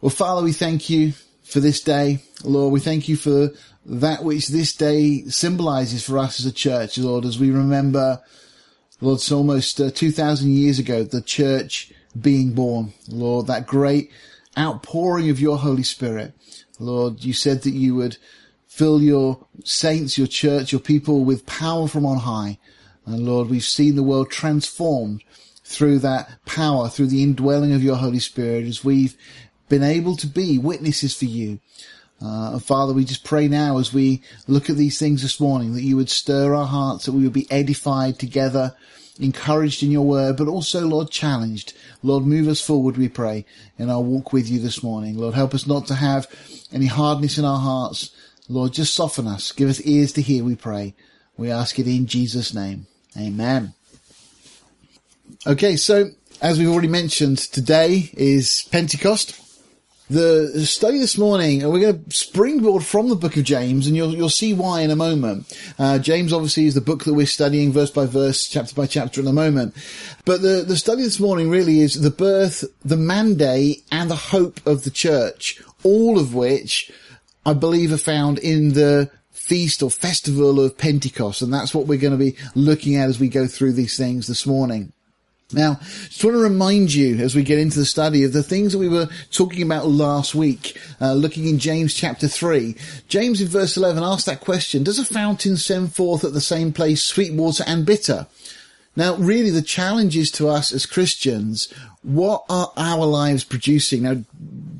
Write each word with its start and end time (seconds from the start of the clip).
Well, 0.00 0.10
Father, 0.10 0.42
we 0.42 0.52
thank 0.52 0.90
you 0.90 1.12
for 1.42 1.60
this 1.60 1.80
day. 1.80 2.18
Lord, 2.44 2.72
we 2.72 2.80
thank 2.80 3.08
you 3.08 3.16
for 3.16 3.50
that 3.86 4.24
which 4.24 4.48
this 4.48 4.74
day 4.74 5.22
symbolizes 5.28 6.04
for 6.04 6.18
us 6.18 6.38
as 6.38 6.44
a 6.44 6.52
church, 6.52 6.98
Lord, 6.98 7.24
as 7.24 7.38
we 7.38 7.50
remember, 7.50 8.20
Lord, 9.00 9.16
it's 9.16 9.32
almost 9.32 9.80
uh, 9.80 9.90
2,000 9.90 10.50
years 10.50 10.78
ago, 10.78 11.02
the 11.02 11.22
church 11.22 11.92
being 12.20 12.52
born. 12.52 12.92
Lord, 13.08 13.46
that 13.46 13.66
great 13.66 14.10
outpouring 14.58 15.30
of 15.30 15.40
your 15.40 15.56
Holy 15.56 15.82
Spirit. 15.82 16.34
Lord, 16.78 17.24
you 17.24 17.32
said 17.32 17.62
that 17.62 17.70
you 17.70 17.94
would 17.94 18.18
fill 18.66 19.00
your 19.00 19.46
saints, 19.64 20.18
your 20.18 20.26
church, 20.26 20.72
your 20.72 20.80
people 20.80 21.24
with 21.24 21.46
power 21.46 21.88
from 21.88 22.04
on 22.04 22.18
high. 22.18 22.58
And 23.06 23.24
Lord, 23.24 23.48
we've 23.48 23.64
seen 23.64 23.96
the 23.96 24.02
world 24.02 24.30
transformed 24.30 25.22
through 25.64 25.98
that 26.00 26.44
power, 26.44 26.88
through 26.88 27.08
the 27.08 27.22
indwelling 27.22 27.72
of 27.72 27.82
your 27.82 27.96
Holy 27.96 28.20
Spirit 28.20 28.66
as 28.66 28.84
we've 28.84 29.16
been 29.68 29.82
able 29.82 30.16
to 30.16 30.26
be 30.26 30.58
witnesses 30.58 31.14
for 31.14 31.24
you. 31.24 31.60
Uh, 32.22 32.58
Father, 32.58 32.92
we 32.92 33.04
just 33.04 33.24
pray 33.24 33.46
now 33.46 33.78
as 33.78 33.92
we 33.92 34.22
look 34.46 34.70
at 34.70 34.76
these 34.76 34.98
things 34.98 35.22
this 35.22 35.38
morning 35.38 35.74
that 35.74 35.82
you 35.82 35.96
would 35.96 36.08
stir 36.08 36.54
our 36.54 36.66
hearts, 36.66 37.04
that 37.04 37.12
we 37.12 37.22
would 37.22 37.32
be 37.32 37.50
edified 37.50 38.18
together, 38.18 38.74
encouraged 39.20 39.82
in 39.82 39.90
your 39.90 40.06
word, 40.06 40.36
but 40.36 40.48
also, 40.48 40.86
Lord, 40.86 41.10
challenged. 41.10 41.74
Lord, 42.02 42.24
move 42.24 42.48
us 42.48 42.60
forward, 42.60 42.96
we 42.96 43.08
pray, 43.08 43.44
in 43.78 43.90
our 43.90 44.00
walk 44.00 44.32
with 44.32 44.48
you 44.48 44.58
this 44.58 44.82
morning. 44.82 45.18
Lord, 45.18 45.34
help 45.34 45.54
us 45.54 45.66
not 45.66 45.86
to 45.88 45.94
have 45.94 46.26
any 46.72 46.86
hardness 46.86 47.36
in 47.36 47.44
our 47.44 47.60
hearts. 47.60 48.10
Lord, 48.48 48.72
just 48.72 48.94
soften 48.94 49.26
us. 49.26 49.52
Give 49.52 49.68
us 49.68 49.80
ears 49.82 50.12
to 50.12 50.22
hear, 50.22 50.42
we 50.42 50.54
pray. 50.54 50.94
We 51.36 51.50
ask 51.50 51.78
it 51.78 51.86
in 51.86 52.06
Jesus' 52.06 52.54
name. 52.54 52.86
Amen. 53.18 53.74
Okay, 55.46 55.76
so 55.76 56.10
as 56.40 56.58
we've 56.58 56.70
already 56.70 56.88
mentioned, 56.88 57.38
today 57.38 58.10
is 58.14 58.66
Pentecost 58.70 59.45
the 60.08 60.64
study 60.66 60.98
this 60.98 61.18
morning, 61.18 61.62
and 61.62 61.72
we're 61.72 61.80
going 61.80 62.04
to 62.04 62.16
springboard 62.16 62.84
from 62.84 63.08
the 63.08 63.16
book 63.16 63.36
of 63.36 63.44
James, 63.44 63.86
and 63.86 63.96
you'll 63.96 64.14
you'll 64.14 64.28
see 64.28 64.54
why 64.54 64.82
in 64.82 64.90
a 64.90 64.96
moment. 64.96 65.52
Uh, 65.78 65.98
James 65.98 66.32
obviously 66.32 66.66
is 66.66 66.74
the 66.74 66.80
book 66.80 67.04
that 67.04 67.14
we're 67.14 67.26
studying 67.26 67.72
verse 67.72 67.90
by 67.90 68.06
verse, 68.06 68.46
chapter 68.46 68.74
by 68.74 68.86
chapter 68.86 69.20
in 69.20 69.26
a 69.26 69.32
moment. 69.32 69.74
But 70.24 70.42
the 70.42 70.64
the 70.66 70.76
study 70.76 71.02
this 71.02 71.18
morning 71.18 71.50
really 71.50 71.80
is 71.80 72.00
the 72.00 72.10
birth, 72.10 72.64
the 72.84 72.96
mandate, 72.96 73.84
and 73.90 74.10
the 74.10 74.16
hope 74.16 74.64
of 74.66 74.84
the 74.84 74.90
church, 74.90 75.60
all 75.82 76.18
of 76.18 76.34
which 76.34 76.90
I 77.44 77.52
believe 77.52 77.92
are 77.92 77.98
found 77.98 78.38
in 78.38 78.74
the 78.74 79.10
feast 79.32 79.82
or 79.82 79.90
festival 79.90 80.60
of 80.60 80.78
Pentecost, 80.78 81.42
and 81.42 81.52
that's 81.52 81.74
what 81.74 81.86
we're 81.86 81.98
going 81.98 82.16
to 82.16 82.24
be 82.24 82.36
looking 82.54 82.96
at 82.96 83.08
as 83.08 83.20
we 83.20 83.28
go 83.28 83.46
through 83.46 83.72
these 83.72 83.96
things 83.96 84.26
this 84.26 84.46
morning. 84.46 84.92
Now, 85.52 85.78
just 85.80 86.24
want 86.24 86.34
to 86.34 86.42
remind 86.42 86.92
you 86.92 87.18
as 87.18 87.36
we 87.36 87.44
get 87.44 87.60
into 87.60 87.78
the 87.78 87.84
study 87.84 88.24
of 88.24 88.32
the 88.32 88.42
things 88.42 88.72
that 88.72 88.78
we 88.78 88.88
were 88.88 89.08
talking 89.30 89.62
about 89.62 89.86
last 89.86 90.34
week, 90.34 90.76
uh, 91.00 91.12
looking 91.12 91.46
in 91.46 91.60
James 91.60 91.94
chapter 91.94 92.26
3. 92.26 92.74
James 93.06 93.40
in 93.40 93.46
verse 93.46 93.76
11 93.76 94.02
asked 94.02 94.26
that 94.26 94.40
question, 94.40 94.82
does 94.82 94.98
a 94.98 95.04
fountain 95.04 95.56
send 95.56 95.94
forth 95.94 96.24
at 96.24 96.32
the 96.32 96.40
same 96.40 96.72
place 96.72 97.04
sweet 97.04 97.32
water 97.32 97.62
and 97.64 97.86
bitter? 97.86 98.26
Now, 98.96 99.14
really 99.16 99.50
the 99.50 99.62
challenge 99.62 100.16
is 100.16 100.32
to 100.32 100.48
us 100.48 100.72
as 100.72 100.84
Christians, 100.84 101.72
what 102.02 102.44
are 102.48 102.72
our 102.76 103.06
lives 103.06 103.44
producing? 103.44 104.02
Now, 104.02 104.24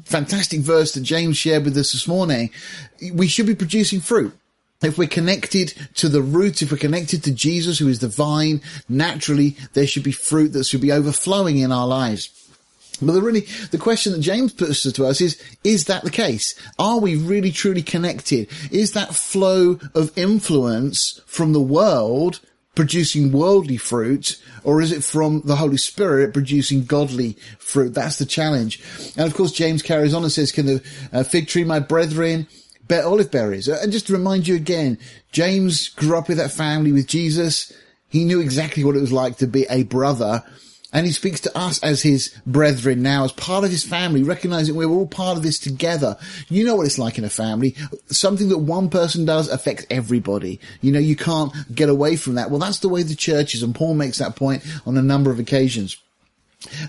fantastic 0.04 0.60
verse 0.60 0.94
that 0.94 1.02
James 1.02 1.36
shared 1.36 1.64
with 1.64 1.76
us 1.76 1.92
this 1.92 2.08
morning. 2.08 2.50
We 3.12 3.28
should 3.28 3.46
be 3.46 3.54
producing 3.54 4.00
fruit 4.00 4.36
if 4.82 4.98
we're 4.98 5.08
connected 5.08 5.74
to 5.94 6.08
the 6.08 6.22
root, 6.22 6.62
if 6.62 6.70
we're 6.70 6.78
connected 6.78 7.24
to 7.24 7.32
Jesus, 7.32 7.78
who 7.78 7.88
is 7.88 8.00
the 8.00 8.08
vine, 8.08 8.60
naturally 8.88 9.56
there 9.72 9.86
should 9.86 10.02
be 10.02 10.12
fruit 10.12 10.52
that 10.52 10.66
should 10.66 10.80
be 10.80 10.92
overflowing 10.92 11.58
in 11.58 11.72
our 11.72 11.86
lives. 11.86 12.30
But 13.00 13.12
the 13.12 13.22
really, 13.22 13.46
the 13.70 13.78
question 13.78 14.12
that 14.12 14.20
James 14.20 14.52
puts 14.52 14.90
to 14.90 15.06
us 15.06 15.20
is, 15.20 15.40
is 15.64 15.84
that 15.84 16.02
the 16.02 16.10
case? 16.10 16.54
Are 16.78 16.98
we 16.98 17.16
really 17.16 17.52
truly 17.52 17.82
connected? 17.82 18.48
Is 18.70 18.92
that 18.92 19.14
flow 19.14 19.78
of 19.94 20.16
influence 20.16 21.20
from 21.26 21.52
the 21.52 21.60
world 21.60 22.40
producing 22.74 23.32
worldly 23.32 23.78
fruit, 23.78 24.40
or 24.62 24.80
is 24.82 24.92
it 24.92 25.02
from 25.02 25.42
the 25.44 25.56
Holy 25.56 25.78
Spirit 25.78 26.32
producing 26.32 26.84
godly 26.84 27.32
fruit? 27.58 27.94
That's 27.94 28.18
the 28.18 28.26
challenge. 28.26 28.82
And 29.16 29.26
of 29.26 29.34
course, 29.34 29.52
James 29.52 29.82
carries 29.82 30.14
on 30.14 30.22
and 30.22 30.32
says, 30.32 30.52
can 30.52 30.66
the 30.66 30.82
uh, 31.12 31.22
fig 31.22 31.48
tree, 31.48 31.64
my 31.64 31.80
brethren, 31.80 32.46
bear 32.88 33.04
olive 33.06 33.30
berries. 33.30 33.68
And 33.68 33.92
just 33.92 34.06
to 34.08 34.12
remind 34.12 34.46
you 34.48 34.54
again, 34.54 34.98
James 35.32 35.88
grew 35.90 36.16
up 36.16 36.28
with 36.28 36.38
that 36.38 36.52
family 36.52 36.92
with 36.92 37.06
Jesus. 37.06 37.72
He 38.08 38.24
knew 38.24 38.40
exactly 38.40 38.84
what 38.84 38.96
it 38.96 39.00
was 39.00 39.12
like 39.12 39.38
to 39.38 39.46
be 39.46 39.66
a 39.68 39.82
brother. 39.84 40.42
And 40.92 41.04
he 41.04 41.12
speaks 41.12 41.40
to 41.40 41.58
us 41.58 41.82
as 41.82 42.02
his 42.02 42.34
brethren 42.46 43.02
now, 43.02 43.24
as 43.24 43.32
part 43.32 43.64
of 43.64 43.70
his 43.70 43.84
family, 43.84 44.22
recognizing 44.22 44.76
we're 44.76 44.88
all 44.88 45.06
part 45.06 45.36
of 45.36 45.42
this 45.42 45.58
together. 45.58 46.16
You 46.48 46.64
know 46.64 46.76
what 46.76 46.86
it's 46.86 46.98
like 46.98 47.18
in 47.18 47.24
a 47.24 47.28
family. 47.28 47.74
Something 48.06 48.48
that 48.48 48.58
one 48.58 48.88
person 48.88 49.24
does 49.24 49.48
affects 49.48 49.84
everybody. 49.90 50.60
You 50.80 50.92
know, 50.92 51.00
you 51.00 51.16
can't 51.16 51.52
get 51.74 51.88
away 51.88 52.16
from 52.16 52.36
that. 52.36 52.50
Well, 52.50 52.60
that's 52.60 52.78
the 52.78 52.88
way 52.88 53.02
the 53.02 53.16
church 53.16 53.54
is. 53.54 53.62
And 53.62 53.74
Paul 53.74 53.94
makes 53.94 54.18
that 54.18 54.36
point 54.36 54.64
on 54.86 54.96
a 54.96 55.02
number 55.02 55.30
of 55.30 55.38
occasions 55.38 55.98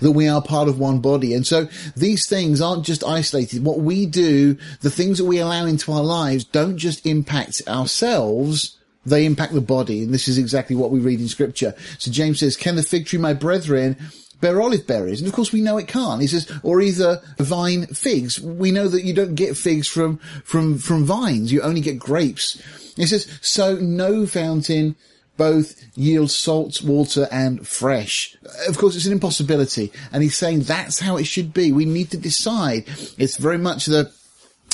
that 0.01 0.11
we 0.11 0.27
are 0.27 0.41
part 0.41 0.67
of 0.67 0.79
one 0.79 0.99
body. 0.99 1.33
And 1.33 1.45
so 1.45 1.67
these 1.95 2.27
things 2.27 2.61
aren't 2.61 2.85
just 2.85 3.03
isolated. 3.03 3.63
What 3.63 3.79
we 3.79 4.05
do, 4.05 4.57
the 4.81 4.89
things 4.89 5.17
that 5.17 5.25
we 5.25 5.39
allow 5.39 5.65
into 5.65 5.91
our 5.91 6.03
lives 6.03 6.43
don't 6.45 6.77
just 6.77 7.05
impact 7.05 7.61
ourselves, 7.67 8.77
they 9.05 9.25
impact 9.25 9.53
the 9.53 9.61
body. 9.61 10.03
And 10.03 10.13
this 10.13 10.27
is 10.27 10.37
exactly 10.37 10.75
what 10.75 10.91
we 10.91 10.99
read 10.99 11.19
in 11.19 11.27
scripture. 11.27 11.73
So 11.97 12.11
James 12.11 12.39
says, 12.39 12.57
can 12.57 12.75
the 12.75 12.83
fig 12.83 13.05
tree, 13.05 13.19
my 13.19 13.33
brethren, 13.33 13.97
bear 14.41 14.61
olive 14.61 14.87
berries? 14.87 15.19
And 15.19 15.27
of 15.27 15.33
course 15.33 15.51
we 15.51 15.61
know 15.61 15.77
it 15.77 15.87
can't. 15.87 16.21
He 16.21 16.27
says, 16.27 16.51
or 16.63 16.81
either 16.81 17.21
vine 17.37 17.87
figs. 17.87 18.39
We 18.39 18.71
know 18.71 18.87
that 18.87 19.03
you 19.03 19.13
don't 19.13 19.35
get 19.35 19.57
figs 19.57 19.87
from, 19.87 20.17
from, 20.43 20.77
from 20.77 21.05
vines. 21.05 21.51
You 21.51 21.61
only 21.61 21.81
get 21.81 21.99
grapes. 21.99 22.61
He 22.95 23.05
says, 23.05 23.27
so 23.41 23.75
no 23.75 24.25
fountain 24.25 24.95
both 25.37 25.81
yield 25.95 26.31
salt 26.31 26.81
water 26.83 27.27
and 27.31 27.67
fresh. 27.67 28.35
Of 28.67 28.77
course, 28.77 28.95
it's 28.95 29.05
an 29.05 29.13
impossibility. 29.13 29.91
And 30.11 30.23
he's 30.23 30.37
saying 30.37 30.61
that's 30.61 30.99
how 30.99 31.17
it 31.17 31.25
should 31.25 31.53
be. 31.53 31.71
We 31.71 31.85
need 31.85 32.11
to 32.11 32.17
decide. 32.17 32.85
It's 33.17 33.37
very 33.37 33.57
much 33.57 33.85
the 33.85 34.11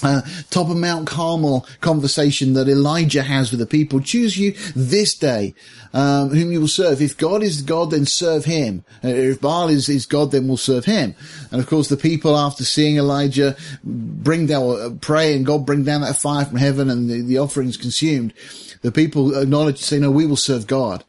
uh, 0.02 0.22
top 0.50 0.70
of 0.70 0.78
Mount 0.78 1.08
Carmel 1.08 1.66
conversation 1.82 2.54
that 2.54 2.68
Elijah 2.68 3.24
has 3.24 3.52
with 3.52 3.60
the 3.60 3.66
people. 3.66 4.00
Choose 4.00 4.38
you 4.38 4.54
this 4.76 5.16
day 5.16 5.54
um, 5.94 6.30
whom 6.30 6.52
you 6.52 6.62
will 6.62 6.68
serve. 6.68 7.02
If 7.02 7.18
God 7.18 7.44
is 7.44 7.62
God, 7.62 7.92
then 7.92 8.06
serve 8.06 8.46
him. 8.46 8.84
Uh, 9.04 9.10
if 9.10 9.42
Baal 9.42 9.70
is, 9.70 9.88
is 9.90 10.06
God, 10.06 10.32
then 10.32 10.48
we'll 10.48 10.58
serve 10.58 10.86
him. 10.86 11.16
And 11.52 11.62
of 11.62 11.68
course, 11.68 11.90
the 11.90 11.98
people, 11.98 12.38
after 12.38 12.66
seeing 12.66 12.98
Elijah 12.98 13.56
bring 13.84 14.48
down, 14.48 14.82
uh, 14.82 14.90
pray 15.00 15.36
and 15.36 15.46
God 15.46 15.66
bring 15.66 15.84
down 15.84 16.02
that 16.02 16.18
fire 16.18 16.46
from 16.46 16.58
heaven 16.58 16.90
and 16.90 17.10
the, 17.10 17.22
the 17.22 17.38
offerings 17.38 17.78
consumed, 17.78 18.34
the 18.82 18.92
people 18.92 19.38
acknowledge, 19.38 19.78
say, 19.78 20.00
no, 20.00 20.12
we 20.12 20.26
will 20.26 20.36
serve 20.36 20.68
God. 20.68 21.04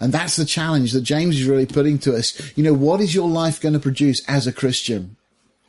And 0.00 0.12
that's 0.12 0.36
the 0.36 0.44
challenge 0.44 0.92
that 0.92 1.02
James 1.02 1.40
is 1.40 1.46
really 1.46 1.66
putting 1.66 1.98
to 2.00 2.14
us. 2.14 2.56
You 2.56 2.64
know, 2.64 2.74
what 2.74 3.00
is 3.00 3.14
your 3.14 3.28
life 3.28 3.60
going 3.60 3.74
to 3.74 3.80
produce 3.80 4.22
as 4.28 4.46
a 4.46 4.52
Christian? 4.52 5.16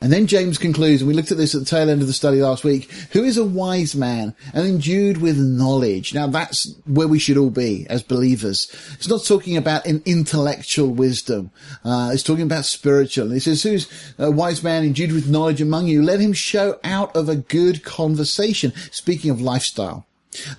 And 0.02 0.12
then 0.12 0.28
James 0.28 0.58
concludes, 0.58 1.02
and 1.02 1.08
we 1.08 1.14
looked 1.16 1.32
at 1.32 1.38
this 1.38 1.56
at 1.56 1.62
the 1.62 1.66
tail 1.66 1.90
end 1.90 2.02
of 2.02 2.08
the 2.08 2.14
study 2.14 2.42
last 2.42 2.64
week, 2.64 2.92
who 3.12 3.24
is 3.24 3.38
a 3.38 3.46
wise 3.46 3.96
man 3.96 4.36
and 4.54 4.68
endued 4.68 5.18
with 5.18 5.38
knowledge. 5.38 6.14
Now 6.14 6.28
that's 6.28 6.76
where 6.86 7.08
we 7.08 7.18
should 7.18 7.38
all 7.38 7.50
be 7.50 7.88
as 7.90 8.04
believers. 8.04 8.70
It's 8.94 9.08
not 9.08 9.24
talking 9.24 9.58
about 9.58 9.88
an 9.88 10.04
intellectual 10.06 10.90
wisdom. 10.90 11.50
Uh, 11.84 12.12
it's 12.14 12.24
talking 12.24 12.44
about 12.44 12.66
spiritual. 12.66 13.32
He 13.32 13.40
says, 13.40 13.64
who's 13.64 14.14
a 14.18 14.30
wise 14.30 14.62
man 14.62 14.84
endued 14.84 15.12
with 15.12 15.30
knowledge 15.30 15.62
among 15.62 15.88
you? 15.88 16.04
Let 16.04 16.20
him 16.20 16.34
show 16.34 16.80
out 16.84 17.16
of 17.16 17.30
a 17.30 17.36
good 17.36 17.84
conversation. 17.84 18.74
Speaking 18.92 19.32
of 19.32 19.42
lifestyle. 19.42 20.06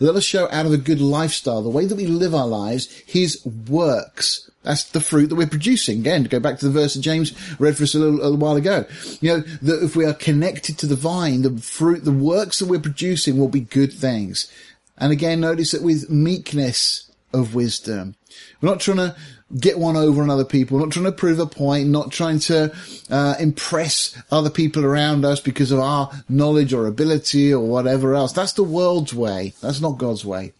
Let 0.01 0.17
us 0.17 0.25
show 0.25 0.49
out 0.51 0.67
of 0.67 0.73
a 0.73 0.79
good 0.79 1.01
lifestyle, 1.01 1.63
the 1.63 1.69
way 1.71 1.87
that 1.87 1.97
we 1.97 2.07
live 2.07 2.35
our 2.35 2.47
lives, 2.47 2.87
his 3.07 3.45
works. 3.45 4.51
That's 4.63 4.85
the 4.85 5.01
fruit 5.01 5.29
that 5.29 5.37
we're 5.37 5.47
producing. 5.47 6.01
Again, 6.01 6.25
to 6.25 6.29
go 6.29 6.41
back 6.41 6.59
to 6.59 6.67
the 6.67 6.81
verse 6.81 6.95
that 6.95 7.01
James 7.01 7.33
read 7.61 7.77
for 7.77 7.85
us 7.85 7.95
a 7.95 7.99
little, 7.99 8.21
a 8.21 8.23
little 8.23 8.37
while 8.37 8.57
ago. 8.57 8.85
You 9.21 9.33
know, 9.33 9.41
that 9.41 9.85
if 9.85 9.95
we 9.95 10.05
are 10.05 10.13
connected 10.13 10.77
to 10.79 10.87
the 10.87 10.97
vine, 10.97 11.43
the 11.43 11.57
fruit, 11.59 12.05
the 12.05 12.11
works 12.13 12.59
that 12.59 12.69
we're 12.69 12.81
producing 12.81 13.39
will 13.39 13.49
be 13.49 13.61
good 13.61 13.93
things. 13.93 14.51
And 14.99 15.13
again, 15.13 15.41
notice 15.41 15.73
that 15.73 15.83
with 15.83 16.11
meekness 16.11 17.11
of 17.33 17.55
wisdom. 17.55 18.17
We're 18.61 18.71
not 18.71 18.81
trying 18.81 18.97
to 18.99 19.17
get 19.59 19.79
one 19.79 19.97
over 19.97 20.23
on 20.23 20.31
other 20.31 20.45
people, 20.45 20.79
not 20.79 20.91
trying 20.91 21.05
to 21.05 21.13
prove 21.13 21.39
a 21.39 21.47
point, 21.47 21.89
not 21.89 22.11
trying 22.11 22.39
to 22.41 22.75
uh, 23.11 23.35
impress 23.39 24.21
other 24.31 24.51
people 24.51 24.85
around 24.85 25.25
us 25.25 25.41
because 25.41 25.71
of 25.71 25.79
our 25.79 26.11
knowledge 26.29 26.73
or 26.73 26.87
ability 26.87 27.55
or 27.55 27.65
whatever 27.65 28.15
else. 28.15 28.33
That's 28.33 28.55
the 28.55 28.65
world's 28.65 29.15
way. 29.15 29.55
That's 29.61 29.81
not 29.81 29.99
God's 29.99 30.25
way. 30.25 30.53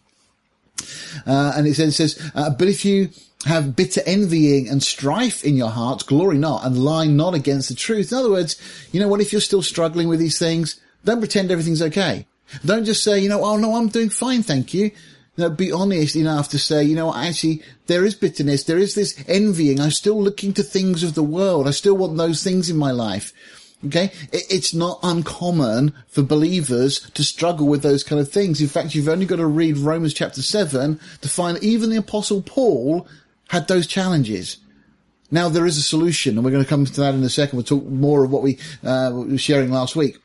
Uh, 1.25 1.53
and 1.55 1.67
it 1.67 1.75
says, 1.75 1.99
it 1.99 2.09
says 2.09 2.31
uh, 2.35 2.49
but 2.51 2.67
if 2.67 2.85
you 2.85 3.09
have 3.45 3.75
bitter 3.75 4.01
envying 4.05 4.69
and 4.69 4.81
strife 4.81 5.43
in 5.43 5.57
your 5.57 5.69
hearts, 5.69 6.03
glory 6.03 6.37
not 6.37 6.65
and 6.65 6.77
lie 6.77 7.07
not 7.07 7.33
against 7.33 7.69
the 7.69 7.75
truth. 7.75 8.11
In 8.11 8.17
other 8.17 8.31
words, 8.31 8.59
you 8.91 8.99
know 8.99 9.07
what? 9.07 9.21
If 9.21 9.31
you're 9.31 9.41
still 9.41 9.61
struggling 9.61 10.07
with 10.07 10.19
these 10.19 10.39
things, 10.39 10.79
don't 11.03 11.19
pretend 11.19 11.51
everything's 11.51 11.81
okay. 11.81 12.25
Don't 12.65 12.85
just 12.85 13.03
say, 13.03 13.19
you 13.19 13.29
know, 13.29 13.43
oh 13.43 13.57
no, 13.57 13.75
I'm 13.75 13.89
doing 13.89 14.09
fine, 14.09 14.43
thank 14.43 14.73
you. 14.73 14.91
No, 15.37 15.51
be 15.51 15.71
honest 15.71 16.15
enough 16.15 16.49
to 16.49 16.59
say, 16.59 16.83
you 16.83 16.95
know, 16.95 17.13
actually, 17.13 17.61
there 17.85 18.03
is 18.03 18.15
bitterness. 18.15 18.63
There 18.63 18.79
is 18.79 18.95
this 18.95 19.23
envying. 19.27 19.79
I'm 19.79 19.91
still 19.91 20.21
looking 20.21 20.51
to 20.53 20.63
things 20.63 21.03
of 21.03 21.13
the 21.13 21.23
world. 21.23 21.67
I 21.67 21.71
still 21.71 21.95
want 21.95 22.17
those 22.17 22.43
things 22.43 22.69
in 22.69 22.77
my 22.77 22.91
life. 22.91 23.33
Okay. 23.85 24.11
It's 24.31 24.73
not 24.73 24.99
uncommon 25.03 25.93
for 26.07 26.23
believers 26.23 26.99
to 27.11 27.23
struggle 27.23 27.67
with 27.67 27.83
those 27.83 28.03
kind 28.03 28.19
of 28.19 28.31
things. 28.31 28.59
In 28.59 28.67
fact, 28.67 28.95
you've 28.95 29.07
only 29.07 29.27
got 29.27 29.35
to 29.35 29.45
read 29.45 29.77
Romans 29.77 30.15
chapter 30.15 30.41
seven 30.41 30.99
to 31.21 31.29
find 31.29 31.63
even 31.63 31.91
the 31.91 31.97
apostle 31.97 32.41
Paul 32.41 33.07
had 33.49 33.67
those 33.67 33.85
challenges. 33.85 34.57
Now 35.29 35.49
there 35.49 35.67
is 35.67 35.77
a 35.77 35.83
solution 35.83 36.35
and 36.35 36.43
we're 36.43 36.51
going 36.51 36.63
to 36.63 36.69
come 36.69 36.85
to 36.85 37.01
that 37.01 37.13
in 37.13 37.21
a 37.21 37.29
second. 37.29 37.57
We'll 37.57 37.65
talk 37.65 37.85
more 37.85 38.23
of 38.23 38.31
what 38.31 38.41
we 38.41 38.57
uh, 38.83 39.11
were 39.13 39.37
sharing 39.37 39.71
last 39.71 39.95
week. 39.95 40.17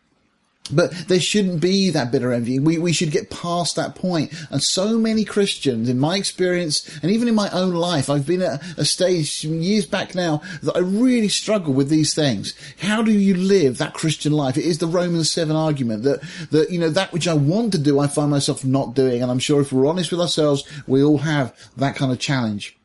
But 0.70 0.92
there 1.08 1.20
shouldn't 1.20 1.60
be 1.60 1.90
that 1.90 2.12
bitter 2.12 2.32
envy. 2.32 2.60
We, 2.60 2.78
we 2.78 2.92
should 2.92 3.10
get 3.10 3.30
past 3.30 3.74
that 3.74 3.96
point. 3.96 4.32
And 4.48 4.62
so 4.62 4.96
many 4.96 5.24
Christians, 5.24 5.88
in 5.88 5.98
my 5.98 6.16
experience, 6.16 6.88
and 7.02 7.10
even 7.10 7.26
in 7.26 7.34
my 7.34 7.50
own 7.50 7.74
life, 7.74 8.08
I've 8.08 8.26
been 8.26 8.42
at 8.42 8.62
a 8.78 8.84
stage 8.84 9.42
years 9.44 9.86
back 9.86 10.14
now 10.14 10.40
that 10.62 10.76
I 10.76 10.80
really 10.80 11.28
struggle 11.28 11.74
with 11.74 11.88
these 11.88 12.14
things. 12.14 12.54
How 12.78 13.02
do 13.02 13.10
you 13.12 13.34
live 13.34 13.78
that 13.78 13.92
Christian 13.94 14.32
life? 14.32 14.56
It 14.56 14.64
is 14.64 14.78
the 14.78 14.86
Romans 14.86 15.30
7 15.32 15.54
argument 15.54 16.04
that, 16.04 16.20
that, 16.52 16.70
you 16.70 16.78
know, 16.78 16.90
that 16.90 17.12
which 17.12 17.26
I 17.26 17.34
want 17.34 17.72
to 17.72 17.78
do, 17.78 17.98
I 17.98 18.06
find 18.06 18.30
myself 18.30 18.64
not 18.64 18.94
doing. 18.94 19.20
And 19.20 19.32
I'm 19.32 19.40
sure 19.40 19.60
if 19.60 19.72
we're 19.72 19.88
honest 19.88 20.12
with 20.12 20.20
ourselves, 20.20 20.62
we 20.86 21.02
all 21.02 21.18
have 21.18 21.54
that 21.76 21.96
kind 21.96 22.12
of 22.12 22.20
challenge. 22.20 22.78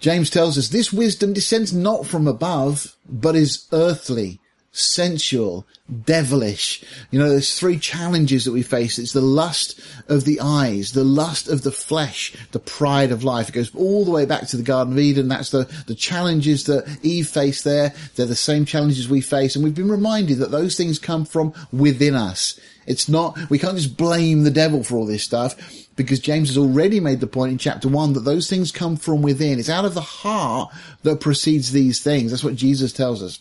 James 0.00 0.28
tells 0.28 0.58
us 0.58 0.68
this 0.68 0.92
wisdom 0.92 1.32
descends 1.32 1.72
not 1.72 2.06
from 2.06 2.28
above, 2.28 2.94
but 3.08 3.34
is 3.34 3.66
earthly 3.72 4.38
sensual, 4.76 5.66
devilish. 6.04 6.84
You 7.10 7.18
know, 7.18 7.28
there's 7.28 7.58
three 7.58 7.78
challenges 7.78 8.44
that 8.44 8.52
we 8.52 8.62
face. 8.62 8.98
It's 8.98 9.12
the 9.12 9.20
lust 9.20 9.80
of 10.08 10.24
the 10.24 10.40
eyes, 10.40 10.92
the 10.92 11.04
lust 11.04 11.48
of 11.48 11.62
the 11.62 11.70
flesh, 11.70 12.34
the 12.52 12.58
pride 12.58 13.12
of 13.12 13.24
life. 13.24 13.48
It 13.48 13.52
goes 13.52 13.74
all 13.74 14.04
the 14.04 14.10
way 14.10 14.26
back 14.26 14.46
to 14.48 14.56
the 14.56 14.62
Garden 14.62 14.94
of 14.94 14.98
Eden. 14.98 15.28
That's 15.28 15.50
the, 15.50 15.70
the 15.86 15.94
challenges 15.94 16.64
that 16.64 16.98
Eve 17.02 17.28
faced 17.28 17.64
there. 17.64 17.94
They're 18.16 18.26
the 18.26 18.34
same 18.34 18.64
challenges 18.64 19.08
we 19.08 19.20
face. 19.20 19.54
And 19.54 19.64
we've 19.64 19.74
been 19.74 19.90
reminded 19.90 20.38
that 20.38 20.50
those 20.50 20.76
things 20.76 20.98
come 20.98 21.24
from 21.24 21.54
within 21.72 22.14
us. 22.14 22.58
It's 22.86 23.08
not, 23.08 23.38
we 23.50 23.58
can't 23.58 23.76
just 23.76 23.96
blame 23.96 24.44
the 24.44 24.50
devil 24.50 24.82
for 24.82 24.96
all 24.96 25.06
this 25.06 25.24
stuff 25.24 25.56
because 25.96 26.20
James 26.20 26.48
has 26.48 26.58
already 26.58 27.00
made 27.00 27.20
the 27.20 27.26
point 27.26 27.52
in 27.52 27.58
chapter 27.58 27.88
one 27.88 28.12
that 28.12 28.20
those 28.20 28.48
things 28.48 28.70
come 28.70 28.96
from 28.96 29.22
within. 29.22 29.58
It's 29.58 29.68
out 29.68 29.84
of 29.84 29.94
the 29.94 30.00
heart 30.00 30.72
that 31.02 31.20
proceeds 31.20 31.72
these 31.72 32.02
things. 32.02 32.30
That's 32.30 32.44
what 32.44 32.54
Jesus 32.54 32.92
tells 32.92 33.22
us. 33.22 33.40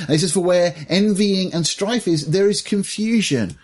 And 0.00 0.10
he 0.10 0.18
says, 0.18 0.32
for 0.32 0.40
where 0.40 0.74
envying 0.88 1.52
and 1.54 1.66
strife 1.66 2.06
is, 2.08 2.26
there 2.28 2.48
is 2.48 2.62
confusion. 2.62 3.56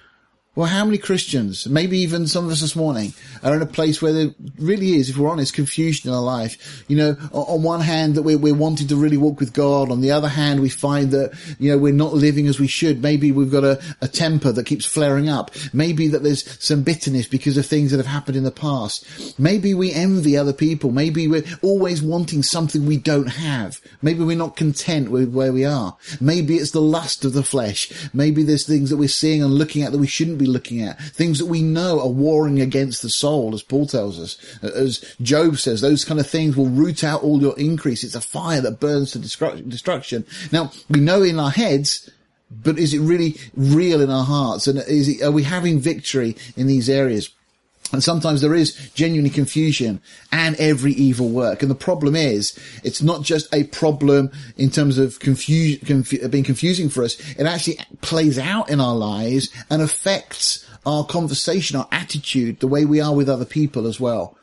Well, 0.56 0.66
how 0.66 0.86
many 0.86 0.96
Christians, 0.96 1.68
maybe 1.68 1.98
even 1.98 2.26
some 2.26 2.46
of 2.46 2.50
us 2.50 2.62
this 2.62 2.74
morning, 2.74 3.12
are 3.42 3.54
in 3.54 3.60
a 3.60 3.66
place 3.66 4.00
where 4.00 4.14
there 4.14 4.34
really 4.58 4.94
is, 4.94 5.10
if 5.10 5.18
we're 5.18 5.28
honest, 5.28 5.52
confusion 5.52 6.08
in 6.08 6.16
our 6.16 6.22
life. 6.22 6.82
You 6.88 6.96
know, 6.96 7.16
on 7.32 7.62
one 7.62 7.82
hand 7.82 8.14
that 8.14 8.22
we're, 8.22 8.38
we're 8.38 8.54
wanting 8.54 8.88
to 8.88 8.96
really 8.96 9.18
walk 9.18 9.38
with 9.38 9.52
God. 9.52 9.90
On 9.90 10.00
the 10.00 10.12
other 10.12 10.28
hand, 10.28 10.60
we 10.60 10.70
find 10.70 11.10
that, 11.10 11.38
you 11.58 11.70
know, 11.70 11.76
we're 11.76 11.92
not 11.92 12.14
living 12.14 12.46
as 12.46 12.58
we 12.58 12.68
should. 12.68 13.02
Maybe 13.02 13.32
we've 13.32 13.50
got 13.50 13.64
a, 13.64 13.82
a 14.00 14.08
temper 14.08 14.50
that 14.50 14.64
keeps 14.64 14.86
flaring 14.86 15.28
up. 15.28 15.50
Maybe 15.74 16.08
that 16.08 16.22
there's 16.22 16.50
some 16.64 16.82
bitterness 16.82 17.26
because 17.26 17.58
of 17.58 17.66
things 17.66 17.90
that 17.90 17.98
have 17.98 18.06
happened 18.06 18.38
in 18.38 18.44
the 18.44 18.50
past. 18.50 19.38
Maybe 19.38 19.74
we 19.74 19.92
envy 19.92 20.38
other 20.38 20.54
people. 20.54 20.90
Maybe 20.90 21.28
we're 21.28 21.44
always 21.60 22.00
wanting 22.00 22.42
something 22.42 22.86
we 22.86 22.96
don't 22.96 23.28
have. 23.28 23.78
Maybe 24.00 24.24
we're 24.24 24.38
not 24.38 24.56
content 24.56 25.10
with 25.10 25.34
where 25.34 25.52
we 25.52 25.66
are. 25.66 25.98
Maybe 26.18 26.56
it's 26.56 26.70
the 26.70 26.80
lust 26.80 27.26
of 27.26 27.34
the 27.34 27.42
flesh. 27.42 27.92
Maybe 28.14 28.42
there's 28.42 28.66
things 28.66 28.88
that 28.88 28.96
we're 28.96 29.08
seeing 29.08 29.42
and 29.42 29.52
looking 29.52 29.82
at 29.82 29.92
that 29.92 29.98
we 29.98 30.06
shouldn't 30.06 30.38
be 30.38 30.45
looking 30.46 30.82
at. 30.82 31.00
Things 31.00 31.38
that 31.38 31.46
we 31.46 31.62
know 31.62 32.00
are 32.00 32.08
warring 32.08 32.60
against 32.60 33.02
the 33.02 33.10
soul, 33.10 33.54
as 33.54 33.62
Paul 33.62 33.86
tells 33.86 34.18
us. 34.18 34.36
Uh, 34.62 34.68
as 34.68 35.14
Job 35.20 35.58
says, 35.58 35.80
those 35.80 36.04
kind 36.04 36.20
of 36.20 36.26
things 36.26 36.56
will 36.56 36.66
root 36.66 37.04
out 37.04 37.22
all 37.22 37.40
your 37.40 37.58
increase. 37.58 38.04
It's 38.04 38.14
a 38.14 38.20
fire 38.20 38.60
that 38.60 38.80
burns 38.80 39.12
to 39.12 39.18
destruction. 39.18 40.26
Now, 40.52 40.72
we 40.88 41.00
know 41.00 41.22
in 41.22 41.38
our 41.38 41.50
heads, 41.50 42.10
but 42.50 42.78
is 42.78 42.94
it 42.94 43.00
really 43.00 43.36
real 43.56 44.00
in 44.00 44.10
our 44.10 44.24
hearts? 44.24 44.66
And 44.66 44.78
is 44.78 45.08
it, 45.08 45.22
are 45.22 45.32
we 45.32 45.42
having 45.42 45.80
victory 45.80 46.36
in 46.56 46.66
these 46.66 46.88
areas? 46.88 47.30
And 47.92 48.02
sometimes 48.02 48.40
there 48.40 48.54
is 48.54 48.74
genuinely 48.94 49.30
confusion 49.30 50.00
and 50.32 50.56
every 50.56 50.92
evil 50.92 51.28
work. 51.28 51.62
And 51.62 51.70
the 51.70 51.76
problem 51.76 52.16
is, 52.16 52.58
it's 52.82 53.00
not 53.00 53.22
just 53.22 53.52
a 53.54 53.64
problem 53.64 54.30
in 54.56 54.70
terms 54.70 54.98
of 54.98 55.20
confu- 55.20 55.78
confu- 55.78 56.26
being 56.28 56.44
confusing 56.44 56.88
for 56.88 57.04
us. 57.04 57.18
It 57.36 57.46
actually 57.46 57.78
plays 58.00 58.38
out 58.38 58.70
in 58.70 58.80
our 58.80 58.96
lives 58.96 59.50
and 59.70 59.82
affects 59.82 60.66
our 60.84 61.04
conversation, 61.04 61.76
our 61.76 61.88
attitude, 61.92 62.60
the 62.60 62.66
way 62.68 62.84
we 62.84 63.00
are 63.00 63.14
with 63.14 63.28
other 63.28 63.44
people 63.44 63.86
as 63.86 64.00
well. 64.00 64.36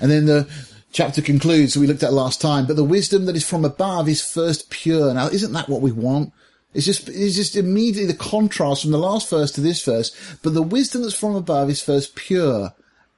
And 0.00 0.10
then 0.10 0.26
the 0.26 0.48
chapter 0.92 1.22
concludes, 1.22 1.76
we 1.76 1.86
looked 1.86 2.02
at 2.02 2.12
last 2.12 2.40
time, 2.40 2.66
but 2.66 2.76
the 2.76 2.84
wisdom 2.84 3.26
that 3.26 3.36
is 3.36 3.48
from 3.48 3.64
above 3.64 4.08
is 4.08 4.22
first 4.22 4.70
pure. 4.70 5.12
Now, 5.14 5.28
isn't 5.28 5.52
that 5.52 5.68
what 5.68 5.82
we 5.82 5.92
want? 5.92 6.32
It's 6.78 6.86
just, 6.86 7.08
it's 7.08 7.34
just 7.34 7.56
immediately 7.56 8.06
the 8.06 8.16
contrast 8.16 8.82
from 8.82 8.92
the 8.92 8.98
last 8.98 9.28
verse 9.28 9.50
to 9.50 9.60
this 9.60 9.84
verse. 9.84 10.14
But 10.44 10.54
the 10.54 10.62
wisdom 10.62 11.02
that's 11.02 11.12
from 11.12 11.34
above 11.34 11.70
is 11.70 11.82
first 11.82 12.14
pure 12.14 12.72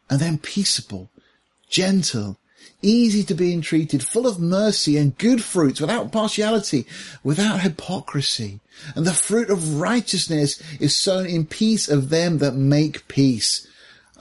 and 0.09 0.19
then 0.19 0.39
peaceable, 0.39 1.11
gentle, 1.69 2.39
easy 2.81 3.23
to 3.23 3.35
be 3.35 3.53
entreated, 3.53 4.03
full 4.03 4.27
of 4.27 4.41
mercy 4.41 4.97
and 4.97 5.19
good 5.19 5.45
fruits, 5.45 5.79
without 5.79 6.11
partiality, 6.11 6.87
without 7.23 7.61
hypocrisy. 7.61 8.61
And 8.95 9.07
the 9.07 9.13
fruit 9.13 9.51
of 9.51 9.79
righteousness 9.79 10.63
is 10.81 10.97
sown 10.97 11.27
in 11.27 11.45
peace 11.45 11.87
of 11.87 12.09
them 12.09 12.39
that 12.39 12.55
make 12.55 13.09
peace. 13.09 13.69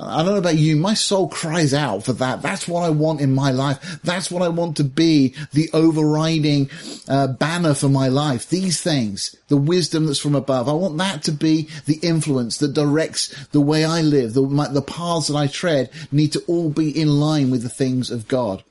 I 0.01 0.23
don't 0.23 0.33
know 0.33 0.37
about 0.37 0.57
you, 0.57 0.77
my 0.77 0.93
soul 0.93 1.27
cries 1.27 1.73
out 1.73 2.05
for 2.05 2.13
that. 2.13 2.41
That's 2.41 2.67
what 2.67 2.83
I 2.83 2.89
want 2.89 3.19
in 3.19 3.35
my 3.35 3.51
life. 3.51 3.99
That's 4.01 4.31
what 4.31 4.41
I 4.41 4.47
want 4.47 4.77
to 4.77 4.85
be 4.85 5.35
the 5.51 5.69
overriding 5.73 6.69
uh, 7.09 7.27
banner 7.27 7.73
for 7.73 7.89
my 7.89 8.07
life. 8.07 8.49
These 8.49 8.81
things, 8.81 9.35
the 9.49 9.57
wisdom 9.57 10.05
that's 10.05 10.19
from 10.19 10.35
above. 10.35 10.69
I 10.69 10.73
want 10.73 10.97
that 10.99 11.23
to 11.23 11.33
be 11.33 11.69
the 11.85 11.99
influence 12.01 12.57
that 12.59 12.73
directs 12.73 13.47
the 13.47 13.61
way 13.61 13.83
I 13.83 14.01
live. 14.01 14.33
The, 14.33 14.43
my, 14.43 14.69
the 14.69 14.81
paths 14.81 15.27
that 15.27 15.35
I 15.35 15.47
tread 15.47 15.89
need 16.11 16.31
to 16.31 16.43
all 16.47 16.69
be 16.69 16.89
in 16.89 17.19
line 17.19 17.51
with 17.51 17.63
the 17.63 17.69
things 17.69 18.09
of 18.09 18.29
God. 18.29 18.63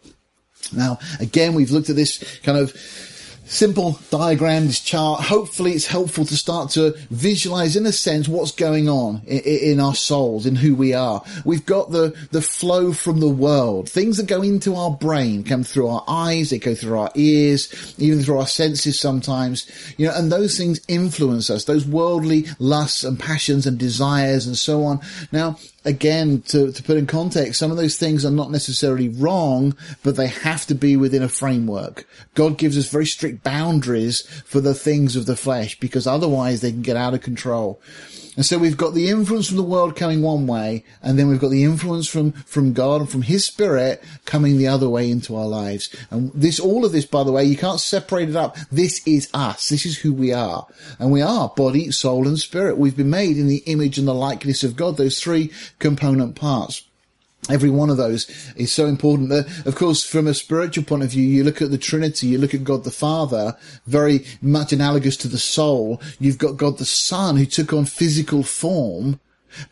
Now, 0.73 0.99
again, 1.21 1.55
we've 1.55 1.71
looked 1.71 1.91
at 1.91 1.97
this 1.97 2.41
kind 2.41 2.59
of 2.59 2.73
simple 3.49 3.99
diagram, 4.11 4.67
this 4.67 4.81
chart. 4.81 5.23
Hopefully 5.23 5.73
it's 5.73 5.87
helpful 5.87 6.25
to 6.27 6.37
start 6.37 6.71
to 6.71 6.95
visualize 7.11 7.77
in 7.77 7.87
a 7.87 7.93
sense 7.93 8.29
what's 8.29 8.53
going 8.53 8.89
on 8.89 9.23
in, 9.27 9.39
in, 9.41 9.81
our 9.81 9.95
souls, 9.95 10.47
in 10.47 10.55
who 10.55 10.75
we 10.75 10.93
are. 10.93 11.23
We've 11.45 11.65
got 11.65 11.91
the, 11.91 12.15
the 12.31 12.43
flow 12.43 12.93
from 12.93 13.21
the 13.21 13.29
world. 13.29 13.89
Things 13.89 14.19
that 14.19 14.27
go 14.27 14.43
into 14.43 14.75
our 14.75 14.91
brain 14.91 15.45
come 15.45 15.65
through 15.65 15.89
our 15.89 16.05
eyes, 16.06 16.50
they 16.50 16.59
go 16.59 16.75
through 16.75 16.99
our 16.99 17.11
ears, 17.15 17.95
even 17.99 18.23
through 18.23 18.39
our 18.39 18.47
senses 18.47 19.00
sometimes, 19.00 19.67
you 19.97 20.06
know, 20.06 20.15
and 20.15 20.31
those 20.31 20.56
things 20.56 20.81
influence 20.87 21.49
us, 21.50 21.65
those 21.65 21.87
worldly 21.87 22.47
lusts 22.59 23.03
and 23.03 23.19
passions 23.19 23.67
and 23.67 23.78
desires 23.78 24.47
and 24.47 24.57
so 24.57 24.85
on. 24.85 25.00
Now, 25.33 25.57
again, 25.85 26.42
to, 26.42 26.73
to 26.73 26.82
put 26.82 26.97
in 26.97 27.06
context, 27.06 27.58
some 27.58 27.70
of 27.70 27.76
those 27.76 27.97
things 27.97 28.25
are 28.25 28.30
not 28.30 28.50
necessarily 28.50 29.08
wrong, 29.08 29.76
but 30.02 30.16
they 30.16 30.26
have 30.26 30.66
to 30.66 30.75
be 30.75 30.97
within 30.97 31.23
a 31.23 31.28
framework. 31.28 32.06
God 32.35 32.58
gives 32.58 32.76
us 32.76 32.90
very 32.90 33.06
strict 33.06 33.42
boundaries 33.42 34.23
for 34.44 34.61
the 34.61 34.75
things 34.75 35.16
of 35.16 35.26
the 35.26 35.37
flesh 35.37 35.78
because 35.78 36.06
otherwise 36.06 36.61
they 36.61 36.73
can 36.73 36.82
get 36.82 36.97
out 36.97 37.14
of 37.14 37.23
control. 37.23 37.80
And 38.38 38.47
so 38.47 38.57
we've 38.57 38.76
got 38.76 38.95
the 38.95 39.09
influence 39.09 39.49
from 39.49 39.57
the 39.57 39.64
world 39.64 39.97
coming 39.97 40.23
one 40.23 40.47
way, 40.47 40.85
and 41.02 41.18
then 41.18 41.26
we've 41.26 41.40
got 41.40 41.50
the 41.50 41.64
influence 41.64 42.07
from, 42.07 42.30
from 42.30 42.73
God 42.73 43.00
and 43.00 43.11
from 43.11 43.23
His 43.23 43.45
Spirit 43.45 44.00
coming 44.26 44.59
the 44.59 44.68
other 44.68 44.88
way 44.88 45.11
into 45.11 45.35
our 45.35 45.49
lives. 45.49 45.92
And 46.12 46.30
this, 46.33 46.61
all 46.61 46.85
of 46.85 46.92
this, 46.92 47.04
by 47.04 47.25
the 47.25 47.33
way, 47.33 47.42
you 47.42 47.57
can't 47.57 47.80
separate 47.80 48.28
it 48.28 48.37
up. 48.37 48.57
This 48.71 49.04
is 49.09 49.28
us. 49.35 49.68
This 49.68 49.85
is 49.85 49.99
who 49.99 50.12
we 50.12 50.33
are. 50.33 50.68
And 51.00 51.11
we 51.11 51.21
are 51.21 51.49
body, 51.49 51.90
soul, 51.90 52.28
and 52.28 52.38
spirit. 52.38 52.78
We've 52.78 52.97
been 52.97 53.11
made 53.11 53.38
in 53.38 53.49
the 53.49 53.64
image 53.66 53.99
and 53.99 54.07
the 54.07 54.14
likeness 54.14 54.62
of 54.62 54.76
God, 54.76 54.99
those 54.99 55.21
three 55.21 55.50
component 55.80 56.37
parts. 56.37 56.88
Every 57.49 57.71
one 57.71 57.88
of 57.88 57.97
those 57.97 58.28
is 58.57 58.73
so 58.73 58.87
important. 58.87 59.33
Uh, 59.33 59.45
of 59.64 59.75
course, 59.75 60.04
from 60.04 60.26
a 60.26 60.35
spiritual 60.35 60.85
point 60.85 61.02
of 61.02 61.11
view, 61.11 61.26
you 61.26 61.45
look 61.45 61.62
at 61.62 61.71
the 61.71 61.78
Trinity, 61.78 62.26
you 62.26 62.38
look 62.38 62.52
at 62.52 62.64
God 62.64 62.85
the 62.85 62.90
Father, 62.90 63.57
very 63.87 64.26
much 64.42 64.73
analogous 64.73 65.16
to 65.18 65.28
the 65.28 65.38
soul. 65.38 66.00
You've 66.18 66.37
got 66.37 66.59
God 66.59 66.78
the 66.78 66.85
Son 66.85 67.37
who 67.37 67.47
took 67.47 67.73
on 67.73 67.87
physical 67.87 68.42
form 68.42 69.18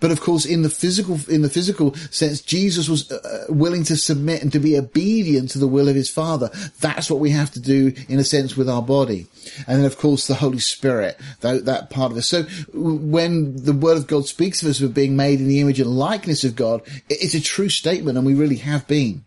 but 0.01 0.11
of 0.11 0.21
course, 0.21 0.45
in 0.45 0.63
the 0.63 0.71
physical, 0.71 1.19
in 1.29 1.43
the 1.43 1.51
physical 1.51 1.95
sense, 2.11 2.41
Jesus 2.41 2.89
was 2.89 3.11
uh, 3.11 3.47
willing 3.49 3.85
to 3.85 3.97
submit 3.97 4.43
and 4.43 4.53
to 4.53 4.59
be 4.59 4.79
obedient 4.79 5.51
to 5.51 5.59
the 5.59 5.67
will 5.67 5.89
of 5.89 5.95
his 5.95 6.11
Father. 6.11 6.51
That's 6.81 7.11
what 7.11 7.21
we 7.21 7.31
have 7.31 7.51
to 7.53 7.61
do, 7.61 7.93
in 8.09 8.19
a 8.19 8.25
sense, 8.25 8.57
with 8.57 8.69
our 8.69 8.83
body. 8.83 9.27
And 9.67 9.79
then, 9.79 9.87
of 9.87 9.99
course, 9.99 10.27
the 10.27 10.35
Holy 10.35 10.59
Spirit, 10.59 11.19
that, 11.41 11.65
that 11.67 11.91
part 11.91 12.13
of 12.13 12.19
us. 12.19 12.29
So 12.29 12.45
when 12.73 13.65
the 13.65 13.73
Word 13.73 13.97
of 13.97 14.07
God 14.07 14.27
speaks 14.27 14.63
of 14.63 14.69
us 14.69 14.81
being 14.81 15.17
made 15.17 15.41
in 15.41 15.49
the 15.49 15.61
image 15.61 15.81
and 15.81 15.91
likeness 15.91 16.45
of 16.45 16.57
God, 16.57 16.83
it's 17.09 17.35
a 17.35 17.41
true 17.41 17.69
statement, 17.69 18.17
and 18.17 18.27
we 18.27 18.35
really 18.35 18.57
have 18.57 18.87
been. 18.87 19.25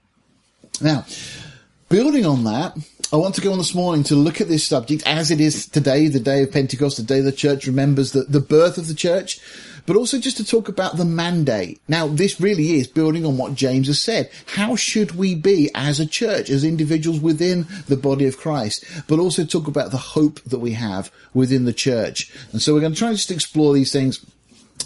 Now, 0.82 1.06
building 1.89 2.25
on 2.25 2.44
that, 2.46 2.77
I 3.12 3.15
want 3.15 3.36
to 3.36 3.41
go 3.41 3.51
on 3.51 3.58
this 3.58 3.74
morning 3.74 4.03
to 4.06 4.15
look 4.15 4.39
at 4.39 4.48
this 4.48 4.68
subject 4.68 5.01
as 5.08 5.32
it 5.32 5.41
is 5.41 5.68
today, 5.68 6.08
the 6.08 6.20
day 6.20 6.44
of 6.44 6.51
Pentecost, 6.51 6.98
the 6.98 7.03
day 7.03 7.22
the 7.22 7.32
church 7.32 7.65
remembers 7.65 8.12
the, 8.12 8.22
the 8.22 8.39
birth 8.39 8.77
of 8.77 8.88
the 8.88 8.94
church 8.94 9.39
but 9.89 9.98
also 9.98 10.19
just 10.19 10.38
to 10.38 10.46
talk 10.46 10.69
about 10.69 10.98
the 10.98 11.03
mandate. 11.03 11.81
Now, 11.88 12.05
this 12.05 12.39
really 12.39 12.77
is 12.77 12.86
building 12.86 13.25
on 13.25 13.39
what 13.39 13.55
James 13.55 13.88
has 13.88 14.00
said. 14.00 14.29
How 14.46 14.75
should 14.75 15.15
we 15.15 15.34
be 15.34 15.72
as 15.74 16.00
a 16.00 16.05
church, 16.05 16.51
as 16.51 16.63
individuals 16.63 17.19
within 17.19 17.65
the 17.88 17.98
body 17.98 18.27
of 18.27 18.38
Christ, 18.38 18.86
but 19.08 19.17
also 19.17 19.43
talk 19.43 19.67
about 19.67 19.89
the 19.89 19.98
hope 19.98 20.41
that 20.41 20.60
we 20.60 20.74
have 20.74 21.12
within 21.34 21.65
the 21.65 21.74
church. 21.74 22.31
And 22.51 22.62
so 22.62 22.75
we're 22.75 22.81
going 22.81 22.93
to 22.93 23.00
try 23.00 23.08
and 23.08 23.17
just 23.17 23.31
explore 23.31 23.74
these 23.74 23.91
things 23.91 24.24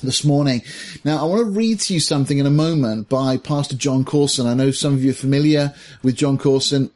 this 0.01 0.23
morning. 0.23 0.61
Now, 1.03 1.17
I 1.17 1.27
want 1.27 1.41
to 1.41 1.51
read 1.51 1.81
to 1.81 1.93
you 1.93 1.99
something 1.99 2.37
in 2.37 2.45
a 2.45 2.49
moment 2.49 3.09
by 3.09 3.35
Pastor 3.35 3.75
Jon 3.75 4.05
Courson. 4.05 4.47
I 4.47 4.53
know 4.53 4.71
some 4.71 4.93
of 4.93 5.03
you 5.03 5.11
are 5.11 5.15
familiar 5.15 5.73
with 6.01 6.15
Jon 6.15 6.37
Courson. 6.37 6.91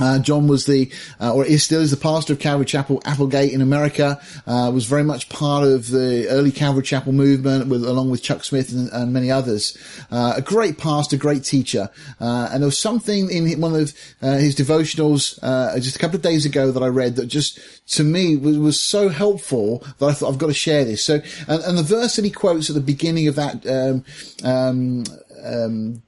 Uh, 0.00 0.18
Jon 0.18 0.46
was 0.46 0.66
the, 0.66 0.90
uh, 1.20 1.34
or 1.34 1.44
is 1.44 1.62
still 1.62 1.80
is 1.80 1.90
the 1.90 1.96
pastor 1.96 2.34
of 2.34 2.38
Calvary 2.38 2.66
Chapel 2.66 3.00
Applegate 3.04 3.52
in 3.52 3.60
America. 3.60 4.20
Uh, 4.46 4.70
was 4.72 4.84
very 4.86 5.04
much 5.04 5.28
part 5.28 5.66
of 5.66 5.88
the 5.88 6.26
early 6.28 6.52
Calvary 6.52 6.82
Chapel 6.82 7.12
movement, 7.12 7.68
with 7.68 7.84
along 7.84 8.10
with 8.10 8.22
Chuck 8.22 8.44
Smith 8.44 8.72
and, 8.72 8.90
and 8.92 9.12
many 9.12 9.30
others. 9.30 9.76
Uh, 10.10 10.34
a 10.36 10.42
great 10.42 10.78
pastor, 10.78 11.16
great 11.16 11.44
teacher, 11.44 11.88
uh, 12.20 12.50
and 12.52 12.62
there 12.62 12.68
was 12.68 12.78
something 12.78 13.30
in 13.30 13.60
one 13.60 13.74
of 13.74 13.92
uh, 14.22 14.32
his 14.36 14.54
devotionals 14.54 15.40
just 15.80 15.96
a 15.96 15.98
couple 15.98 16.16
of 16.16 16.22
days 16.22 16.44
ago 16.44 16.70
that 16.70 16.82
I 16.82 16.88
read 16.88 17.16
that 17.16 17.26
just 17.26 17.58
to 17.88 18.04
me 18.04 18.36
was, 18.36 18.58
was 18.58 18.80
so 18.80 19.08
helpful 19.08 19.84
that 19.98 20.06
I 20.06 20.12
thought 20.12 20.32
I've 20.32 20.38
got 20.38 20.48
to 20.48 20.54
share 20.54 20.84
this. 20.84 21.04
So, 21.04 21.20
and, 21.48 21.62
and 21.62 21.78
the 21.78 21.82
verse 21.82 22.16
that 22.16 22.24
he 22.24 22.30
quotes 22.30 22.68
at 22.68 22.74
the 22.74 22.80
beginning 22.80 23.28
of 23.28 23.36
that. 23.36 23.66
Um, 23.66 24.04
um, 24.44 25.04
um, 25.46 26.02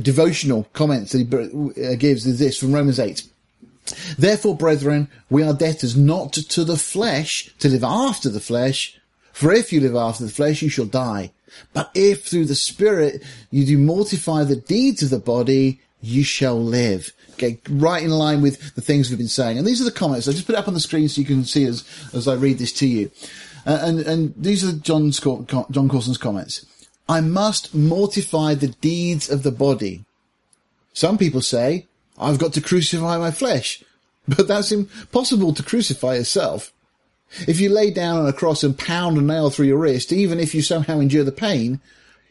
devotional 0.00 0.66
comments 0.72 1.12
that 1.12 1.18
he 1.18 1.84
uh, 1.84 1.94
gives 1.96 2.26
is 2.26 2.38
this 2.38 2.58
from 2.58 2.72
Romans 2.72 2.98
8. 2.98 3.22
Therefore, 4.16 4.56
brethren, 4.56 5.08
we 5.28 5.42
are 5.42 5.52
debtors 5.52 5.96
not 5.96 6.32
to 6.32 6.64
the 6.64 6.76
flesh 6.76 7.50
to 7.58 7.68
live 7.68 7.84
after 7.84 8.28
the 8.28 8.40
flesh. 8.40 8.98
For 9.32 9.52
if 9.52 9.72
you 9.72 9.80
live 9.80 9.96
after 9.96 10.24
the 10.24 10.30
flesh, 10.30 10.62
you 10.62 10.68
shall 10.68 10.86
die. 10.86 11.32
But 11.72 11.90
if 11.94 12.26
through 12.26 12.46
the 12.46 12.54
Spirit 12.54 13.22
you 13.50 13.66
do 13.66 13.78
mortify 13.78 14.44
the 14.44 14.56
deeds 14.56 15.02
of 15.02 15.10
the 15.10 15.18
body, 15.18 15.80
you 16.00 16.24
shall 16.24 16.60
live. 16.62 17.12
Okay, 17.32 17.58
right 17.68 18.02
in 18.02 18.10
line 18.10 18.42
with 18.42 18.74
the 18.74 18.80
things 18.80 19.08
we've 19.08 19.18
been 19.18 19.28
saying. 19.28 19.58
And 19.58 19.66
these 19.66 19.80
are 19.80 19.84
the 19.84 19.90
comments. 19.90 20.28
I 20.28 20.32
just 20.32 20.46
put 20.46 20.54
it 20.54 20.58
up 20.58 20.68
on 20.68 20.74
the 20.74 20.80
screen 20.80 21.08
so 21.08 21.20
you 21.20 21.26
can 21.26 21.44
see 21.44 21.64
as, 21.64 21.84
as 22.12 22.28
I 22.28 22.34
read 22.34 22.58
this 22.58 22.72
to 22.74 22.86
you. 22.86 23.10
Uh, 23.66 23.78
and, 23.82 24.00
and 24.00 24.34
these 24.36 24.64
are 24.64 24.72
Jon's, 24.72 25.20
Jon 25.20 25.88
Courson's 25.88 26.18
comments. 26.18 26.66
I 27.08 27.20
must 27.20 27.74
mortify 27.74 28.54
the 28.54 28.68
deeds 28.68 29.28
of 29.30 29.42
the 29.42 29.52
body. 29.52 30.04
Some 30.92 31.18
people 31.18 31.40
say, 31.40 31.86
I've 32.18 32.38
got 32.38 32.52
to 32.54 32.60
crucify 32.60 33.18
my 33.18 33.30
flesh. 33.30 33.82
But 34.28 34.46
that's 34.46 34.70
impossible 34.70 35.52
to 35.52 35.64
crucify 35.64 36.14
yourself. 36.14 36.72
If 37.48 37.58
you 37.58 37.68
lay 37.70 37.90
down 37.90 38.20
on 38.20 38.28
a 38.28 38.32
cross 38.32 38.62
and 38.62 38.78
pound 38.78 39.18
a 39.18 39.20
nail 39.20 39.50
through 39.50 39.66
your 39.66 39.78
wrist, 39.78 40.12
even 40.12 40.38
if 40.38 40.54
you 40.54 40.62
somehow 40.62 41.00
endure 41.00 41.24
the 41.24 41.32
pain, 41.32 41.80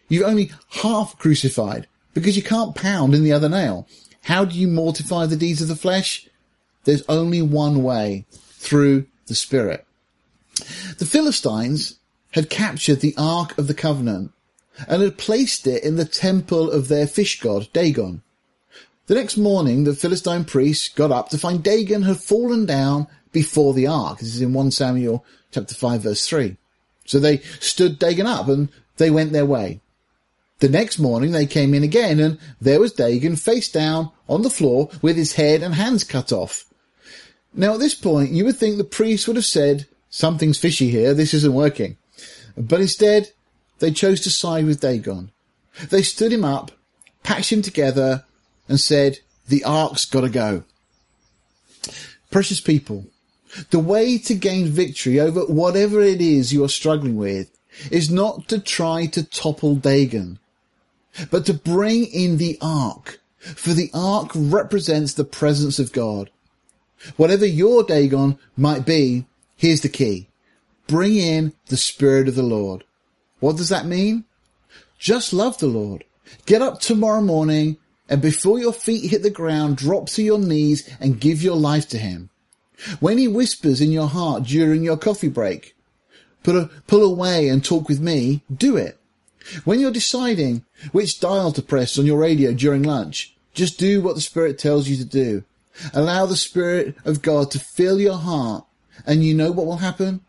you've 0.08 0.26
only 0.26 0.54
half 0.70 1.18
crucified 1.18 1.88
because 2.14 2.38
you 2.38 2.44
can't 2.44 2.76
pound 2.76 3.14
in 3.14 3.26
the 3.26 3.34
other 3.34 3.50
nail. 3.50 3.90
How 4.24 4.46
do 4.46 4.58
you 4.58 4.70
mortify 4.70 5.26
the 5.26 5.36
deeds 5.36 5.62
of 5.62 5.68
the 5.68 5.76
flesh? 5.76 6.30
There's 6.86 7.04
only 7.10 7.42
one 7.42 7.84
way, 7.84 8.26
through 8.32 9.08
the 9.28 9.36
Spirit. 9.36 9.86
The 10.98 11.06
Philistines 11.06 11.98
had 12.32 12.50
captured 12.50 13.02
the 13.02 13.16
Ark 13.18 13.58
of 13.58 13.68
the 13.68 13.74
Covenant 13.74 14.32
and 14.88 15.02
had 15.02 15.18
placed 15.18 15.68
it 15.68 15.84
in 15.84 15.96
the 15.96 16.06
temple 16.06 16.72
of 16.72 16.88
their 16.88 17.08
fish 17.08 17.40
god, 17.40 17.68
Dagon. 17.74 18.22
The 19.08 19.16
next 19.16 19.38
morning, 19.38 19.84
the 19.84 19.94
Philistine 19.94 20.46
priests 20.46 20.88
got 20.88 21.12
up 21.12 21.30
to 21.30 21.38
find 21.38 21.64
Dagon 21.64 22.04
had 22.04 22.18
fallen 22.18 22.66
down 22.66 23.08
before 23.32 23.74
the 23.74 23.88
ark. 23.88 24.20
This 24.20 24.36
is 24.36 24.42
in 24.42 24.54
1 24.54 24.72
Samuel 24.72 25.26
chapter 25.52 25.76
5 25.76 26.02
verse 26.02 26.28
3. 26.28 26.56
So 27.06 27.20
they 27.20 27.40
stood 27.60 28.00
Dagon 28.00 28.28
up 28.28 28.48
and 28.48 28.70
they 28.98 29.10
went 29.10 29.34
their 29.34 29.46
way. 29.46 29.82
The 30.60 30.70
next 30.70 31.00
morning 31.00 31.32
they 31.32 31.46
came 31.46 31.74
in 31.74 31.84
again 31.84 32.20
and 32.20 32.40
there 32.62 32.80
was 32.80 32.94
Dagon 32.94 33.36
face 33.36 33.70
down 33.70 34.12
on 34.30 34.44
the 34.44 34.50
floor 34.50 34.90
with 35.02 35.18
his 35.18 35.34
head 35.34 35.64
and 35.64 35.74
hands 35.74 36.04
cut 36.04 36.32
off. 36.32 36.66
Now 37.54 37.74
at 37.74 37.80
this 37.80 37.96
point 37.96 38.32
you 38.32 38.46
would 38.46 38.58
think 38.58 38.78
the 38.78 38.84
priest 38.84 39.28
would 39.28 39.36
have 39.36 39.46
said, 39.46 39.88
something's 40.10 40.60
fishy 40.60 40.90
here, 40.90 41.14
this 41.14 41.34
isn't 41.34 41.54
working. 41.54 41.98
But 42.56 42.82
instead 42.82 43.32
they 43.82 43.92
chose 43.92 44.22
to 44.22 44.30
side 44.30 44.66
with 44.66 44.80
Dagon. 44.80 45.32
They 45.90 46.04
stood 46.04 46.32
him 46.32 46.46
up, 46.46 46.72
patched 47.24 47.52
him 47.52 47.62
together, 47.62 48.24
and 48.70 48.80
said, 48.80 49.20
the 49.48 49.64
ark's 49.64 50.06
gotta 50.06 50.30
go. 50.30 50.64
Precious 52.30 52.62
people, 52.62 53.08
the 53.72 53.80
way 53.80 54.18
to 54.20 54.36
gain 54.36 54.68
victory 54.68 55.20
over 55.20 55.42
whatever 55.42 56.00
it 56.00 56.22
is 56.22 56.54
you 56.54 56.64
are 56.64 56.70
struggling 56.70 57.18
with 57.18 57.52
is 57.90 58.10
not 58.10 58.48
to 58.50 58.60
try 58.60 59.08
to 59.08 59.24
topple 59.24 59.76
Dagon, 59.76 60.40
but 61.32 61.46
to 61.48 61.54
bring 61.54 62.06
in 62.06 62.38
the 62.38 62.58
ark, 62.62 63.20
for 63.40 63.74
the 63.74 63.90
ark 63.94 64.32
represents 64.36 65.14
the 65.14 65.24
presence 65.24 65.80
of 65.80 65.92
God. 65.92 66.30
Whatever 67.18 67.46
your 67.48 67.84
Dagon 67.84 68.38
might 68.56 68.86
be, 68.86 69.26
here's 69.58 69.82
the 69.82 69.90
key. 69.90 70.28
Bring 70.86 71.18
in 71.18 71.54
the 71.68 71.78
Spirit 71.78 72.28
of 72.28 72.36
the 72.36 72.44
Lord. 72.44 72.84
What 73.42 73.58
does 73.58 73.70
that 73.70 73.86
mean? 73.86 74.24
Just 74.98 75.34
love 75.34 75.58
the 75.58 75.68
Lord. 75.68 76.06
Get 76.46 76.62
up 76.62 76.80
tomorrow 76.80 77.22
morning 77.22 77.78
and 78.08 78.22
before 78.22 78.60
your 78.60 78.72
feet 78.72 79.10
hit 79.10 79.24
the 79.24 79.30
ground, 79.30 79.78
drop 79.78 80.08
to 80.10 80.24
your 80.24 80.40
knees 80.40 80.88
and 81.00 81.20
give 81.20 81.42
your 81.42 81.56
life 81.56 81.90
to 81.90 81.98
Him. 81.98 82.30
When 83.00 83.18
He 83.18 83.28
whispers 83.28 83.82
in 83.82 83.92
your 83.92 84.08
heart 84.08 84.44
during 84.44 84.84
your 84.84 84.98
coffee 84.98 85.28
break, 85.28 85.76
put 86.44 86.56
a, 86.56 86.70
pull 86.88 87.04
away 87.04 87.50
and 87.50 87.64
talk 87.64 87.90
with 87.90 88.00
me, 88.00 88.44
do 88.54 88.78
it. 88.78 89.00
When 89.66 89.80
you're 89.80 89.92
deciding 89.92 90.64
which 90.92 91.20
dial 91.20 91.52
to 91.54 91.62
press 91.62 91.98
on 91.98 92.06
your 92.06 92.20
radio 92.20 92.54
during 92.54 92.84
lunch, 92.84 93.36
just 93.54 93.80
do 93.80 94.02
what 94.02 94.16
the 94.16 94.22
Spirit 94.22 94.60
tells 94.60 94.88
you 94.88 94.98
to 94.98 95.06
do. 95.06 95.44
Allow 95.94 96.28
the 96.28 96.36
Spirit 96.36 96.96
of 97.06 97.22
God 97.22 97.50
to 97.52 97.60
fill 97.60 98.00
your 98.00 98.18
heart 98.18 98.66
and 99.06 99.24
you 99.24 99.34
know 99.34 99.52
what 99.52 99.66
will 99.66 99.78
happen? 99.78 100.22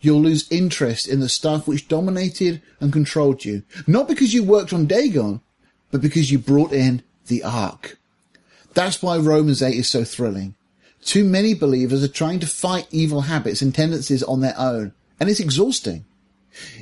You'll 0.00 0.22
lose 0.22 0.50
interest 0.50 1.06
in 1.06 1.20
the 1.20 1.28
stuff 1.28 1.66
which 1.68 1.88
dominated 1.88 2.62
and 2.80 2.92
controlled 2.92 3.44
you. 3.44 3.62
Not 3.86 4.08
because 4.08 4.32
you 4.32 4.42
worked 4.42 4.72
on 4.72 4.86
Dagon, 4.86 5.40
but 5.90 6.00
because 6.00 6.30
you 6.30 6.38
brought 6.38 6.72
in 6.72 7.02
the 7.26 7.42
ark. 7.42 7.98
That's 8.74 9.02
why 9.02 9.18
Romans 9.18 9.62
8 9.62 9.74
is 9.74 9.90
so 9.90 10.04
thrilling. 10.04 10.54
Too 11.04 11.24
many 11.24 11.54
believers 11.54 12.02
are 12.04 12.08
trying 12.08 12.40
to 12.40 12.46
fight 12.46 12.86
evil 12.90 13.22
habits 13.22 13.62
and 13.62 13.74
tendencies 13.74 14.22
on 14.22 14.40
their 14.40 14.54
own, 14.58 14.92
and 15.18 15.28
it's 15.28 15.40
exhausting. 15.40 16.04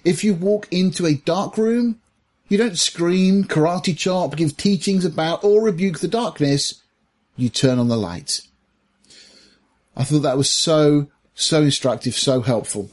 If 0.04 0.24
you 0.24 0.34
walk 0.34 0.66
into 0.70 1.06
a 1.06 1.14
dark 1.14 1.56
room, 1.56 2.00
you 2.48 2.58
don't 2.58 2.78
scream, 2.78 3.44
karate 3.44 3.96
chop, 3.96 4.36
give 4.36 4.56
teachings 4.56 5.04
about, 5.04 5.44
or 5.44 5.62
rebuke 5.62 6.00
the 6.00 6.08
darkness. 6.08 6.82
You 7.36 7.48
turn 7.48 7.78
on 7.78 7.88
the 7.88 7.96
light. 7.96 8.40
I 9.96 10.04
thought 10.04 10.20
that 10.20 10.36
was 10.36 10.50
so, 10.50 11.08
so 11.34 11.62
instructive, 11.62 12.14
so 12.14 12.40
helpful. 12.40 12.90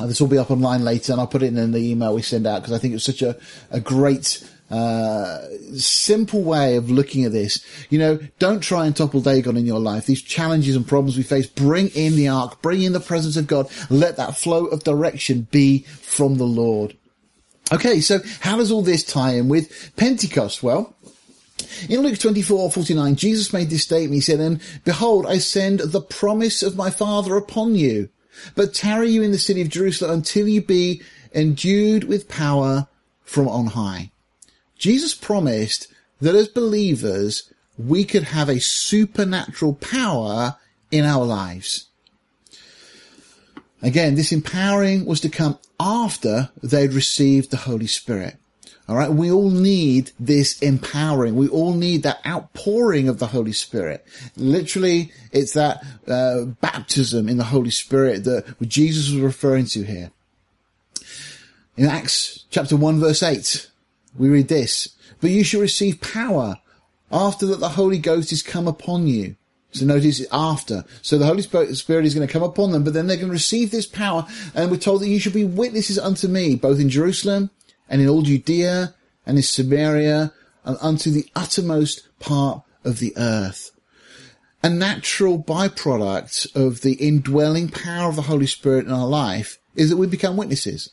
Uh, 0.00 0.06
this 0.06 0.20
will 0.20 0.28
be 0.28 0.38
up 0.38 0.50
online 0.50 0.84
later, 0.84 1.12
and 1.12 1.20
I'll 1.20 1.26
put 1.26 1.42
it 1.42 1.56
in 1.56 1.72
the 1.72 1.78
email 1.78 2.14
we 2.14 2.22
send 2.22 2.46
out 2.46 2.62
because 2.62 2.72
I 2.72 2.78
think 2.78 2.94
it's 2.94 3.04
such 3.04 3.22
a, 3.22 3.36
a 3.70 3.80
great 3.80 4.42
uh, 4.70 5.46
simple 5.76 6.42
way 6.42 6.76
of 6.76 6.90
looking 6.90 7.24
at 7.24 7.32
this. 7.32 7.64
You 7.90 7.98
know, 7.98 8.18
don't 8.38 8.60
try 8.60 8.86
and 8.86 8.96
topple 8.96 9.20
Dagon 9.20 9.56
in 9.56 9.66
your 9.66 9.80
life. 9.80 10.06
These 10.06 10.22
challenges 10.22 10.76
and 10.76 10.86
problems 10.86 11.16
we 11.16 11.22
face, 11.22 11.46
bring 11.46 11.88
in 11.88 12.16
the 12.16 12.28
ark, 12.28 12.62
bring 12.62 12.82
in 12.82 12.92
the 12.92 13.00
presence 13.00 13.36
of 13.36 13.46
God. 13.46 13.68
Let 13.90 14.16
that 14.16 14.38
flow 14.38 14.66
of 14.66 14.82
direction 14.82 15.46
be 15.50 15.80
from 15.80 16.38
the 16.38 16.46
Lord. 16.46 16.96
Okay, 17.70 18.00
so 18.00 18.20
how 18.40 18.56
does 18.56 18.70
all 18.70 18.82
this 18.82 19.04
tie 19.04 19.34
in 19.34 19.48
with 19.48 19.94
Pentecost? 19.96 20.62
Well, 20.62 20.94
in 21.88 22.00
Luke 22.00 22.18
24, 22.18 22.70
49, 22.70 23.16
Jesus 23.16 23.52
made 23.52 23.70
this 23.70 23.82
statement. 23.82 24.14
He 24.14 24.20
said, 24.20 24.40
And 24.40 24.60
behold, 24.84 25.26
I 25.26 25.38
send 25.38 25.80
the 25.80 26.00
promise 26.00 26.62
of 26.62 26.76
my 26.76 26.90
Father 26.90 27.36
upon 27.36 27.74
you. 27.74 28.08
But 28.54 28.74
tarry 28.74 29.10
you 29.10 29.22
in 29.22 29.32
the 29.32 29.38
city 29.38 29.60
of 29.62 29.68
Jerusalem 29.68 30.12
until 30.12 30.48
you 30.48 30.62
be 30.62 31.02
endued 31.34 32.04
with 32.04 32.28
power 32.28 32.88
from 33.22 33.48
on 33.48 33.66
high. 33.68 34.10
Jesus 34.76 35.14
promised 35.14 35.88
that 36.20 36.34
as 36.34 36.48
believers, 36.48 37.52
we 37.78 38.04
could 38.04 38.24
have 38.24 38.48
a 38.48 38.60
supernatural 38.60 39.74
power 39.74 40.56
in 40.90 41.04
our 41.04 41.24
lives. 41.24 41.88
Again, 43.82 44.14
this 44.14 44.32
empowering 44.32 45.04
was 45.04 45.20
to 45.20 45.28
come 45.28 45.58
after 45.80 46.50
they'd 46.62 46.92
received 46.92 47.50
the 47.50 47.56
Holy 47.58 47.88
Spirit. 47.88 48.36
All 48.88 48.96
right. 48.96 49.10
We 49.10 49.30
all 49.30 49.50
need 49.50 50.10
this 50.18 50.60
empowering. 50.60 51.36
We 51.36 51.48
all 51.48 51.74
need 51.74 52.02
that 52.02 52.20
outpouring 52.26 53.08
of 53.08 53.18
the 53.18 53.28
Holy 53.28 53.52
Spirit. 53.52 54.04
Literally, 54.36 55.12
it's 55.30 55.52
that 55.52 55.84
uh, 56.08 56.44
baptism 56.60 57.28
in 57.28 57.36
the 57.36 57.44
Holy 57.44 57.70
Spirit 57.70 58.24
that 58.24 58.56
Jesus 58.62 59.10
was 59.10 59.20
referring 59.20 59.66
to 59.66 59.84
here. 59.84 60.10
In 61.76 61.86
Acts 61.86 62.44
chapter 62.50 62.76
1 62.76 63.00
verse 63.00 63.22
8, 63.22 63.70
we 64.18 64.28
read 64.28 64.48
this, 64.48 64.90
but 65.20 65.30
you 65.30 65.42
shall 65.42 65.60
receive 65.60 66.00
power 66.02 66.58
after 67.10 67.46
that 67.46 67.60
the 67.60 67.70
Holy 67.70 67.98
Ghost 67.98 68.32
is 68.32 68.42
come 68.42 68.68
upon 68.68 69.06
you 69.06 69.36
So 69.70 69.86
notice 69.86 70.24
after. 70.30 70.84
So 71.00 71.16
the 71.16 71.26
Holy 71.26 71.42
Spirit 71.42 71.70
is 72.04 72.14
going 72.14 72.26
to 72.26 72.32
come 72.32 72.42
upon 72.42 72.72
them, 72.72 72.84
but 72.84 72.92
then 72.92 73.06
they're 73.06 73.16
going 73.16 73.28
to 73.28 73.32
receive 73.32 73.70
this 73.70 73.86
power. 73.86 74.26
And 74.54 74.70
we're 74.70 74.76
told 74.76 75.00
that 75.00 75.08
you 75.08 75.18
should 75.18 75.32
be 75.32 75.44
witnesses 75.44 75.98
unto 75.98 76.28
me, 76.28 76.56
both 76.56 76.78
in 76.78 76.90
Jerusalem 76.90 77.50
and 77.92 78.00
in 78.00 78.08
all 78.08 78.22
Judea 78.22 78.94
and 79.26 79.36
in 79.36 79.42
Samaria 79.42 80.32
and 80.64 80.78
unto 80.80 81.10
the 81.10 81.26
uttermost 81.36 82.08
part 82.18 82.62
of 82.84 82.98
the 82.98 83.12
earth. 83.16 83.70
A 84.62 84.70
natural 84.70 85.38
byproduct 85.38 86.56
of 86.56 86.80
the 86.80 86.94
indwelling 86.94 87.68
power 87.68 88.08
of 88.08 88.16
the 88.16 88.22
Holy 88.22 88.46
Spirit 88.46 88.86
in 88.86 88.92
our 88.92 89.06
life 89.06 89.58
is 89.76 89.90
that 89.90 89.98
we 89.98 90.06
become 90.06 90.36
witnesses. 90.36 90.90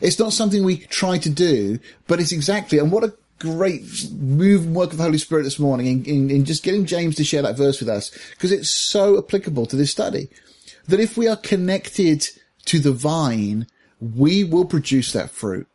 It's 0.00 0.18
not 0.18 0.32
something 0.32 0.64
we 0.64 0.78
try 0.78 1.18
to 1.18 1.30
do, 1.30 1.80
but 2.06 2.20
it's 2.20 2.32
exactly, 2.32 2.78
and 2.78 2.90
what 2.90 3.04
a 3.04 3.14
great 3.38 3.82
move 4.12 4.64
and 4.64 4.74
work 4.74 4.92
of 4.92 4.96
the 4.96 5.04
Holy 5.04 5.18
Spirit 5.18 5.42
this 5.42 5.58
morning 5.58 5.86
in, 5.86 6.04
in, 6.04 6.30
in 6.30 6.44
just 6.44 6.62
getting 6.62 6.86
James 6.86 7.16
to 7.16 7.24
share 7.24 7.42
that 7.42 7.56
verse 7.56 7.80
with 7.80 7.88
us 7.88 8.10
because 8.30 8.52
it's 8.52 8.70
so 8.70 9.18
applicable 9.18 9.66
to 9.66 9.76
this 9.76 9.90
study. 9.90 10.28
That 10.86 11.00
if 11.00 11.18
we 11.18 11.28
are 11.28 11.36
connected 11.36 12.26
to 12.66 12.78
the 12.78 12.92
vine, 12.92 13.66
we 14.00 14.44
will 14.44 14.64
produce 14.64 15.12
that 15.12 15.30
fruit. 15.30 15.66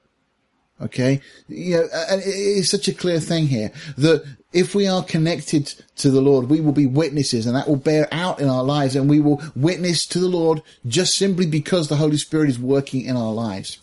Okay. 0.82 1.22
You 1.48 1.78
know, 1.78 1.88
and 2.10 2.22
it's 2.26 2.70
such 2.70 2.88
a 2.88 2.94
clear 2.94 3.20
thing 3.20 3.48
here 3.48 3.72
that 3.98 4.26
if 4.52 4.76
we 4.76 4.88
are 4.88 5.04
connected 5.04 5.74
to 5.98 6.12
the 6.12 6.22
Lord, 6.22 6.50
we 6.50 6.62
will 6.62 6.74
be 6.74 6.86
witnesses 6.86 7.46
and 7.46 7.56
that 7.56 7.68
will 7.68 7.76
bear 7.76 8.08
out 8.12 8.40
in 8.40 8.50
our 8.50 8.64
lives 8.64 8.96
and 8.96 9.10
we 9.10 9.20
will 9.20 9.42
witness 9.56 10.06
to 10.08 10.20
the 10.20 10.28
Lord 10.28 10.62
just 10.86 11.16
simply 11.16 11.46
because 11.46 11.88
the 11.88 11.96
Holy 11.96 12.18
Spirit 12.18 12.50
is 12.50 12.60
working 12.60 13.02
in 13.02 13.16
our 13.16 13.34
lives. 13.34 13.80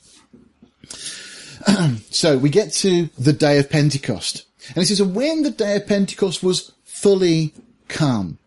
so 2.11 2.39
we 2.39 2.51
get 2.51 2.73
to 2.75 3.09
the 3.19 3.33
day 3.33 3.59
of 3.59 3.71
Pentecost. 3.71 4.47
And 4.75 4.79
it 4.79 4.87
says, 4.87 5.03
when 5.03 5.43
the 5.43 5.51
day 5.51 5.77
of 5.77 5.87
Pentecost 5.87 6.43
was 6.43 6.73
fully 6.85 7.55
come. 7.89 8.39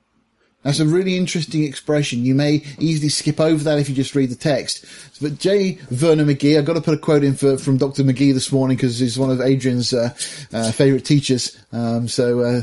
That's 0.63 0.79
a 0.79 0.85
really 0.85 1.17
interesting 1.17 1.65
expression. 1.65 2.23
You 2.23 2.35
may 2.35 2.63
easily 2.79 3.09
skip 3.09 3.39
over 3.39 3.63
that 3.65 3.79
if 3.79 3.89
you 3.89 3.95
just 3.95 4.15
read 4.15 4.29
the 4.29 4.35
text. 4.35 4.85
But 5.21 5.37
J. 5.37 5.73
Vernon 5.89 6.27
McGee, 6.27 6.57
I've 6.57 6.65
got 6.65 6.73
to 6.73 6.81
put 6.81 6.93
a 6.93 6.99
quote 6.99 7.23
in 7.23 7.35
for, 7.35 7.57
from 7.57 7.77
Dr. 7.77 8.03
McGee 8.03 8.33
this 8.33 8.51
morning 8.51 8.77
because 8.77 8.97
he's 8.97 9.19
one 9.19 9.29
of 9.29 9.41
Adrian's 9.41 9.93
uh, 9.93 10.13
uh, 10.53 10.71
favourite 10.71 11.03
teachers. 11.03 11.57
Um, 11.73 12.07
so 12.07 12.39
uh, 12.39 12.61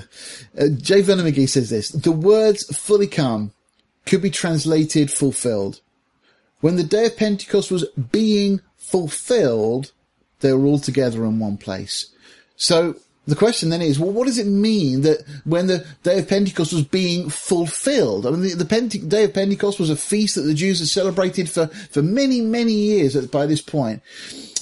uh 0.58 0.68
J. 0.76 1.02
Vernon 1.02 1.26
McGee 1.26 1.48
says 1.48 1.68
this: 1.68 1.90
the 1.90 2.12
words 2.12 2.64
"fully 2.76 3.06
come" 3.06 3.52
could 4.06 4.22
be 4.22 4.30
translated 4.30 5.10
"fulfilled." 5.10 5.80
When 6.60 6.76
the 6.76 6.84
day 6.84 7.06
of 7.06 7.16
Pentecost 7.16 7.70
was 7.70 7.84
being 8.12 8.60
fulfilled, 8.76 9.92
they 10.40 10.52
were 10.52 10.66
all 10.66 10.78
together 10.78 11.24
in 11.24 11.38
one 11.38 11.58
place. 11.58 12.06
So 12.56 12.96
the 13.26 13.36
question 13.36 13.68
then 13.68 13.82
is, 13.82 13.98
well, 13.98 14.10
what 14.10 14.26
does 14.26 14.38
it 14.38 14.46
mean 14.46 15.02
that 15.02 15.22
when 15.44 15.66
the 15.66 15.86
day 16.02 16.18
of 16.18 16.28
Pentecost 16.28 16.72
was 16.72 16.84
being 16.84 17.28
fulfilled? 17.28 18.26
I 18.26 18.30
mean, 18.30 18.42
the, 18.42 18.54
the 18.54 18.64
Pente- 18.64 19.08
day 19.08 19.24
of 19.24 19.34
Pentecost 19.34 19.78
was 19.78 19.90
a 19.90 19.96
feast 19.96 20.34
that 20.34 20.42
the 20.42 20.54
Jews 20.54 20.80
had 20.80 20.88
celebrated 20.88 21.48
for, 21.48 21.66
for 21.66 22.02
many, 22.02 22.40
many 22.40 22.72
years 22.72 23.14
by 23.26 23.46
this 23.46 23.62
point. 23.62 24.02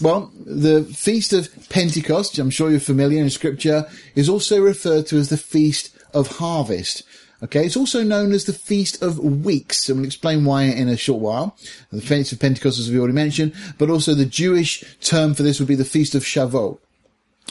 Well, 0.02 0.32
the 0.44 0.84
feast 0.84 1.32
of 1.32 1.48
Pentecost, 1.70 2.38
I'm 2.38 2.50
sure 2.50 2.70
you're 2.70 2.80
familiar 2.80 3.22
in 3.22 3.30
scripture, 3.30 3.88
is 4.14 4.28
also 4.28 4.60
referred 4.60 5.06
to 5.08 5.16
as 5.16 5.28
the 5.28 5.36
feast 5.36 5.96
of 6.12 6.38
harvest. 6.38 7.04
Okay, 7.40 7.64
it's 7.64 7.76
also 7.76 8.02
known 8.02 8.32
as 8.32 8.46
the 8.46 8.52
Feast 8.52 9.00
of 9.00 9.20
Weeks, 9.20 9.88
and 9.88 9.98
we'll 9.98 10.06
explain 10.06 10.44
why 10.44 10.64
in 10.64 10.88
a 10.88 10.96
short 10.96 11.20
while. 11.20 11.56
The 11.92 12.00
Feast 12.00 12.32
of 12.32 12.40
Pentecost, 12.40 12.80
as 12.80 12.90
we 12.90 12.98
already 12.98 13.14
mentioned, 13.14 13.54
but 13.78 13.90
also 13.90 14.12
the 14.12 14.26
Jewish 14.26 14.82
term 15.00 15.34
for 15.34 15.44
this 15.44 15.60
would 15.60 15.68
be 15.68 15.76
the 15.76 15.84
Feast 15.84 16.16
of 16.16 16.24
Shavuot. 16.24 16.78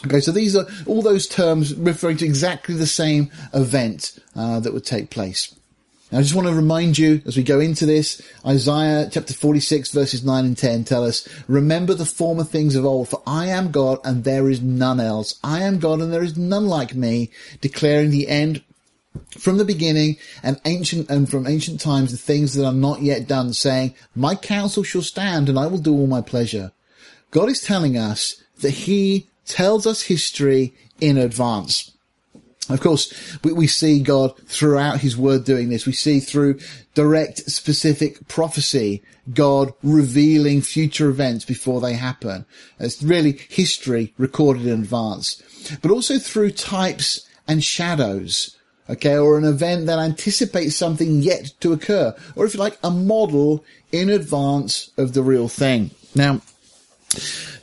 Okay, 0.06 0.20
so 0.20 0.32
these 0.32 0.56
are 0.56 0.68
all 0.86 1.02
those 1.02 1.28
terms 1.28 1.74
referring 1.76 2.18
to 2.18 2.26
exactly 2.26 2.76
the 2.76 2.88
same 2.88 3.32
event 3.54 4.20
uh, 4.36 4.60
that 4.60 4.74
would 4.74 4.86
take 4.86 5.10
place. 5.10 5.56
Now, 6.12 6.20
I 6.20 6.22
just 6.22 6.36
want 6.36 6.48
to 6.48 6.54
remind 6.54 6.98
you 6.98 7.22
as 7.26 7.36
we 7.36 7.44
go 7.44 7.60
into 7.60 7.86
this, 7.86 8.22
Isaiah 8.46 9.10
chapter 9.12 9.34
46 9.34 9.92
verses 9.92 10.24
9 10.24 10.46
and 10.46 10.58
10 10.58 10.86
tell 10.86 11.04
us, 11.04 11.28
Remember 11.48 11.94
the 11.94 12.06
former 12.06 12.44
things 12.44 12.76
of 12.76 12.86
old, 12.86 13.10
for 13.10 13.22
I 13.28 13.48
am 13.48 13.72
God 13.72 14.00
and 14.06 14.24
there 14.24 14.50
is 14.50 14.62
none 14.62 15.00
else. 15.00 15.38
I 15.44 15.64
am 15.64 15.80
God 15.80 16.00
and 16.00 16.14
there 16.14 16.24
is 16.24 16.38
none 16.38 16.68
like 16.68 16.96
me, 16.96 17.32
declaring 17.60 18.12
the 18.12 18.28
end 18.28 18.64
from 19.32 19.58
the 19.58 19.66
beginning 19.66 20.18
and 20.44 20.62
ancient 20.64 21.10
and 21.10 21.30
from 21.30 21.48
ancient 21.48 21.82
times 21.82 22.12
the 22.12 22.18
things 22.18 22.54
that 22.54 22.66
are 22.66 22.72
not 22.72 23.02
yet 23.02 23.28
done, 23.28 23.52
saying, 23.52 23.96
My 24.16 24.36
counsel 24.36 24.84
shall 24.84 25.02
stand 25.02 25.50
and 25.50 25.60
I 25.60 25.68
will 25.68 25.80
do 25.80 25.94
all 25.94 26.08
my 26.08 26.22
pleasure. 26.22 26.72
God 27.32 27.50
is 27.50 27.60
telling 27.60 27.98
us 27.98 28.42
that 28.62 28.72
he 28.72 29.28
tells 29.48 29.88
us 29.88 30.04
history 30.04 30.74
in 31.00 31.18
advance. 31.18 31.92
Of 32.70 32.82
course, 32.82 33.38
we, 33.44 33.54
we 33.54 33.68
see 33.68 34.02
God 34.02 34.36
throughout 34.46 35.00
his 35.00 35.16
word 35.16 35.46
doing 35.46 35.70
this. 35.70 35.86
We 35.86 35.94
see 35.94 36.20
through 36.20 36.60
direct, 36.96 37.50
specific 37.50 38.28
prophecy, 38.28 39.02
God 39.34 39.74
revealing 39.84 40.62
future 40.62 41.10
events 41.10 41.46
before 41.46 41.80
they 41.80 41.94
happen. 41.94 42.46
It's 42.80 43.02
really 43.02 43.40
history 43.50 44.14
recorded 44.18 44.66
in 44.66 44.82
advance, 44.82 45.42
but 45.82 45.92
also 45.92 46.18
through 46.18 46.52
types 46.52 47.26
and 47.48 47.64
shadows 47.64 48.58
okay, 48.90 49.18
or 49.18 49.38
an 49.38 49.46
event 49.46 49.86
that 49.88 50.00
anticipates 50.00 50.76
something 50.76 51.22
yet 51.22 51.54
to 51.60 51.74
occur, 51.74 52.16
or 52.36 52.46
if 52.46 52.54
you 52.54 52.60
like, 52.60 52.78
a 52.84 52.92
model 52.92 53.64
in 53.92 54.10
advance 54.10 54.92
of 54.98 55.14
the 55.14 55.22
real 55.22 55.48
thing. 55.48 55.92
Now, 56.16 56.42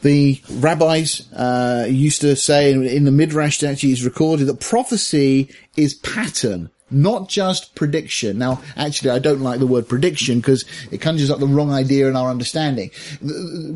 the 0.03 0.41
rabbis 0.51 1.33
uh, 1.33 1.87
used 1.89 2.21
to 2.21 2.37
say 2.37 2.73
in, 2.73 3.05
the 3.05 3.11
Midrash 3.11 3.59
that 3.59 3.73
actually 3.73 3.93
is 3.93 4.05
recorded 4.05 4.47
that 4.47 4.61
prophecy 4.61 5.51
is 5.77 5.95
pattern 5.95 6.71
not 6.91 7.29
just 7.29 7.75
prediction. 7.75 8.39
Now, 8.39 8.63
actually, 8.77 9.11
I 9.11 9.19
don't 9.19 9.41
like 9.41 9.59
the 9.59 9.67
word 9.67 9.89
prediction 9.89 10.39
because 10.39 10.65
it 10.91 11.01
conjures 11.01 11.31
up 11.31 11.41
the 11.41 11.47
wrong 11.47 11.73
idea 11.73 12.09
in 12.09 12.17
our 12.17 12.31
understanding. 12.31 12.91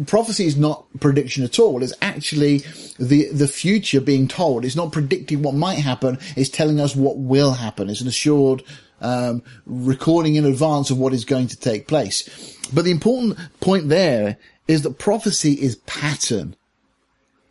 Prophecy 0.06 0.46
is 0.46 0.56
not 0.56 0.86
prediction 1.00 1.42
at 1.42 1.58
all. 1.58 1.82
It's 1.82 1.94
actually 2.00 2.58
the, 2.98 3.28
the 3.32 3.48
future 3.48 4.00
being 4.00 4.28
told. 4.28 4.64
It's 4.64 4.76
not 4.76 4.92
predicting 4.92 5.42
what 5.42 5.54
might 5.54 5.78
happen. 5.78 6.18
It's 6.36 6.50
telling 6.50 6.80
us 6.80 6.94
what 6.94 7.18
will 7.18 7.52
happen. 7.52 7.90
It's 7.90 8.00
an 8.02 8.08
assured, 8.08 8.62
um, 9.00 9.42
recording 9.66 10.36
in 10.36 10.44
advance 10.44 10.90
of 10.90 10.98
what 10.98 11.12
is 11.12 11.24
going 11.24 11.48
to 11.48 11.58
take 11.58 11.88
place. 11.88 12.56
But 12.72 12.84
the 12.84 12.90
important 12.90 13.38
point 13.60 13.88
there 13.88 14.36
is 14.68 14.82
that 14.82 14.98
prophecy 14.98 15.54
is 15.54 15.76
pattern. 15.76 16.54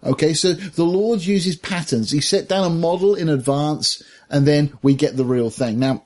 Okay, 0.03 0.33
so 0.33 0.53
the 0.53 0.85
Lord 0.85 1.25
uses 1.25 1.55
patterns. 1.55 2.11
He 2.11 2.21
set 2.21 2.47
down 2.47 2.65
a 2.65 2.73
model 2.73 3.15
in 3.15 3.27
advance 3.27 4.03
and 4.29 4.47
then 4.47 4.77
we 4.83 4.93
get 4.93 5.17
the 5.17 5.25
real 5.25 5.49
thing. 5.49 5.79
Now, 5.79 6.03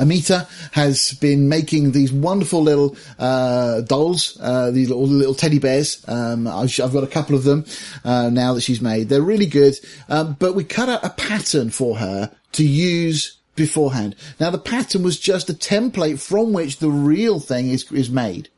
Amita 0.00 0.48
has 0.72 1.12
been 1.14 1.48
making 1.48 1.92
these 1.92 2.12
wonderful 2.12 2.62
little 2.62 2.96
uh, 3.18 3.82
dolls, 3.82 4.36
uh, 4.40 4.72
these 4.72 4.88
little, 4.88 5.06
little 5.06 5.34
teddy 5.34 5.60
bears. 5.60 6.04
Um, 6.08 6.48
I've 6.48 6.76
got 6.76 7.04
a 7.04 7.08
couple 7.08 7.36
of 7.36 7.44
them 7.44 7.64
uh, 8.04 8.30
now 8.30 8.54
that 8.54 8.62
she's 8.62 8.80
made. 8.80 9.08
They're 9.08 9.22
really 9.22 9.46
good, 9.46 9.78
um, 10.08 10.36
but 10.38 10.54
we 10.54 10.64
cut 10.64 10.88
out 10.88 11.04
a 11.04 11.10
pattern 11.10 11.70
for 11.70 11.98
her 11.98 12.34
to 12.52 12.66
use 12.66 13.38
beforehand. 13.54 14.16
Now 14.40 14.50
the 14.50 14.58
pattern 14.58 15.02
was 15.02 15.18
just 15.18 15.50
a 15.50 15.54
template 15.54 16.20
from 16.20 16.52
which 16.52 16.78
the 16.78 16.90
real 16.90 17.40
thing 17.40 17.68
is 17.68 17.90
is 17.92 18.10
made. 18.10 18.48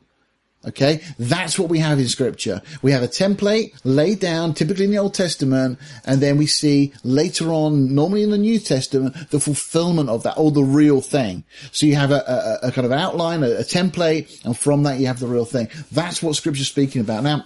Okay, 0.67 1.01
that's 1.17 1.57
what 1.57 1.69
we 1.69 1.79
have 1.79 1.97
in 1.97 2.07
scripture. 2.07 2.61
We 2.83 2.91
have 2.91 3.01
a 3.01 3.07
template 3.07 3.73
laid 3.83 4.19
down, 4.19 4.53
typically 4.53 4.85
in 4.85 4.91
the 4.91 4.99
Old 4.99 5.15
Testament, 5.15 5.79
and 6.05 6.21
then 6.21 6.37
we 6.37 6.45
see 6.45 6.93
later 7.03 7.49
on, 7.51 7.95
normally 7.95 8.21
in 8.21 8.29
the 8.29 8.37
New 8.37 8.59
Testament, 8.59 9.31
the 9.31 9.39
fulfillment 9.39 10.09
of 10.09 10.21
that, 10.21 10.37
or 10.37 10.51
the 10.51 10.63
real 10.63 11.01
thing. 11.01 11.45
So 11.71 11.87
you 11.87 11.95
have 11.95 12.11
a, 12.11 12.59
a, 12.61 12.67
a 12.67 12.71
kind 12.71 12.85
of 12.85 12.91
outline, 12.91 13.41
a, 13.41 13.47
a 13.47 13.63
template, 13.63 14.45
and 14.45 14.55
from 14.55 14.83
that 14.83 14.99
you 14.99 15.07
have 15.07 15.19
the 15.19 15.25
real 15.25 15.45
thing. 15.45 15.67
That's 15.91 16.21
what 16.21 16.35
scripture's 16.35 16.67
speaking 16.67 17.01
about. 17.01 17.23
Now, 17.23 17.43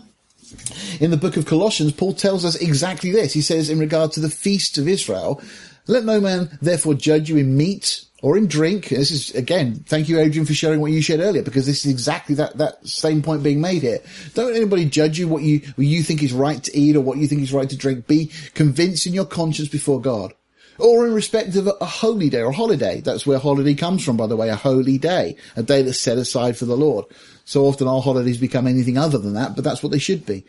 in 1.00 1.10
the 1.10 1.18
book 1.18 1.38
of 1.38 1.46
Colossians, 1.46 1.94
Paul 1.94 2.14
tells 2.14 2.44
us 2.44 2.56
exactly 2.56 3.12
this. 3.12 3.32
He 3.32 3.42
says 3.42 3.70
in 3.70 3.80
regard 3.80 4.12
to 4.14 4.20
the 4.20 4.30
feast 4.30 4.78
of 4.78 4.90
Israel, 4.90 5.42
let 5.88 6.04
no 6.04 6.20
man 6.20 6.58
therefore 6.62 6.96
judge 6.96 7.30
you 7.30 7.38
in 7.38 7.56
meat 7.56 8.04
or 8.26 8.36
in 8.36 8.48
drink. 8.48 8.90
This 8.90 9.12
is 9.12 9.36
again, 9.36 9.84
thank 9.86 10.10
you, 10.10 10.18
Adrian, 10.20 10.48
for 10.48 10.56
sharing 10.56 10.82
what 10.82 10.92
you 10.92 11.00
shared 11.00 11.20
earlier, 11.20 11.44
because 11.44 11.68
this 11.68 11.86
is 11.86 11.92
exactly 11.92 12.34
that, 12.34 12.58
that 12.58 12.86
same 12.88 13.22
point 13.22 13.44
being 13.44 13.62
made 13.62 13.84
here. 13.84 14.00
Don't 14.34 14.56
anybody 14.56 14.86
judge 14.86 15.20
you 15.20 15.28
what 15.28 15.44
you, 15.44 15.60
what 15.76 15.86
you 15.86 16.02
think 16.02 16.24
is 16.24 16.34
right 16.34 16.64
to 16.64 16.76
eat 16.76 16.96
or 16.96 17.02
what 17.02 17.20
you 17.20 17.28
think 17.28 17.44
is 17.44 17.54
right 17.54 17.70
to 17.70 17.78
drink. 17.78 18.08
Be 18.08 18.32
convinced 18.56 19.06
in 19.06 19.14
your 19.14 19.28
conscience 19.28 19.70
before 19.70 20.02
God. 20.02 20.34
Or 20.80 21.06
in 21.06 21.14
respect 21.14 21.56
of 21.56 21.68
a, 21.68 21.74
a 21.80 21.86
holy 21.86 22.32
day 22.32 22.42
or 22.42 22.52
holiday. 22.52 23.00
That's 23.00 23.28
where 23.28 23.38
holiday 23.38 23.76
comes 23.76 24.04
from, 24.04 24.18
by 24.18 24.26
the 24.26 24.36
way, 24.36 24.50
a 24.50 24.56
holy 24.56 24.98
day, 24.98 25.36
a 25.56 25.62
day 25.62 25.84
that's 25.84 26.00
set 26.00 26.18
aside 26.18 26.58
for 26.58 26.66
the 26.66 26.76
Lord. 26.76 27.06
So 27.46 27.66
often 27.68 27.88
our 27.88 28.02
holidays 28.02 28.40
become 28.40 28.66
anything 28.66 28.98
other 28.98 29.20
than 29.20 29.36
that, 29.36 29.54
but 29.54 29.64
that's 29.64 29.84
what 29.84 29.92
they 29.92 30.00
should 30.00 30.26
be. 30.26 30.44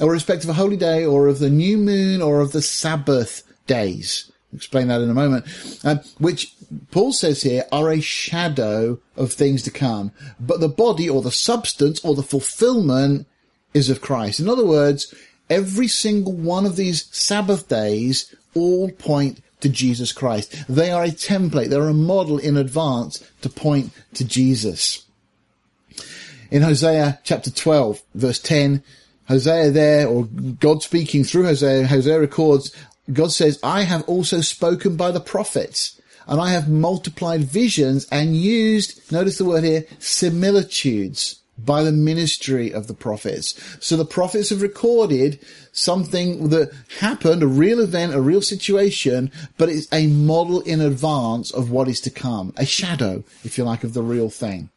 Or 0.00 0.06
in 0.06 0.12
respect 0.12 0.44
of 0.44 0.50
a 0.50 0.54
holy 0.54 0.76
day 0.76 1.04
or 1.04 1.26
of 1.26 1.40
the 1.40 1.50
new 1.50 1.78
moon 1.78 2.22
or 2.22 2.40
of 2.40 2.52
the 2.52 2.62
Sabbath 2.62 3.42
days 3.66 4.30
explain 4.54 4.88
that 4.88 5.00
in 5.00 5.10
a 5.10 5.14
moment, 5.14 5.44
um, 5.84 6.00
which 6.18 6.54
Paul 6.90 7.12
says 7.12 7.42
here 7.42 7.64
are 7.72 7.90
a 7.90 8.00
shadow 8.00 8.98
of 9.16 9.32
things 9.32 9.62
to 9.62 9.70
come, 9.70 10.12
but 10.38 10.60
the 10.60 10.68
body 10.68 11.08
or 11.08 11.22
the 11.22 11.30
substance 11.30 12.04
or 12.04 12.14
the 12.14 12.22
fulfillment 12.22 13.26
is 13.72 13.88
of 13.90 14.00
Christ. 14.00 14.40
In 14.40 14.48
other 14.48 14.66
words, 14.66 15.14
every 15.48 15.88
single 15.88 16.32
one 16.32 16.66
of 16.66 16.76
these 16.76 17.06
Sabbath 17.16 17.68
days 17.68 18.34
all 18.54 18.90
point 18.90 19.40
to 19.60 19.68
Jesus 19.68 20.12
Christ. 20.12 20.64
They 20.68 20.90
are 20.90 21.04
a 21.04 21.08
template. 21.08 21.68
They're 21.68 21.88
a 21.88 21.94
model 21.94 22.38
in 22.38 22.56
advance 22.56 23.24
to 23.42 23.48
point 23.48 23.92
to 24.14 24.24
Jesus. 24.24 25.04
In 26.50 26.62
Hosea 26.62 27.20
chapter 27.24 27.50
12, 27.50 28.00
verse 28.14 28.38
10, 28.40 28.82
Hosea 29.26 29.70
there, 29.70 30.08
or 30.08 30.24
God 30.24 30.82
speaking 30.82 31.24
through 31.24 31.44
Hosea, 31.44 31.86
Hosea 31.86 32.20
records, 32.20 32.74
God 33.12 33.32
says, 33.32 33.58
I 33.62 33.82
have 33.82 34.08
also 34.08 34.40
spoken 34.40 34.96
by 34.96 35.10
the 35.10 35.20
prophets 35.20 35.97
and 36.28 36.40
I 36.40 36.50
have 36.50 36.68
multiplied 36.68 37.44
visions 37.44 38.06
and 38.12 38.36
used, 38.36 39.10
notice 39.10 39.38
the 39.38 39.44
word 39.44 39.64
here, 39.64 39.84
similitudes 39.98 41.40
by 41.58 41.82
the 41.82 41.92
ministry 41.92 42.72
of 42.72 42.86
the 42.86 42.94
prophets. 42.94 43.58
So 43.80 43.96
the 43.96 44.04
prophets 44.04 44.50
have 44.50 44.62
recorded 44.62 45.40
something 45.72 46.50
that 46.50 46.72
happened, 47.00 47.42
a 47.42 47.48
real 47.48 47.80
event, 47.80 48.14
a 48.14 48.20
real 48.20 48.42
situation, 48.42 49.32
but 49.56 49.68
it's 49.68 49.92
a 49.92 50.06
model 50.06 50.60
in 50.60 50.80
advance 50.80 51.50
of 51.50 51.70
what 51.70 51.88
is 51.88 52.00
to 52.02 52.10
come, 52.10 52.52
a 52.56 52.66
shadow, 52.66 53.24
if 53.42 53.58
you 53.58 53.64
like, 53.64 53.82
of 53.82 53.94
the 53.94 54.02
real 54.02 54.30
thing. 54.30 54.70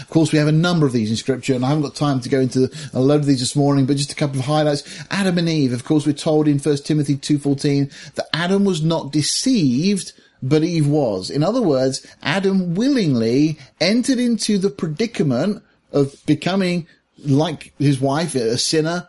Of 0.00 0.08
course, 0.08 0.32
we 0.32 0.38
have 0.38 0.48
a 0.48 0.52
number 0.52 0.86
of 0.86 0.92
these 0.92 1.10
in 1.10 1.16
scripture 1.16 1.54
and 1.54 1.64
I 1.64 1.68
haven't 1.68 1.84
got 1.84 1.94
time 1.94 2.20
to 2.20 2.28
go 2.28 2.40
into 2.40 2.70
a 2.94 3.00
load 3.00 3.20
of 3.20 3.26
these 3.26 3.40
this 3.40 3.54
morning, 3.54 3.84
but 3.84 3.98
just 3.98 4.10
a 4.10 4.16
couple 4.16 4.40
of 4.40 4.46
highlights. 4.46 5.04
Adam 5.10 5.38
and 5.38 5.48
Eve, 5.48 5.72
of 5.72 5.84
course, 5.84 6.06
we're 6.06 6.14
told 6.14 6.48
in 6.48 6.58
1 6.58 6.76
Timothy 6.78 7.16
2.14 7.16 8.14
that 8.14 8.26
Adam 8.32 8.64
was 8.64 8.82
not 8.82 9.12
deceived 9.12 10.12
but 10.48 10.64
Eve 10.64 10.86
was. 10.86 11.30
In 11.30 11.42
other 11.42 11.62
words, 11.62 12.06
Adam 12.22 12.74
willingly 12.74 13.58
entered 13.80 14.18
into 14.18 14.58
the 14.58 14.70
predicament 14.70 15.62
of 15.92 16.24
becoming 16.26 16.86
like 17.18 17.72
his 17.78 18.00
wife, 18.00 18.34
a 18.34 18.58
sinner, 18.58 19.08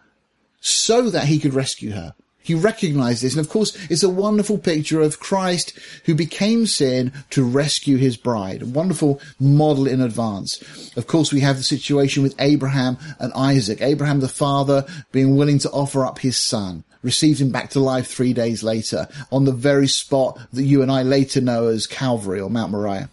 so 0.61 1.09
that 1.09 1.25
he 1.25 1.39
could 1.39 1.53
rescue 1.53 1.91
her. 1.91 2.13
He 2.41 2.55
recognized 2.55 3.23
this. 3.23 3.35
And 3.35 3.45
of 3.45 3.51
course, 3.51 3.75
it's 3.89 4.03
a 4.03 4.09
wonderful 4.09 4.57
picture 4.57 5.01
of 5.01 5.19
Christ 5.19 5.77
who 6.05 6.15
became 6.15 6.65
sin 6.65 7.11
to 7.31 7.43
rescue 7.43 7.97
his 7.97 8.15
bride. 8.15 8.61
A 8.61 8.65
wonderful 8.65 9.19
model 9.37 9.85
in 9.85 9.99
advance. 9.99 10.63
Of 10.95 11.07
course, 11.07 11.33
we 11.33 11.41
have 11.41 11.57
the 11.57 11.63
situation 11.63 12.23
with 12.23 12.39
Abraham 12.39 12.97
and 13.19 13.33
Isaac. 13.33 13.81
Abraham, 13.81 14.21
the 14.21 14.29
father, 14.29 14.85
being 15.11 15.35
willing 15.35 15.59
to 15.59 15.71
offer 15.71 16.05
up 16.05 16.19
his 16.19 16.37
son 16.37 16.85
received 17.03 17.39
him 17.39 17.51
back 17.51 17.69
to 17.71 17.79
life 17.79 18.07
three 18.07 18.33
days 18.33 18.63
later 18.63 19.07
on 19.31 19.45
the 19.45 19.51
very 19.51 19.87
spot 19.87 20.39
that 20.53 20.63
you 20.63 20.81
and 20.81 20.91
I 20.91 21.03
later 21.03 21.41
know 21.41 21.67
as 21.67 21.87
Calvary 21.87 22.39
or 22.39 22.49
Mount 22.49 22.71
Moriah. 22.71 23.09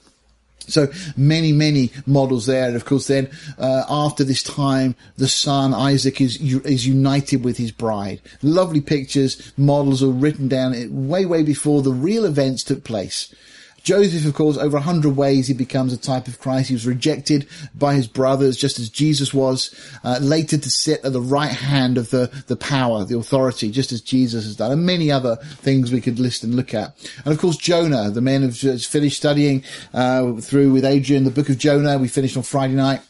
So 0.66 0.88
many, 1.16 1.52
many 1.52 1.90
models 2.06 2.46
there. 2.46 2.66
And 2.66 2.76
of 2.76 2.84
course, 2.84 3.06
then 3.08 3.30
uh, 3.58 3.84
after 3.88 4.24
this 4.24 4.42
time, 4.42 4.94
the 5.16 5.28
son 5.28 5.74
Isaac 5.74 6.20
is 6.20 6.40
is 6.40 6.86
united 6.86 7.44
with 7.44 7.58
his 7.58 7.70
bride. 7.70 8.20
Lovely 8.42 8.80
pictures, 8.80 9.52
models 9.56 10.02
are 10.02 10.08
written 10.08 10.48
down 10.48 10.72
way, 11.08 11.26
way 11.26 11.42
before 11.42 11.82
the 11.82 11.92
real 11.92 12.24
events 12.24 12.64
took 12.64 12.84
place. 12.84 13.34
Joseph, 13.84 14.24
of 14.26 14.34
course, 14.34 14.56
over 14.56 14.78
a 14.78 14.80
hundred 14.80 15.14
ways 15.14 15.46
he 15.46 15.54
becomes 15.54 15.92
a 15.92 15.98
type 15.98 16.26
of 16.26 16.40
Christ. 16.40 16.68
He 16.68 16.74
was 16.74 16.86
rejected 16.86 17.46
by 17.74 17.94
his 17.94 18.08
brothers, 18.08 18.56
just 18.56 18.78
as 18.78 18.88
Jesus 18.88 19.34
was, 19.34 19.74
uh, 20.02 20.18
later 20.20 20.56
to 20.56 20.70
sit 20.70 21.04
at 21.04 21.12
the 21.12 21.20
right 21.20 21.52
hand 21.52 21.98
of 21.98 22.08
the, 22.08 22.32
the 22.46 22.56
power, 22.56 23.04
the 23.04 23.18
authority, 23.18 23.70
just 23.70 23.92
as 23.92 24.00
Jesus 24.00 24.44
has 24.44 24.56
done, 24.56 24.72
and 24.72 24.86
many 24.86 25.10
other 25.10 25.36
things 25.36 25.92
we 25.92 26.00
could 26.00 26.18
list 26.18 26.42
and 26.42 26.54
look 26.54 26.72
at. 26.72 26.96
And 27.24 27.34
of 27.34 27.38
course, 27.38 27.58
Jonah, 27.58 28.10
the 28.10 28.22
men 28.22 28.42
have 28.42 28.56
finished 28.56 29.18
studying, 29.18 29.62
uh, 29.92 30.32
through 30.40 30.72
with 30.72 30.84
Adrian, 30.84 31.24
the 31.24 31.30
book 31.30 31.50
of 31.50 31.58
Jonah. 31.58 31.98
We 31.98 32.08
finished 32.08 32.38
on 32.38 32.42
Friday 32.42 32.74
night 32.74 33.02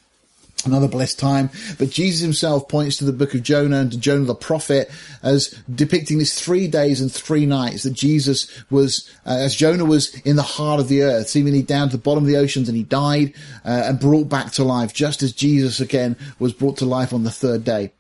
another 0.67 0.89
blessed 0.89 1.19
time. 1.19 1.51
But 1.79 1.91
Jesus 1.91 2.21
himself 2.21 2.69
points 2.69 2.97
to 2.99 3.05
the 3.05 3.13
book 3.13 3.35
of 3.35 3.43
Jonah 3.43 3.79
and 3.79 3.93
to 3.93 3.99
Jonah 3.99 4.25
the 4.25 4.35
prophet 4.35 4.91
as 5.23 5.49
depicting 5.73 6.19
this 6.19 6.39
three 6.39 6.69
days 6.69 7.01
and 7.01 7.13
three 7.13 7.47
nights 7.47 7.83
that 7.85 7.93
Jesus 7.93 8.49
was, 8.71 9.11
uh, 9.27 9.31
as 9.31 9.55
Jonah 9.55 9.85
was 9.85 10.15
in 10.21 10.37
the 10.37 10.43
heart 10.43 10.81
of 10.81 10.89
the 10.89 11.03
earth, 11.03 11.29
seemingly 11.29 11.63
down 11.63 11.89
to 11.89 11.97
the 11.97 12.03
bottom 12.03 12.25
of 12.25 12.29
the 12.29 12.37
oceans 12.37 12.69
and 12.69 12.77
he 12.77 12.85
died 12.85 13.35
uh, 13.65 13.85
and 13.87 14.01
brought 14.01 14.29
back 14.29 14.53
to 14.53 14.65
life, 14.65 14.93
just 14.93 15.23
as 15.23 15.33
Jesus 15.33 15.81
again 15.81 16.17
was 16.39 16.53
brought 16.53 16.79
to 16.79 16.85
life 16.85 17.13
on 17.13 17.25
the 17.25 17.31
third 17.31 17.65
day. 17.65 17.93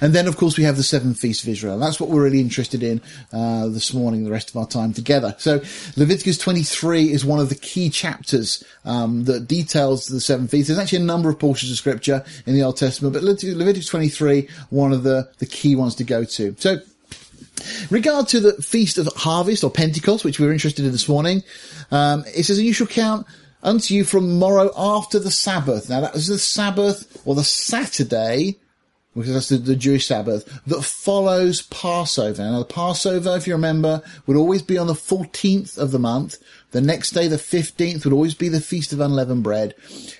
And 0.00 0.14
then, 0.14 0.26
of 0.26 0.38
course, 0.38 0.56
we 0.56 0.64
have 0.64 0.76
the 0.76 0.82
seven 0.82 1.12
feasts 1.12 1.42
of 1.42 1.50
Israel. 1.50 1.78
That's 1.78 2.00
what 2.00 2.08
we're 2.08 2.22
really 2.22 2.40
interested 2.40 2.82
in 2.82 3.02
uh, 3.30 3.68
this 3.68 3.92
morning, 3.92 4.24
the 4.24 4.30
rest 4.30 4.48
of 4.48 4.56
our 4.56 4.66
time 4.66 4.94
together. 4.94 5.34
So, 5.38 5.60
Leviticus 5.96 6.38
23 6.38 7.12
is 7.12 7.26
one 7.26 7.40
of 7.40 7.50
the 7.50 7.56
key 7.56 7.90
chapters 7.90 8.64
um, 8.86 9.24
that 9.24 9.46
details 9.46 10.06
the 10.06 10.20
seven 10.20 10.48
feasts. 10.48 10.68
There's 10.68 10.78
actually 10.78 11.02
a 11.02 11.06
number 11.06 11.28
of 11.28 11.38
portions 11.38 11.70
of 11.70 11.76
scripture 11.76 12.24
in 12.46 12.54
the 12.54 12.62
Old 12.62 12.78
Testament, 12.78 13.12
but 13.12 13.22
Leviticus 13.22 13.86
23, 13.86 14.48
one 14.70 14.94
of 14.94 15.02
the, 15.02 15.28
the 15.38 15.46
key 15.46 15.76
ones 15.76 15.94
to 15.96 16.04
go 16.04 16.24
to. 16.24 16.56
So, 16.58 16.78
regard 17.90 18.28
to 18.28 18.40
the 18.40 18.54
Feast 18.54 18.96
of 18.96 19.08
Harvest 19.14 19.62
or 19.62 19.70
Pentecost, 19.70 20.24
which 20.24 20.40
we're 20.40 20.52
interested 20.52 20.86
in 20.86 20.92
this 20.92 21.08
morning, 21.08 21.42
um, 21.90 22.24
it 22.34 22.44
says, 22.44 22.58
you 22.60 22.72
shall 22.72 22.86
count 22.86 23.26
unto 23.62 23.92
you 23.92 24.04
from 24.04 24.38
morrow 24.38 24.70
after 24.74 25.18
the 25.18 25.30
Sabbath. 25.30 25.90
Now, 25.90 26.00
that 26.00 26.14
was 26.14 26.28
the 26.28 26.38
Sabbath 26.38 27.20
or 27.26 27.34
the 27.34 27.44
Saturday 27.44 28.56
because 29.16 29.32
that's 29.32 29.48
the, 29.48 29.56
the, 29.56 29.76
Jewish 29.76 30.06
Sabbath, 30.06 30.44
that 30.66 30.82
follows 30.82 31.62
Passover. 31.62 32.42
Now, 32.42 32.58
the 32.58 32.64
Passover, 32.64 33.36
if 33.36 33.46
you 33.46 33.54
remember, 33.54 34.02
would 34.26 34.36
always 34.36 34.62
be 34.62 34.78
on 34.78 34.86
the 34.86 34.92
14th 34.92 35.78
of 35.78 35.90
the 35.90 35.98
month. 35.98 36.36
The 36.76 36.82
next 36.82 37.12
day, 37.12 37.26
the 37.26 37.36
15th, 37.36 38.04
would 38.04 38.12
always 38.12 38.34
be 38.34 38.50
the 38.50 38.60
Feast 38.60 38.92
of 38.92 39.00
Unleavened 39.00 39.42
Bread. 39.42 39.74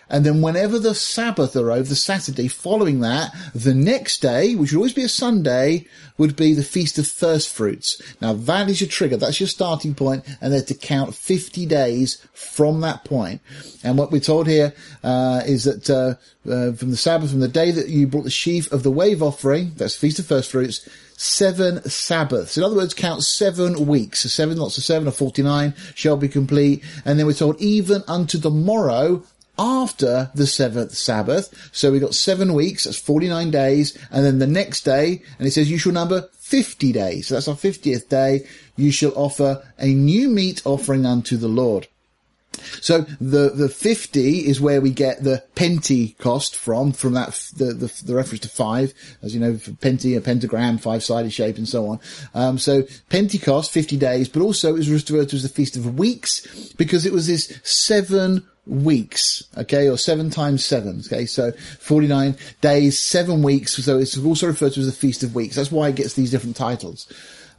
And 0.09 0.25
then 0.25 0.41
whenever 0.41 0.79
the 0.79 0.95
Sabbath 0.95 1.55
arrived, 1.55 1.91
the 1.91 1.95
Saturday 1.95 2.49
following 2.49 3.01
that, 3.01 3.31
the 3.55 3.75
next 3.75 4.23
day, 4.23 4.55
which 4.55 4.73
would 4.73 4.79
always 4.79 4.95
be 4.95 5.03
a 5.03 5.09
Sunday, 5.11 5.87
would 6.17 6.35
be 6.35 6.55
the 6.55 6.63
Feast 6.63 6.97
of 6.97 7.07
First 7.07 7.53
Fruits. 7.53 8.01
Now 8.23 8.33
that 8.33 8.71
is 8.71 8.81
your 8.81 8.89
trigger. 8.89 9.19
That's 9.19 9.39
your 9.39 9.51
starting 9.51 9.95
point, 9.95 10.25
and 10.41 10.51
then 10.51 10.65
to 10.65 10.73
count 10.73 11.15
50 11.15 11.67
days 11.67 12.27
from 12.33 12.81
that 12.81 13.05
point. 13.05 13.43
And 13.85 13.99
what 13.99 14.11
we're 14.11 14.21
told 14.21 14.47
here 14.47 14.73
uh, 15.05 15.43
is 15.45 15.65
that 15.65 15.91
uh, 15.91 16.15
uh, 16.51 16.73
from 16.73 16.91
the 16.91 16.97
Sabbath, 16.97 17.33
from 17.33 17.41
the 17.41 17.49
day 17.49 17.71
that 17.71 17.89
you 17.89 18.07
brought 18.07 18.25
the 18.25 18.31
sheaf 18.31 18.73
of 18.73 18.83
the 18.83 18.91
wave 18.91 19.23
offering, 19.23 19.73
that's 19.77 19.95
Feast 19.95 20.21
of 20.21 20.27
First 20.27 20.53
Fruits, 20.53 20.89
seven 21.17 21.83
Sabbaths. 21.89 22.57
In 22.57 22.63
other 22.63 22.77
words, 22.77 22.95
count 22.95 23.25
seven 23.25 23.87
weeks. 23.87 24.21
So 24.21 24.29
seven 24.29 24.59
lots 24.59 24.79
of 24.79 24.85
seven 24.85 25.09
or 25.09 25.13
49 25.13 25.75
shall 25.95 26.17
be 26.17 26.29
complete. 26.29 26.85
And 27.05 27.19
then 27.19 27.27
we're 27.27 27.33
told 27.33 27.61
even 27.61 28.03
unto 28.07 28.39
the 28.39 28.51
morrow 28.51 29.25
after 29.59 30.31
the 30.35 30.47
seventh 30.47 30.93
Sabbath. 30.93 31.71
So 31.73 31.91
we 31.91 31.99
got 31.99 32.15
seven 32.15 32.53
weeks, 32.55 32.85
that's 32.85 32.99
49 32.99 33.51
days, 33.51 33.97
and 34.11 34.25
then 34.25 34.39
the 34.39 34.47
next 34.47 34.83
day, 34.83 35.23
and 35.39 35.49
it 35.49 35.53
says 35.53 35.71
you 35.71 35.79
shall 35.79 35.93
number 35.93 36.29
50 36.41 36.93
days. 36.93 37.29
So 37.29 37.35
that's 37.35 37.49
our 37.49 37.55
50th 37.55 38.09
day. 38.09 38.47
You 38.77 38.91
shall 38.91 39.13
offer 39.17 39.67
a 39.79 39.87
new 39.87 40.29
meat 40.29 40.63
offering 40.65 41.07
unto 41.07 41.37
the 41.37 41.49
Lord. 41.49 41.89
So 42.81 43.03
the, 43.21 43.51
the 43.51 43.69
50 43.69 44.47
is 44.47 44.61
where 44.61 44.81
we 44.81 44.91
get 44.91 45.23
the 45.23 45.43
Pentecost 45.55 46.57
from, 46.57 46.93
from 46.93 47.15
that, 47.15 47.31
the, 47.57 47.73
the, 47.73 48.03
the 48.05 48.15
reference 48.15 48.41
to 48.41 48.49
five, 48.49 48.93
as 49.23 49.35
you 49.35 49.41
know, 49.41 49.55
penti, 49.55 50.17
a 50.17 50.21
pentagram, 50.21 50.79
five-sided 50.79 51.33
shape 51.33 51.57
and 51.57 51.69
so 51.69 51.89
on. 51.89 52.01
Um, 52.35 52.59
so 52.59 52.83
Pentecost, 53.09 53.71
50 53.73 53.97
days, 53.97 54.29
but 54.29 54.43
also 54.43 54.71
it 54.75 54.79
was 54.79 54.91
referred 54.91 55.29
to 55.31 55.37
as 55.37 55.43
the 55.43 55.49
Feast 55.49 55.77
of 55.77 55.99
Weeks 55.99 56.73
because 56.75 57.07
it 57.07 57.13
was 57.13 57.27
this 57.27 57.59
seven 57.63 58.47
weeks, 58.67 59.45
okay, 59.57 59.89
or 59.89 59.97
seven 59.97 60.31
times 60.31 60.65
seven, 60.65 61.01
okay, 61.07 61.25
so 61.25 61.53
49 61.53 62.37
days, 62.61 62.99
seven 62.99 63.43
weeks, 63.43 63.73
so 63.77 63.99
it's 63.99 64.19
also 64.19 64.49
referred 64.49 64.73
to 64.73 64.81
as 64.81 64.87
the 64.87 64.93
Feast 64.93 65.23
of 65.23 65.35
Weeks. 65.35 65.57
That's 65.57 65.71
why 65.71 65.89
it 65.89 65.97
gets 65.97 66.15
these 66.15 66.31
different 66.31 66.57
titles. 66.57 67.07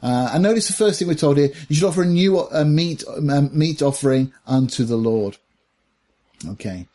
Uh, 0.02 0.30
and 0.32 0.42
notice 0.42 0.68
the 0.68 0.74
first 0.74 0.98
thing 0.98 1.08
we're 1.08 1.14
told 1.14 1.36
here, 1.36 1.50
you 1.68 1.74
should 1.76 1.88
offer 1.88 2.02
a 2.02 2.06
new 2.06 2.38
uh, 2.38 2.64
meat, 2.64 3.02
um, 3.08 3.50
meat 3.56 3.82
offering 3.82 4.32
unto 4.46 4.84
the 4.84 4.96
Lord. 4.96 5.36
Okay. 6.46 6.86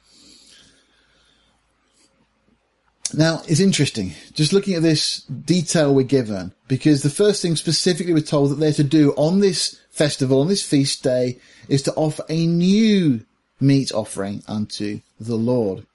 Now, 3.16 3.44
it's 3.48 3.60
interesting, 3.60 4.13
just 4.34 4.54
looking 4.54 4.74
at 4.74 4.82
this 4.82 5.22
detail 5.26 5.94
we're 5.94 6.04
given, 6.04 6.52
because 6.68 7.04
the 7.04 7.12
first 7.12 7.44
thing 7.44 7.56
specifically 7.56 8.13
we're 8.13 8.22
told 8.22 8.50
that 8.50 8.56
they're 8.56 8.74
to 8.74 8.84
do 8.84 9.12
on 9.12 9.39
this 9.39 9.80
festival, 9.92 10.42
on 10.42 10.48
this 10.48 10.63
feast 10.63 11.04
day, 11.04 11.38
is 11.70 11.84
to 11.84 11.94
offer 11.94 12.24
a 12.28 12.48
new 12.48 13.24
meat 13.60 13.92
offering 13.92 14.42
unto 14.48 15.02
the 15.20 15.36
Lord. 15.36 15.86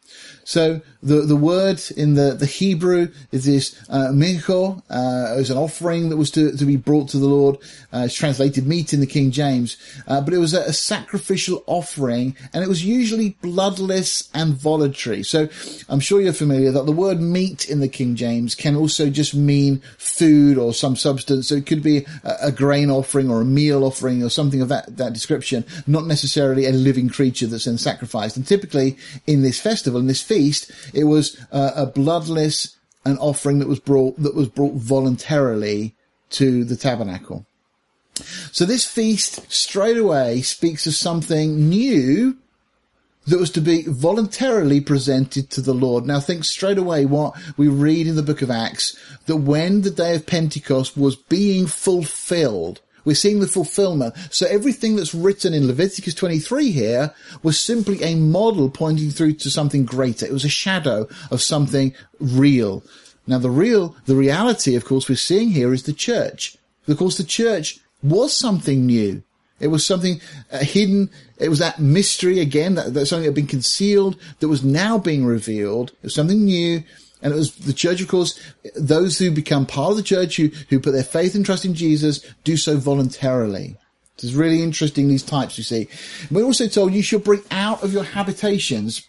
So 0.44 0.80
the 1.02 1.22
the 1.22 1.36
word 1.36 1.80
in 1.96 2.14
the, 2.14 2.34
the 2.34 2.46
Hebrew 2.46 3.08
is 3.30 3.44
this 3.44 3.80
uh, 3.88 4.08
mincha, 4.12 4.82
uh, 4.90 5.38
as 5.38 5.50
an 5.50 5.56
offering 5.56 6.08
that 6.08 6.16
was 6.16 6.30
to, 6.32 6.56
to 6.56 6.64
be 6.64 6.76
brought 6.76 7.08
to 7.10 7.18
the 7.18 7.26
Lord. 7.26 7.56
Uh, 7.92 8.02
it's 8.06 8.14
translated 8.14 8.66
meat 8.66 8.92
in 8.92 9.00
the 9.00 9.06
King 9.06 9.30
James, 9.30 9.76
uh, 10.08 10.20
but 10.20 10.34
it 10.34 10.38
was 10.38 10.54
a, 10.54 10.62
a, 10.62 10.72
sacrificial 10.72 11.62
offering, 11.66 12.36
and 12.52 12.64
it 12.64 12.68
was 12.68 12.84
usually 12.84 13.30
bloodless 13.42 14.28
and 14.34 14.54
voluntary. 14.54 15.22
So 15.22 15.48
I'm 15.88 16.00
sure 16.00 16.20
you're 16.20 16.32
familiar 16.32 16.72
that 16.72 16.86
the 16.86 16.92
word 16.92 17.20
meat 17.20 17.68
in 17.68 17.80
the 17.80 17.88
King 17.88 18.16
James 18.16 18.54
can 18.54 18.74
also 18.74 19.08
just 19.08 19.34
mean 19.34 19.80
food 19.98 20.58
or 20.58 20.74
some 20.74 20.96
substance. 20.96 21.48
So 21.48 21.54
it 21.54 21.66
could 21.66 21.82
be 21.82 22.06
a, 22.24 22.36
a 22.44 22.52
grain 22.52 22.90
offering 22.90 23.30
or 23.30 23.40
a 23.40 23.44
meal 23.44 23.84
offering 23.84 24.22
or 24.22 24.30
something 24.30 24.60
of 24.60 24.68
that 24.68 24.96
that 24.96 25.12
description, 25.12 25.64
not 25.86 26.06
necessarily 26.06 26.66
a 26.66 26.72
living 26.72 27.08
creature 27.08 27.46
that's 27.46 27.66
then 27.66 27.78
sacrificed. 27.78 28.36
And 28.36 28.46
typically 28.46 28.96
in 29.26 29.42
this 29.42 29.60
festival, 29.60 30.00
in 30.00 30.08
this 30.08 30.22
feast, 30.22 30.72
it 30.92 31.04
was 31.04 31.38
uh, 31.52 31.72
a 31.74 31.86
bloodless 31.86 32.76
an 33.04 33.18
offering 33.18 33.58
that 33.58 33.68
was 33.68 33.80
brought 33.80 34.20
that 34.20 34.34
was 34.34 34.48
brought 34.48 34.74
voluntarily 34.74 35.94
to 36.30 36.64
the 36.64 36.76
tabernacle. 36.76 37.46
So 38.52 38.64
this 38.64 38.84
feast 38.84 39.50
straight 39.50 39.96
away 39.96 40.42
speaks 40.42 40.86
of 40.86 40.94
something 40.94 41.68
new 41.68 42.36
that 43.26 43.38
was 43.38 43.50
to 43.50 43.60
be 43.60 43.84
voluntarily 43.86 44.80
presented 44.80 45.50
to 45.50 45.60
the 45.60 45.74
Lord. 45.74 46.06
Now 46.06 46.18
think 46.18 46.44
straight 46.44 46.78
away 46.78 47.04
what 47.06 47.36
we 47.56 47.68
read 47.68 48.06
in 48.06 48.16
the 48.16 48.22
book 48.22 48.42
of 48.42 48.50
Acts, 48.50 48.96
that 49.26 49.36
when 49.36 49.82
the 49.82 49.90
day 49.90 50.16
of 50.16 50.26
Pentecost 50.26 50.96
was 50.96 51.14
being 51.14 51.66
fulfilled, 51.66 52.80
we're 53.08 53.14
seeing 53.14 53.40
the 53.40 53.48
fulfillment. 53.48 54.14
So 54.30 54.46
everything 54.46 54.96
that's 54.96 55.14
written 55.14 55.54
in 55.54 55.66
Leviticus 55.66 56.12
23 56.12 56.70
here 56.70 57.14
was 57.42 57.58
simply 57.58 58.02
a 58.02 58.14
model 58.14 58.68
pointing 58.68 59.10
through 59.10 59.32
to 59.34 59.50
something 59.50 59.86
greater. 59.86 60.26
It 60.26 60.32
was 60.32 60.44
a 60.44 60.50
shadow 60.50 61.08
of 61.30 61.40
something 61.40 61.94
real. 62.20 62.84
Now 63.26 63.38
the 63.38 63.50
real, 63.50 63.96
the 64.04 64.14
reality, 64.14 64.76
of 64.76 64.84
course, 64.84 65.08
we're 65.08 65.16
seeing 65.16 65.50
here 65.50 65.72
is 65.72 65.84
the 65.84 65.94
church. 65.94 66.58
Of 66.86 66.98
course, 66.98 67.16
the 67.16 67.24
church 67.24 67.80
was 68.02 68.36
something 68.36 68.84
new. 68.84 69.22
It 69.58 69.68
was 69.68 69.86
something 69.86 70.20
uh, 70.52 70.58
hidden. 70.58 71.08
It 71.38 71.48
was 71.48 71.60
that 71.60 71.78
mystery 71.78 72.40
again, 72.40 72.74
that, 72.74 72.92
that 72.92 73.06
something 73.06 73.22
that 73.22 73.28
had 73.28 73.34
been 73.34 73.46
concealed 73.46 74.16
that 74.40 74.48
was 74.48 74.62
now 74.62 74.98
being 74.98 75.24
revealed. 75.24 75.92
It 75.92 76.04
was 76.04 76.14
something 76.14 76.44
new. 76.44 76.84
And 77.22 77.32
it 77.32 77.36
was 77.36 77.54
the 77.56 77.72
church, 77.72 78.00
of 78.00 78.08
course, 78.08 78.40
those 78.76 79.18
who 79.18 79.30
become 79.30 79.66
part 79.66 79.90
of 79.90 79.96
the 79.96 80.02
church, 80.02 80.36
who, 80.36 80.50
who 80.68 80.80
put 80.80 80.92
their 80.92 81.02
faith 81.02 81.34
and 81.34 81.44
trust 81.44 81.64
in 81.64 81.74
Jesus, 81.74 82.24
do 82.44 82.56
so 82.56 82.76
voluntarily. 82.76 83.76
It's 84.14 84.32
really 84.32 84.62
interesting, 84.62 85.08
these 85.08 85.22
types, 85.22 85.58
you 85.58 85.64
see. 85.64 85.88
We're 86.30 86.44
also 86.44 86.66
told 86.66 86.92
you 86.92 87.02
shall 87.02 87.20
bring 87.20 87.42
out 87.50 87.82
of 87.82 87.92
your 87.92 88.04
habitations 88.04 89.06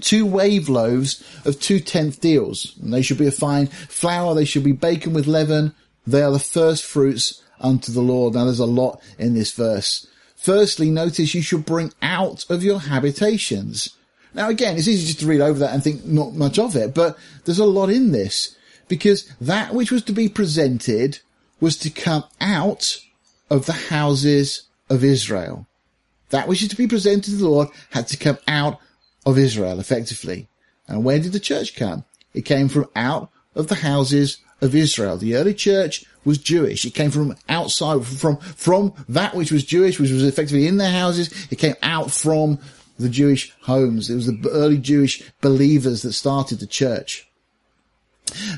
two 0.00 0.26
wave 0.26 0.68
loaves 0.68 1.24
of 1.44 1.60
two 1.60 1.80
tenth 1.80 2.20
deals. 2.20 2.76
And 2.80 2.92
they 2.92 3.02
should 3.02 3.18
be 3.18 3.26
a 3.26 3.32
fine 3.32 3.66
flour. 3.66 4.34
They 4.34 4.44
should 4.44 4.64
be 4.64 4.72
baken 4.72 5.12
with 5.12 5.26
leaven. 5.26 5.74
They 6.06 6.22
are 6.22 6.30
the 6.30 6.38
first 6.38 6.84
fruits 6.84 7.42
unto 7.60 7.92
the 7.92 8.02
Lord. 8.02 8.34
Now 8.34 8.44
there's 8.44 8.58
a 8.58 8.66
lot 8.66 9.00
in 9.18 9.34
this 9.34 9.52
verse. 9.52 10.06
Firstly, 10.36 10.90
notice 10.90 11.34
you 11.34 11.42
shall 11.42 11.58
bring 11.58 11.92
out 12.02 12.44
of 12.48 12.62
your 12.62 12.78
habitations. 12.78 13.96
Now 14.36 14.50
again, 14.50 14.76
it's 14.76 14.86
easy 14.86 15.06
just 15.06 15.20
to 15.20 15.26
read 15.26 15.40
over 15.40 15.58
that 15.60 15.72
and 15.72 15.82
think 15.82 16.04
not 16.04 16.34
much 16.34 16.58
of 16.58 16.76
it, 16.76 16.94
but 16.94 17.16
there's 17.44 17.58
a 17.58 17.64
lot 17.64 17.88
in 17.88 18.12
this 18.12 18.54
because 18.86 19.32
that 19.40 19.74
which 19.74 19.90
was 19.90 20.02
to 20.04 20.12
be 20.12 20.28
presented 20.28 21.18
was 21.58 21.76
to 21.78 21.90
come 21.90 22.22
out 22.38 22.98
of 23.48 23.64
the 23.64 23.72
houses 23.72 24.68
of 24.90 25.02
Israel. 25.02 25.66
That 26.30 26.48
which 26.48 26.60
is 26.60 26.68
to 26.68 26.76
be 26.76 26.86
presented 26.86 27.30
to 27.30 27.36
the 27.36 27.48
Lord 27.48 27.68
had 27.90 28.08
to 28.08 28.18
come 28.18 28.36
out 28.46 28.78
of 29.24 29.38
Israel 29.38 29.80
effectively. 29.80 30.48
And 30.86 31.02
where 31.02 31.18
did 31.18 31.32
the 31.32 31.40
church 31.40 31.74
come? 31.74 32.04
It 32.34 32.42
came 32.42 32.68
from 32.68 32.90
out 32.94 33.30
of 33.54 33.68
the 33.68 33.76
houses 33.76 34.36
of 34.60 34.74
Israel. 34.74 35.16
The 35.16 35.34
early 35.34 35.54
church 35.54 36.04
was 36.26 36.36
Jewish. 36.38 36.84
It 36.84 36.94
came 36.94 37.10
from 37.10 37.36
outside, 37.48 38.04
from, 38.04 38.36
from 38.38 38.92
that 39.08 39.34
which 39.34 39.50
was 39.50 39.64
Jewish, 39.64 39.98
which 39.98 40.10
was 40.10 40.24
effectively 40.24 40.66
in 40.66 40.76
their 40.76 40.92
houses. 40.92 41.30
It 41.50 41.56
came 41.56 41.76
out 41.82 42.10
from 42.10 42.58
the 42.98 43.08
Jewish 43.08 43.54
homes. 43.62 44.10
It 44.10 44.14
was 44.14 44.26
the 44.26 44.50
early 44.50 44.78
Jewish 44.78 45.22
believers 45.40 46.02
that 46.02 46.12
started 46.12 46.58
the 46.58 46.66
church. 46.66 47.28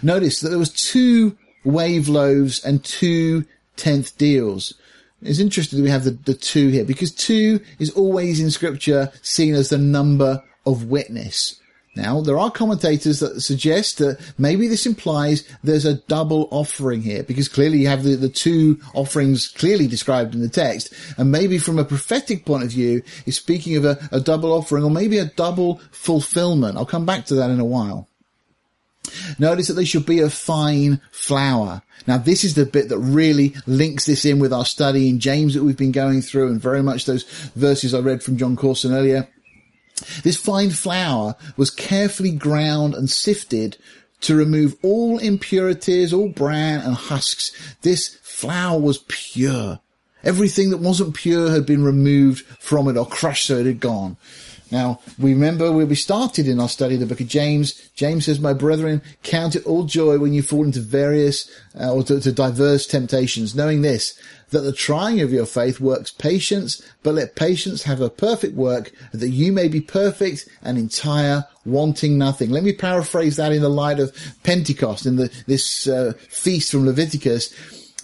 Notice 0.03 0.40
that 0.40 0.48
there 0.48 0.59
was 0.59 0.72
two 0.72 1.37
wave 1.64 2.09
loaves 2.09 2.64
and 2.64 2.85
two 2.85 3.44
tenth 3.77 4.16
deals. 4.16 4.74
It's 5.22 5.40
interesting 5.40 5.79
that 5.79 5.83
we 5.85 5.90
have 5.90 6.05
the, 6.05 6.12
the 6.12 6.35
two 6.35 6.68
here 6.68 6.85
because 6.85 7.12
two 7.12 7.61
is 7.79 7.90
always 7.90 8.40
in 8.40 8.51
scripture 8.51 9.11
seen 9.22 9.55
as 9.55 9.68
the 9.68 9.79
number 9.79 10.42
of 10.64 10.85
witness. 10.85 11.61
Now, 11.99 12.21
there 12.21 12.39
are 12.39 12.49
commentators 12.49 13.19
that 13.19 13.41
suggest 13.41 13.99
that 13.99 14.21
maybe 14.39 14.69
this 14.69 14.87
implies 14.87 15.43
there's 15.65 15.85
a 15.85 15.95
double 15.95 16.47
offering 16.53 17.03
here 17.03 17.25
because 17.25 17.49
clearly 17.49 17.79
you 17.79 17.89
have 17.89 18.05
the, 18.05 18.15
the 18.15 18.29
two 18.29 18.79
offerings 18.95 19.49
clearly 19.49 19.89
described 19.89 20.33
in 20.33 20.41
the 20.41 20.49
text. 20.49 20.93
And 21.19 21.33
maybe 21.33 21.59
from 21.59 21.77
a 21.77 21.85
prophetic 21.85 22.47
point 22.47 22.63
of 22.63 22.71
view, 22.71 23.03
is 23.27 23.37
speaking 23.37 23.77
of 23.77 23.85
a, 23.85 23.99
a 24.13 24.21
double 24.21 24.53
offering 24.53 24.85
or 24.85 24.93
maybe 24.93 25.19
a 25.19 25.25
double 25.25 25.81
fulfillment. 25.91 26.77
I'll 26.77 26.87
come 26.87 27.05
back 27.05 27.27
to 27.27 27.35
that 27.35 27.51
in 27.51 27.59
a 27.59 27.65
while. 27.65 28.09
Notice 29.41 29.67
that 29.67 29.75
they 29.75 29.85
should 29.85 30.07
be 30.07 30.21
a 30.21 30.31
fine 30.31 31.01
flour. 31.11 31.83
Now 32.07 32.19
this 32.19 32.45
is 32.45 32.55
the 32.55 32.65
bit 32.65 32.91
that 32.91 32.99
really 32.99 33.57
links 33.67 34.07
this 34.07 34.25
in 34.25 34.39
with 34.39 34.53
our 34.53 34.65
study 34.65 35.09
in 35.09 35.19
James 35.19 35.55
that 35.55 35.65
we've 35.65 35.77
been 35.77 35.91
going 35.91 36.23
through 36.23 36.49
and 36.49 36.61
very 36.61 36.83
much 36.83 37.07
those 37.07 37.25
verses 37.57 37.93
I 37.93 37.99
read 37.99 38.23
from 38.23 38.37
Jon 38.37 38.55
Courson 38.55 38.95
earlier. 38.95 39.29
This 40.23 40.37
fine 40.37 40.71
flour 40.71 41.37
was 41.57 41.71
carefully 41.71 42.31
ground 42.31 42.95
and 42.95 43.09
sifted 43.09 43.77
to 44.21 44.35
remove 44.35 44.77
all 44.83 45.19
impurities, 45.19 46.13
all 46.13 46.29
bran 46.29 46.81
and 46.81 46.95
husks. 46.95 47.53
This 47.83 48.17
flour 48.23 48.81
was 48.81 49.05
pure. 49.09 49.81
Everything 50.25 50.71
that 50.71 50.79
wasn't 50.79 51.15
pure 51.15 51.51
had 51.51 51.65
been 51.65 51.85
removed 51.85 52.45
from 52.59 52.89
it 52.89 52.97
or 52.97 53.07
crushed 53.07 53.47
so 53.47 53.59
it 53.59 53.67
had 53.67 53.81
gone. 53.81 54.17
Now, 54.70 55.00
we 55.18 55.33
remember 55.33 55.72
where 55.72 55.87
we 55.87 55.94
started 55.94 56.46
in 56.46 56.61
our 56.61 56.68
study 56.68 56.94
of 56.94 57.00
the 57.00 57.07
book 57.07 57.20
of 57.20 57.28
James. 57.28 57.90
James 57.94 58.26
says, 58.26 58.38
My 58.38 58.52
brethren, 58.52 59.02
count 59.22 59.57
it 59.57 59.64
all 59.64 59.85
joy 59.85 60.18
when 60.18 60.35
you 60.35 60.42
fall 60.42 60.64
into 60.64 60.81
various 60.81 61.50
uh, 61.78 61.92
or 61.92 62.02
to, 62.04 62.20
to 62.20 62.33
diverse 62.33 62.87
temptations, 62.87 63.54
knowing 63.54 63.83
this, 63.83 64.20
that 64.50 64.61
the 64.61 64.72
trying 64.72 65.20
of 65.20 65.33
your 65.33 65.46
faith 65.46 65.81
works 65.81 66.11
patience, 66.11 66.83
but 67.02 67.14
let 67.14 67.37
patience 67.37 67.83
have 67.85 68.00
a 68.00 68.11
perfect 68.11 68.54
work, 68.54 68.92
that 69.12 69.31
you 69.31 69.52
may 69.52 69.68
be 69.68 69.81
perfect 69.81 70.48
and 70.62 70.76
entire, 70.78 71.46
wanting 71.64 72.18
nothing. 72.18 72.50
Let 72.50 72.64
me 72.64 72.72
paraphrase 72.72 73.37
that 73.37 73.52
in 73.52 73.62
the 73.62 73.68
light 73.68 74.00
of 74.00 74.14
Pentecost, 74.42 75.07
in 75.07 75.16
the, 75.16 75.33
this 75.46 75.87
uh, 75.87 76.12
feast 76.28 76.70
from 76.70 76.87
Leviticus 76.87 77.54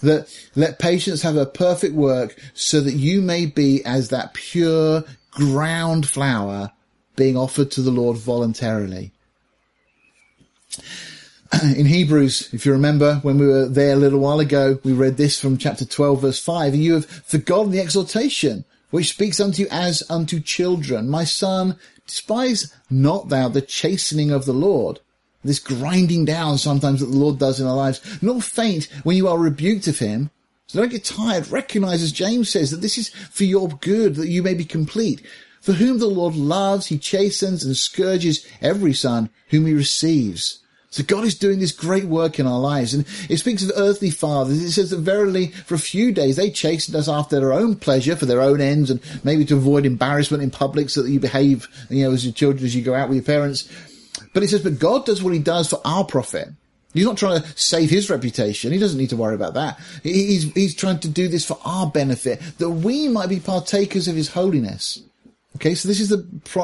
that 0.01 0.27
let 0.55 0.77
patience 0.77 1.21
have 1.21 1.37
a 1.37 1.45
perfect 1.45 1.95
work 1.95 2.35
so 2.53 2.81
that 2.81 2.93
you 2.93 3.21
may 3.21 3.45
be 3.45 3.83
as 3.85 4.09
that 4.09 4.33
pure 4.33 5.03
ground 5.35 6.07
flour 6.07 6.71
being 7.15 7.37
offered 7.37 7.71
to 7.71 7.81
the 7.81 7.91
Lord 7.91 8.17
voluntarily. 8.17 9.11
In 11.63 11.85
Hebrews, 11.85 12.49
if 12.53 12.65
you 12.65 12.71
remember, 12.71 13.15
when 13.21 13.37
we 13.37 13.47
were 13.47 13.67
there 13.67 13.93
a 13.93 13.97
little 13.97 14.19
while 14.19 14.39
ago, 14.39 14.79
we 14.83 14.93
read 14.93 15.17
this 15.17 15.39
from 15.39 15.57
chapter 15.57 15.85
12 15.85 16.21
verse 16.21 16.43
5, 16.43 16.73
and 16.73 16.83
you 16.83 16.93
have 16.93 17.05
forgotten 17.05 17.71
the 17.71 17.79
exhortation 17.79 18.65
which 18.89 19.09
speaks 19.09 19.39
unto 19.39 19.63
you 19.63 19.67
as 19.71 20.03
unto 20.09 20.39
children. 20.39 21.09
My 21.09 21.23
son, 21.23 21.77
despise 22.07 22.73
not 22.89 23.29
thou 23.29 23.49
the 23.49 23.61
chastening 23.61 24.31
of 24.31 24.45
the 24.45 24.53
Lord, 24.53 24.99
this 25.43 25.59
grinding 25.59 26.25
down 26.25 26.57
sometimes 26.57 27.01
that 27.01 27.07
the 27.07 27.17
Lord 27.17 27.37
does 27.37 27.59
in 27.59 27.67
our 27.67 27.75
lives, 27.75 28.21
nor 28.21 28.41
faint 28.41 28.87
when 29.03 29.17
you 29.17 29.27
are 29.27 29.37
rebuked 29.37 29.87
of 29.87 29.99
him. 29.99 30.31
So 30.67 30.79
don't 30.79 30.91
get 30.91 31.05
tired. 31.05 31.47
Recognize, 31.49 32.01
as 32.01 32.11
James 32.11 32.49
says, 32.49 32.71
that 32.71 32.81
this 32.81 32.97
is 32.97 33.09
for 33.09 33.43
your 33.43 33.69
good, 33.69 34.15
that 34.15 34.29
you 34.29 34.41
may 34.41 34.53
be 34.53 34.65
complete. 34.65 35.25
For 35.61 35.73
whom 35.73 35.99
the 35.99 36.07
Lord 36.07 36.35
loves, 36.35 36.87
he 36.87 36.97
chastens 36.97 37.63
and 37.63 37.75
scourges 37.75 38.45
every 38.61 38.93
son 38.93 39.29
whom 39.49 39.65
he 39.65 39.73
receives. 39.73 40.59
So 40.91 41.03
God 41.03 41.25
is 41.25 41.37
doing 41.37 41.59
this 41.59 41.73
great 41.73 42.05
work 42.05 42.39
in 42.39 42.47
our 42.47 42.59
lives. 42.59 42.93
And 42.93 43.05
it 43.29 43.37
speaks 43.37 43.63
of 43.63 43.71
earthly 43.75 44.09
fathers. 44.09 44.63
It 44.63 44.71
says 44.71 44.91
that 44.91 44.99
verily 44.99 45.47
for 45.47 45.75
a 45.75 45.79
few 45.79 46.11
days 46.11 46.37
they 46.37 46.49
chastened 46.49 46.95
us 46.95 47.09
after 47.09 47.37
their 47.37 47.51
own 47.51 47.75
pleasure, 47.75 48.15
for 48.15 48.25
their 48.25 48.41
own 48.41 48.61
ends, 48.61 48.89
and 48.89 49.01
maybe 49.23 49.43
to 49.45 49.55
avoid 49.55 49.85
embarrassment 49.85 50.41
in 50.41 50.51
public 50.51 50.89
so 50.89 51.01
that 51.01 51.11
you 51.11 51.19
behave, 51.19 51.67
you 51.89 52.05
know, 52.05 52.13
as 52.13 52.25
your 52.25 52.33
children 52.33 52.63
as 52.63 52.75
you 52.75 52.81
go 52.81 52.95
out 52.95 53.09
with 53.09 53.17
your 53.17 53.25
parents. 53.25 53.69
But 54.33 54.43
it 54.43 54.49
says, 54.49 54.63
but 54.63 54.79
God 54.79 55.05
does 55.05 55.21
what 55.21 55.33
he 55.33 55.39
does 55.39 55.69
for 55.69 55.81
our 55.83 56.05
profit. 56.05 56.49
He's 56.95 57.05
not 57.05 57.17
trying 57.17 57.41
to 57.41 57.47
save 57.57 57.89
his 57.89 58.09
reputation. 58.09 58.71
He 58.71 58.79
doesn't 58.79 58.97
need 58.97 59.09
to 59.09 59.17
worry 59.17 59.35
about 59.35 59.53
that. 59.55 59.77
He's, 60.01 60.51
he's 60.53 60.73
trying 60.73 60.99
to 60.99 61.09
do 61.09 61.27
this 61.27 61.45
for 61.45 61.59
our 61.65 61.87
benefit, 61.87 62.39
that 62.57 62.69
we 62.69 63.09
might 63.09 63.27
be 63.27 63.41
partakers 63.41 64.07
of 64.07 64.15
his 64.15 64.29
holiness. 64.29 65.03
Okay, 65.57 65.75
so 65.75 65.89
this 65.89 65.99
is 65.99 66.07
the 66.07 66.17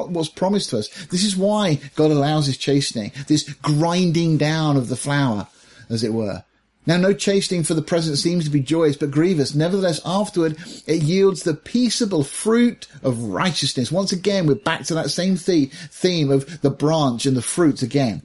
what's 0.08 0.30
promised 0.30 0.70
to 0.70 0.78
us. 0.78 0.88
This 1.08 1.26
is 1.26 1.36
why 1.36 1.82
God 1.96 2.12
allows 2.12 2.48
this 2.48 2.56
chastening, 2.56 3.12
this 3.28 3.44
grinding 3.62 4.38
down 4.38 4.78
of 4.78 4.88
the 4.88 4.96
flour, 4.96 5.48
as 5.90 6.02
it 6.02 6.14
were. 6.14 6.44
Now, 6.86 6.96
no 6.96 7.14
chastening 7.14 7.64
for 7.64 7.74
the 7.74 7.82
present 7.82 8.18
seems 8.18 8.46
to 8.46 8.50
be 8.50 8.62
joyous, 8.62 8.96
but 8.96 9.12
grievous. 9.12 9.54
Nevertheless, 9.54 10.00
afterward, 10.06 10.58
it 10.88 11.04
yields 11.04 11.44
the 11.44 11.54
peaceable 11.54 12.24
fruit 12.24 12.88
of 13.04 13.22
righteousness. 13.22 13.92
Once 13.92 14.14
again, 14.14 14.48
we're 14.48 14.56
back 14.56 14.86
to 14.86 14.96
that 14.96 15.12
same 15.12 15.36
theme 15.36 16.32
of 16.32 16.62
the 16.62 16.72
branch 16.72 17.26
and 17.26 17.36
the 17.36 17.42
fruit 17.42 17.82
again 17.82 18.24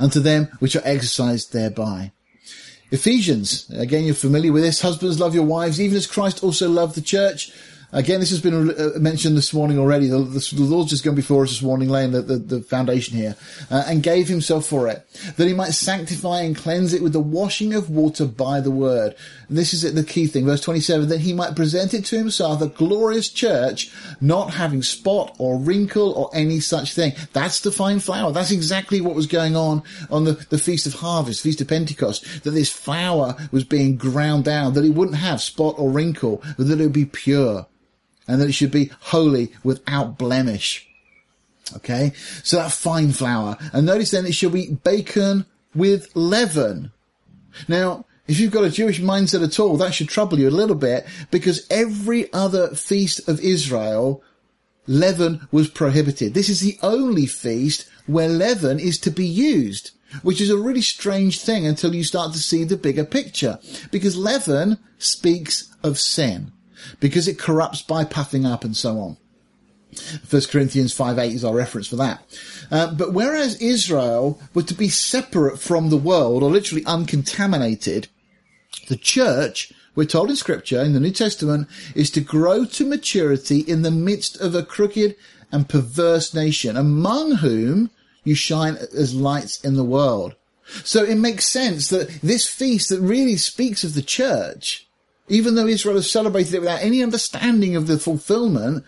unto 0.00 0.20
them 0.20 0.48
which 0.58 0.76
are 0.76 0.82
exercised 0.84 1.52
thereby. 1.52 2.12
Ephesians, 2.90 3.68
again, 3.70 4.04
you're 4.04 4.14
familiar 4.14 4.52
with 4.52 4.62
this. 4.62 4.80
Husbands, 4.80 5.20
love 5.20 5.34
your 5.34 5.44
wives, 5.44 5.80
even 5.80 5.96
as 5.96 6.06
Christ 6.06 6.42
also 6.42 6.68
loved 6.68 6.94
the 6.94 7.02
church 7.02 7.52
Again, 7.90 8.20
this 8.20 8.28
has 8.30 8.42
been 8.42 8.70
uh, 8.70 8.98
mentioned 8.98 9.34
this 9.34 9.54
morning 9.54 9.78
already. 9.78 10.08
The, 10.08 10.18
the, 10.18 10.54
the 10.56 10.62
Lord's 10.62 10.90
just 10.90 11.04
gone 11.04 11.14
before 11.14 11.44
us 11.44 11.48
this 11.48 11.62
morning, 11.62 11.88
laying 11.88 12.10
the, 12.10 12.20
the, 12.20 12.36
the 12.36 12.60
foundation 12.60 13.16
here, 13.16 13.34
uh, 13.70 13.84
and 13.86 14.02
gave 14.02 14.28
himself 14.28 14.66
for 14.66 14.88
it, 14.88 15.08
that 15.36 15.48
he 15.48 15.54
might 15.54 15.70
sanctify 15.70 16.42
and 16.42 16.54
cleanse 16.54 16.92
it 16.92 17.02
with 17.02 17.14
the 17.14 17.20
washing 17.20 17.72
of 17.72 17.88
water 17.88 18.26
by 18.26 18.60
the 18.60 18.70
word. 18.70 19.14
And 19.48 19.56
this 19.56 19.72
is 19.72 19.90
the 19.94 20.04
key 20.04 20.26
thing, 20.26 20.44
verse 20.44 20.60
27, 20.60 21.08
that 21.08 21.22
he 21.22 21.32
might 21.32 21.56
present 21.56 21.94
it 21.94 22.04
to 22.06 22.18
himself 22.18 22.60
a 22.60 22.66
glorious 22.66 23.30
church, 23.30 23.90
not 24.20 24.52
having 24.52 24.82
spot 24.82 25.34
or 25.38 25.58
wrinkle 25.58 26.12
or 26.12 26.28
any 26.34 26.60
such 26.60 26.92
thing. 26.92 27.14
That's 27.32 27.60
the 27.60 27.72
fine 27.72 28.00
flour. 28.00 28.32
That's 28.32 28.50
exactly 28.50 29.00
what 29.00 29.14
was 29.14 29.26
going 29.26 29.56
on 29.56 29.82
on 30.10 30.24
the, 30.24 30.32
the 30.50 30.58
Feast 30.58 30.86
of 30.86 30.92
Harvest, 30.92 31.42
Feast 31.42 31.62
of 31.62 31.68
Pentecost, 31.68 32.44
that 32.44 32.50
this 32.50 32.70
flour 32.70 33.34
was 33.50 33.64
being 33.64 33.96
ground 33.96 34.44
down, 34.44 34.74
that 34.74 34.84
it 34.84 34.92
wouldn't 34.92 35.16
have 35.16 35.40
spot 35.40 35.76
or 35.78 35.90
wrinkle, 35.90 36.42
that 36.58 36.78
it 36.78 36.84
would 36.84 36.92
be 36.92 37.06
pure 37.06 37.66
and 38.28 38.40
that 38.40 38.48
it 38.48 38.52
should 38.52 38.70
be 38.70 38.92
holy 39.00 39.52
without 39.64 40.18
blemish. 40.18 40.86
Okay, 41.76 42.12
so 42.44 42.56
that 42.56 42.72
fine 42.72 43.12
flour. 43.12 43.56
And 43.72 43.86
notice 43.86 44.10
then 44.12 44.26
it 44.26 44.34
shall 44.34 44.50
be 44.50 44.68
baken 44.68 45.46
with 45.74 46.14
leaven. 46.14 46.92
Now, 47.66 48.04
if 48.26 48.38
you've 48.38 48.52
got 48.52 48.64
a 48.64 48.70
Jewish 48.70 49.00
mindset 49.00 49.42
at 49.42 49.58
all, 49.58 49.76
that 49.78 49.94
should 49.94 50.08
trouble 50.08 50.38
you 50.38 50.48
a 50.48 50.50
little 50.50 50.76
bit 50.76 51.06
because 51.30 51.66
every 51.70 52.32
other 52.32 52.68
feast 52.74 53.26
of 53.28 53.40
Israel, 53.40 54.22
leaven 54.86 55.46
was 55.50 55.68
prohibited. 55.68 56.34
This 56.34 56.48
is 56.48 56.60
the 56.60 56.78
only 56.82 57.26
feast 57.26 57.88
where 58.06 58.28
leaven 58.28 58.78
is 58.78 58.98
to 59.00 59.10
be 59.10 59.26
used, 59.26 59.90
which 60.22 60.40
is 60.40 60.50
a 60.50 60.56
really 60.56 60.80
strange 60.80 61.40
thing 61.40 61.66
until 61.66 61.94
you 61.94 62.04
start 62.04 62.32
to 62.32 62.38
see 62.38 62.64
the 62.64 62.76
bigger 62.76 63.04
picture 63.04 63.58
because 63.90 64.16
leaven 64.16 64.78
speaks 64.98 65.74
of 65.82 65.98
sin 65.98 66.52
because 67.00 67.28
it 67.28 67.38
corrupts 67.38 67.82
by 67.82 68.04
puffing 68.04 68.44
up 68.46 68.64
and 68.64 68.76
so 68.76 68.98
on. 68.98 69.16
1 70.28 70.42
Corinthians 70.50 70.92
5 70.92 71.18
8 71.18 71.32
is 71.32 71.44
our 71.44 71.54
reference 71.54 71.88
for 71.88 71.96
that. 71.96 72.22
Uh, 72.70 72.92
but 72.92 73.12
whereas 73.12 73.60
Israel 73.60 74.40
were 74.54 74.62
to 74.62 74.74
be 74.74 74.88
separate 74.88 75.58
from 75.58 75.88
the 75.88 75.96
world, 75.96 76.42
or 76.42 76.50
literally 76.50 76.84
uncontaminated, 76.84 78.08
the 78.88 78.96
church, 78.96 79.72
we're 79.94 80.04
told 80.04 80.30
in 80.30 80.36
scripture, 80.36 80.82
in 80.82 80.92
the 80.92 81.00
New 81.00 81.10
Testament, 81.10 81.68
is 81.94 82.10
to 82.10 82.20
grow 82.20 82.64
to 82.66 82.86
maturity 82.86 83.60
in 83.60 83.82
the 83.82 83.90
midst 83.90 84.38
of 84.40 84.54
a 84.54 84.62
crooked 84.62 85.16
and 85.50 85.68
perverse 85.68 86.34
nation, 86.34 86.76
among 86.76 87.36
whom 87.36 87.90
you 88.24 88.34
shine 88.34 88.76
as 88.76 89.14
lights 89.14 89.60
in 89.64 89.76
the 89.76 89.84
world. 89.84 90.34
So 90.84 91.02
it 91.02 91.16
makes 91.16 91.46
sense 91.46 91.88
that 91.88 92.20
this 92.20 92.46
feast 92.46 92.90
that 92.90 93.00
really 93.00 93.36
speaks 93.36 93.84
of 93.84 93.94
the 93.94 94.02
church 94.02 94.87
even 95.28 95.54
though 95.54 95.66
Israel 95.66 95.96
has 95.96 96.10
celebrated 96.10 96.54
it 96.54 96.60
without 96.60 96.82
any 96.82 97.02
understanding 97.02 97.76
of 97.76 97.86
the 97.86 97.98
fulfillment, 97.98 98.84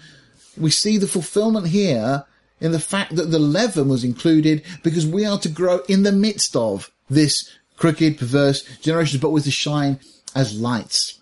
we 0.56 0.70
see 0.70 0.96
the 0.96 1.06
fulfillment 1.06 1.68
here 1.68 2.24
in 2.60 2.72
the 2.72 2.80
fact 2.80 3.16
that 3.16 3.30
the 3.30 3.38
leaven 3.38 3.88
was 3.88 4.04
included 4.04 4.62
because 4.82 5.06
we 5.06 5.24
are 5.24 5.38
to 5.38 5.48
grow 5.48 5.80
in 5.88 6.02
the 6.02 6.12
midst 6.12 6.54
of 6.56 6.90
this 7.08 7.50
crooked, 7.76 8.18
perverse 8.18 8.62
generation, 8.78 9.20
but 9.20 9.30
with 9.30 9.44
to 9.44 9.50
shine 9.50 9.98
as 10.34 10.60
lights. 10.60 11.20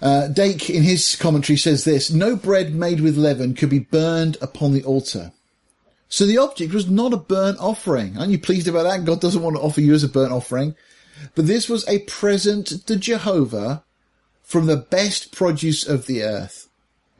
Uh, 0.00 0.28
Dake, 0.28 0.70
in 0.70 0.82
his 0.82 1.14
commentary, 1.14 1.58
says 1.58 1.84
this, 1.84 2.10
no 2.10 2.34
bread 2.34 2.74
made 2.74 3.00
with 3.00 3.18
leaven 3.18 3.54
could 3.54 3.68
be 3.68 3.80
burned 3.80 4.38
upon 4.40 4.72
the 4.72 4.82
altar. 4.84 5.32
So 6.08 6.24
the 6.24 6.38
object 6.38 6.72
was 6.72 6.88
not 6.88 7.12
a 7.12 7.18
burnt 7.18 7.58
offering. 7.60 8.16
Aren't 8.16 8.32
you 8.32 8.38
pleased 8.38 8.66
about 8.66 8.84
that? 8.84 9.04
God 9.04 9.20
doesn't 9.20 9.42
want 9.42 9.56
to 9.56 9.62
offer 9.62 9.80
you 9.80 9.92
as 9.94 10.02
a 10.02 10.08
burnt 10.08 10.32
offering. 10.32 10.74
But 11.34 11.46
this 11.46 11.68
was 11.68 11.86
a 11.88 12.00
present 12.00 12.86
to 12.86 12.96
Jehovah 12.96 13.84
from 14.42 14.66
the 14.66 14.76
best 14.76 15.32
produce 15.32 15.86
of 15.86 16.06
the 16.06 16.22
earth. 16.22 16.68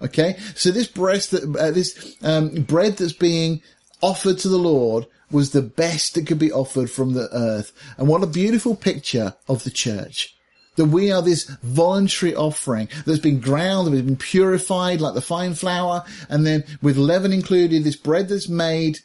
Okay, 0.02 0.38
so 0.54 0.70
this 0.70 0.88
breast 0.88 1.30
that 1.30 1.44
uh, 1.56 1.70
this 1.70 2.16
um, 2.22 2.62
bread 2.62 2.96
that's 2.96 3.12
being 3.12 3.62
offered 4.00 4.38
to 4.38 4.48
the 4.48 4.58
Lord 4.58 5.06
was 5.30 5.50
the 5.50 5.62
best 5.62 6.14
that 6.14 6.26
could 6.26 6.38
be 6.38 6.52
offered 6.52 6.90
from 6.90 7.12
the 7.12 7.28
earth. 7.32 7.72
And 7.98 8.08
what 8.08 8.22
a 8.22 8.26
beautiful 8.26 8.74
picture 8.74 9.34
of 9.46 9.64
the 9.64 9.70
church. 9.70 10.34
That 10.76 10.86
we 10.86 11.12
are 11.12 11.20
this 11.20 11.44
voluntary 11.62 12.34
offering 12.34 12.88
that's 13.04 13.18
been 13.18 13.40
ground, 13.40 13.86
that 13.86 13.92
has 13.92 14.02
been 14.02 14.16
purified 14.16 15.00
like 15.00 15.14
the 15.14 15.20
fine 15.20 15.54
flour, 15.54 16.04
and 16.28 16.46
then 16.46 16.64
with 16.80 16.96
leaven 16.96 17.32
included, 17.32 17.84
this 17.84 17.96
bread 17.96 18.28
that's 18.28 18.48
made 18.48 19.00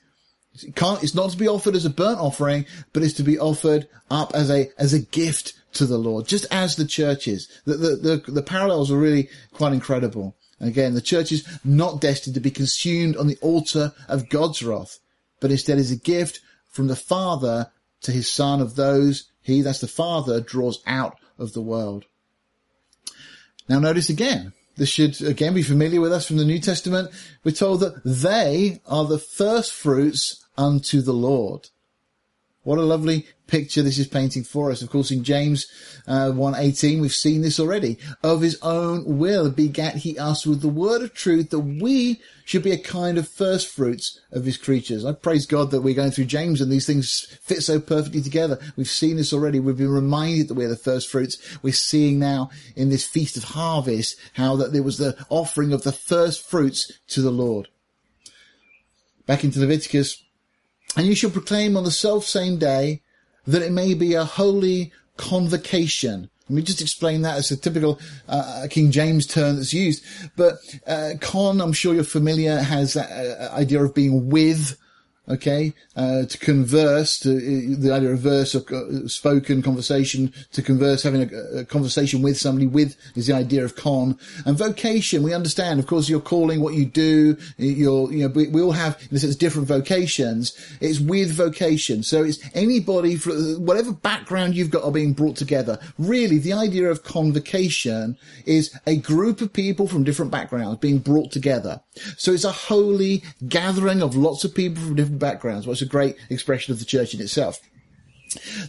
it 0.63 0.75
can't, 0.75 1.03
it's 1.03 1.15
not 1.15 1.31
to 1.31 1.37
be 1.37 1.47
offered 1.47 1.75
as 1.75 1.85
a 1.85 1.89
burnt 1.89 2.19
offering, 2.19 2.65
but 2.93 3.03
it's 3.03 3.13
to 3.15 3.23
be 3.23 3.39
offered 3.39 3.87
up 4.09 4.33
as 4.33 4.49
a, 4.49 4.69
as 4.77 4.93
a 4.93 4.99
gift 4.99 5.53
to 5.73 5.85
the 5.85 5.97
Lord, 5.97 6.27
just 6.27 6.45
as 6.51 6.75
the 6.75 6.85
church 6.85 7.27
is. 7.27 7.49
The, 7.65 7.75
the, 7.75 7.95
the, 7.95 8.31
the 8.31 8.41
parallels 8.41 8.91
are 8.91 8.97
really 8.97 9.29
quite 9.53 9.73
incredible. 9.73 10.35
Again, 10.61 10.93
the 10.93 11.01
church 11.01 11.31
is 11.31 11.45
not 11.65 11.99
destined 11.99 12.35
to 12.35 12.39
be 12.39 12.51
consumed 12.51 13.17
on 13.17 13.27
the 13.27 13.37
altar 13.41 13.93
of 14.07 14.29
God's 14.29 14.63
wrath, 14.63 14.99
but 15.41 15.51
instead 15.51 15.77
is 15.77 15.91
a 15.91 15.97
gift 15.97 16.39
from 16.69 16.87
the 16.87 16.95
Father 16.95 17.71
to 18.01 18.11
his 18.11 18.31
Son 18.31 18.61
of 18.61 18.75
those 18.75 19.29
he, 19.45 19.61
that's 19.61 19.79
the 19.79 19.87
Father, 19.87 20.41
draws 20.41 20.81
out 20.87 21.19
of 21.37 21.53
the 21.53 21.61
world. 21.61 22.05
Now 23.69 23.77
notice 23.77 24.09
again, 24.09 24.53
this 24.75 24.89
should 24.89 25.21
again 25.21 25.53
be 25.53 25.61
familiar 25.61 26.01
with 26.01 26.11
us 26.11 26.25
from 26.25 26.37
the 26.37 26.45
New 26.45 26.59
Testament. 26.59 27.11
We're 27.43 27.51
told 27.51 27.81
that 27.81 28.03
they 28.03 28.81
are 28.87 29.05
the 29.05 29.19
first 29.19 29.71
fruits 29.71 30.43
unto 30.57 31.01
the 31.01 31.13
Lord. 31.13 31.69
What 32.65 32.79
a 32.79 32.81
lovely 32.81 33.27
picture 33.45 33.83
this 33.83 33.99
is 33.99 34.07
painting 34.07 34.43
for 34.43 34.71
us. 34.71 34.81
Of 34.81 34.89
course, 34.89 35.11
in 35.11 35.23
James 35.23 35.67
uh, 36.07 36.31
1.18, 36.33 36.99
we've 36.99 37.13
seen 37.13 37.43
this 37.43 37.59
already. 37.59 37.99
Of 38.23 38.41
his 38.41 38.57
own 38.63 39.19
will 39.19 39.51
begat 39.51 39.97
he 39.97 40.17
us 40.17 40.47
with 40.47 40.61
the 40.61 40.67
word 40.67 41.03
of 41.03 41.13
truth 41.13 41.51
that 41.51 41.59
we 41.59 42.19
should 42.43 42.63
be 42.63 42.71
a 42.71 42.77
kind 42.79 43.19
of 43.19 43.29
first 43.29 43.67
fruits 43.67 44.19
of 44.31 44.45
his 44.45 44.57
creatures. 44.57 45.05
I 45.05 45.11
praise 45.11 45.45
God 45.45 45.69
that 45.69 45.81
we're 45.81 45.93
going 45.93 46.09
through 46.09 46.25
James 46.25 46.59
and 46.59 46.71
these 46.71 46.87
things 46.87 47.27
fit 47.43 47.61
so 47.61 47.79
perfectly 47.79 48.23
together. 48.23 48.57
We've 48.75 48.87
seen 48.87 49.17
this 49.17 49.31
already. 49.31 49.59
We've 49.59 49.77
been 49.77 49.89
reminded 49.89 50.47
that 50.47 50.55
we're 50.55 50.67
the 50.67 50.75
first 50.75 51.07
fruits. 51.07 51.37
We're 51.61 51.71
seeing 51.71 52.17
now 52.17 52.49
in 52.75 52.89
this 52.89 53.05
feast 53.05 53.37
of 53.37 53.43
harvest 53.43 54.17
how 54.33 54.55
that 54.55 54.73
there 54.73 54.81
was 54.81 54.97
the 54.97 55.15
offering 55.29 55.71
of 55.71 55.83
the 55.83 55.91
first 55.91 56.43
fruits 56.43 56.91
to 57.09 57.21
the 57.21 57.31
Lord. 57.31 57.67
Back 59.27 59.43
into 59.43 59.59
Leviticus 59.59 60.24
and 60.95 61.07
you 61.07 61.15
shall 61.15 61.29
proclaim 61.29 61.75
on 61.77 61.83
the 61.83 61.91
self 61.91 62.25
same 62.25 62.57
day 62.57 63.01
that 63.47 63.61
it 63.61 63.71
may 63.71 63.93
be 63.93 64.13
a 64.13 64.23
holy 64.23 64.91
convocation. 65.17 66.29
Let 66.47 66.55
me 66.55 66.61
just 66.61 66.81
explain 66.81 67.21
that 67.23 67.37
as 67.37 67.49
a 67.49 67.57
typical 67.57 67.99
uh, 68.27 68.67
King 68.69 68.91
James 68.91 69.25
term 69.25 69.55
that's 69.55 69.73
used. 69.73 70.03
But 70.35 70.55
uh, 70.85 71.13
con, 71.19 71.59
I'm 71.59 71.73
sure 71.73 71.93
you're 71.93 72.03
familiar, 72.03 72.57
has 72.57 72.93
that 72.93 73.09
uh, 73.11 73.53
idea 73.55 73.83
of 73.83 73.95
being 73.95 74.29
with 74.29 74.77
okay, 75.27 75.73
uh, 75.95 76.25
to 76.25 76.37
converse, 76.37 77.19
to 77.19 77.35
uh, 77.35 77.75
the 77.79 77.91
idea 77.91 78.11
of 78.11 78.19
verse 78.19 78.53
or 78.55 78.63
uh, 78.75 79.07
spoken 79.07 79.61
conversation, 79.61 80.33
to 80.51 80.61
converse, 80.61 81.03
having 81.03 81.23
a, 81.23 81.59
a, 81.59 81.65
conversation 81.65 82.21
with 82.21 82.37
somebody 82.37 82.67
with 82.67 82.95
is 83.15 83.27
the 83.27 83.33
idea 83.33 83.63
of 83.63 83.75
con. 83.75 84.17
And 84.45 84.57
vocation, 84.57 85.23
we 85.23 85.33
understand, 85.33 85.79
of 85.79 85.87
course, 85.87 86.09
you're 86.09 86.19
calling 86.19 86.61
what 86.61 86.73
you 86.73 86.85
do, 86.85 87.37
you're, 87.57 88.11
you 88.11 88.27
know, 88.27 88.27
we, 88.27 88.47
we 88.47 88.61
all 88.61 88.73
have, 88.73 89.01
in 89.09 89.17
a 89.17 89.19
sense, 89.19 89.35
different 89.35 89.67
vocations. 89.67 90.53
It's 90.81 90.99
with 90.99 91.31
vocation. 91.31 92.03
So 92.03 92.23
it's 92.23 92.39
anybody, 92.53 93.15
for 93.15 93.33
whatever 93.59 93.93
background 93.93 94.55
you've 94.55 94.71
got 94.71 94.83
are 94.83 94.91
being 94.91 95.13
brought 95.13 95.35
together. 95.35 95.79
Really, 95.97 96.37
the 96.37 96.53
idea 96.53 96.89
of 96.89 97.03
convocation 97.03 98.17
is 98.45 98.77
a 98.85 98.97
group 98.97 99.41
of 99.41 99.53
people 99.53 99.87
from 99.87 100.03
different 100.03 100.31
backgrounds 100.31 100.79
being 100.79 100.99
brought 100.99 101.31
together. 101.31 101.81
So 102.17 102.31
it's 102.31 102.43
a 102.43 102.51
holy 102.51 103.23
gathering 103.47 104.01
of 104.01 104.15
lots 104.15 104.43
of 104.43 104.53
people 104.53 104.83
from 104.83 104.95
different 104.95 105.14
backgrounds. 105.17 105.67
It's 105.67 105.81
a 105.81 105.85
great 105.85 106.15
expression 106.29 106.71
of 106.71 106.79
the 106.79 106.85
church 106.85 107.13
in 107.13 107.21
itself. 107.21 107.59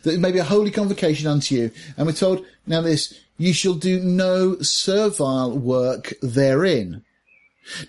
That 0.02 0.14
it 0.14 0.20
may 0.20 0.32
be 0.32 0.38
a 0.38 0.44
holy 0.44 0.70
convocation 0.70 1.26
unto 1.26 1.54
you. 1.54 1.70
And 1.96 2.06
we're 2.06 2.12
told, 2.12 2.44
now 2.66 2.80
this, 2.80 3.18
you 3.38 3.52
shall 3.52 3.74
do 3.74 4.00
no 4.00 4.58
servile 4.60 5.56
work 5.56 6.12
therein. 6.22 7.02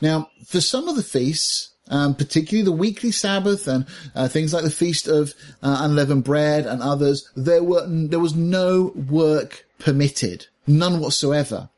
Now, 0.02 0.30
for 0.46 0.62
some 0.62 0.88
of 0.88 0.96
the 0.96 1.04
feasts, 1.04 1.72
um, 1.89 2.15
particularly 2.15 2.65
the 2.65 2.72
weekly 2.72 3.12
Sabbath 3.12 3.67
and 3.67 3.86
uh, 4.15 4.28
things 4.28 4.54
like 4.54 4.63
the 4.63 4.70
feast 4.70 5.08
of 5.08 5.34
uh, 5.62 5.78
unleavened 5.82 6.24
bread 6.24 6.65
and 6.65 6.82
others, 6.82 7.30
there 7.36 7.63
were 7.63 7.86
there 7.88 8.20
was 8.20 8.36
no 8.36 8.91
work 9.10 9.65
permitted, 9.80 10.48
none 10.65 11.00
whatsoever. 11.00 11.70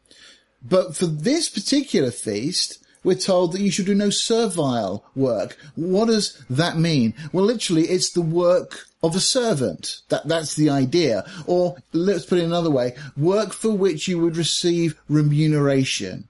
But 0.61 0.95
for 0.95 1.05
this 1.05 1.49
particular 1.49 2.11
feast, 2.11 2.83
we're 3.09 3.15
told 3.15 3.53
that 3.53 3.61
you 3.61 3.71
should 3.71 3.87
do 3.87 3.95
no 3.95 4.11
servile 4.11 5.03
work. 5.15 5.57
What 5.73 6.09
does 6.09 6.39
that 6.47 6.77
mean? 6.77 7.15
Well, 7.33 7.43
literally, 7.43 7.85
it's 7.85 8.11
the 8.11 8.21
work 8.21 8.85
of 9.01 9.15
a 9.15 9.19
servant. 9.19 10.01
That, 10.09 10.27
that's 10.27 10.55
the 10.55 10.69
idea. 10.69 11.25
Or 11.47 11.77
let's 11.91 12.27
put 12.27 12.37
it 12.37 12.43
another 12.43 12.69
way, 12.69 12.95
work 13.17 13.51
for 13.51 13.71
which 13.71 14.07
you 14.07 14.19
would 14.19 14.37
receive 14.37 14.95
remuneration. 15.09 16.27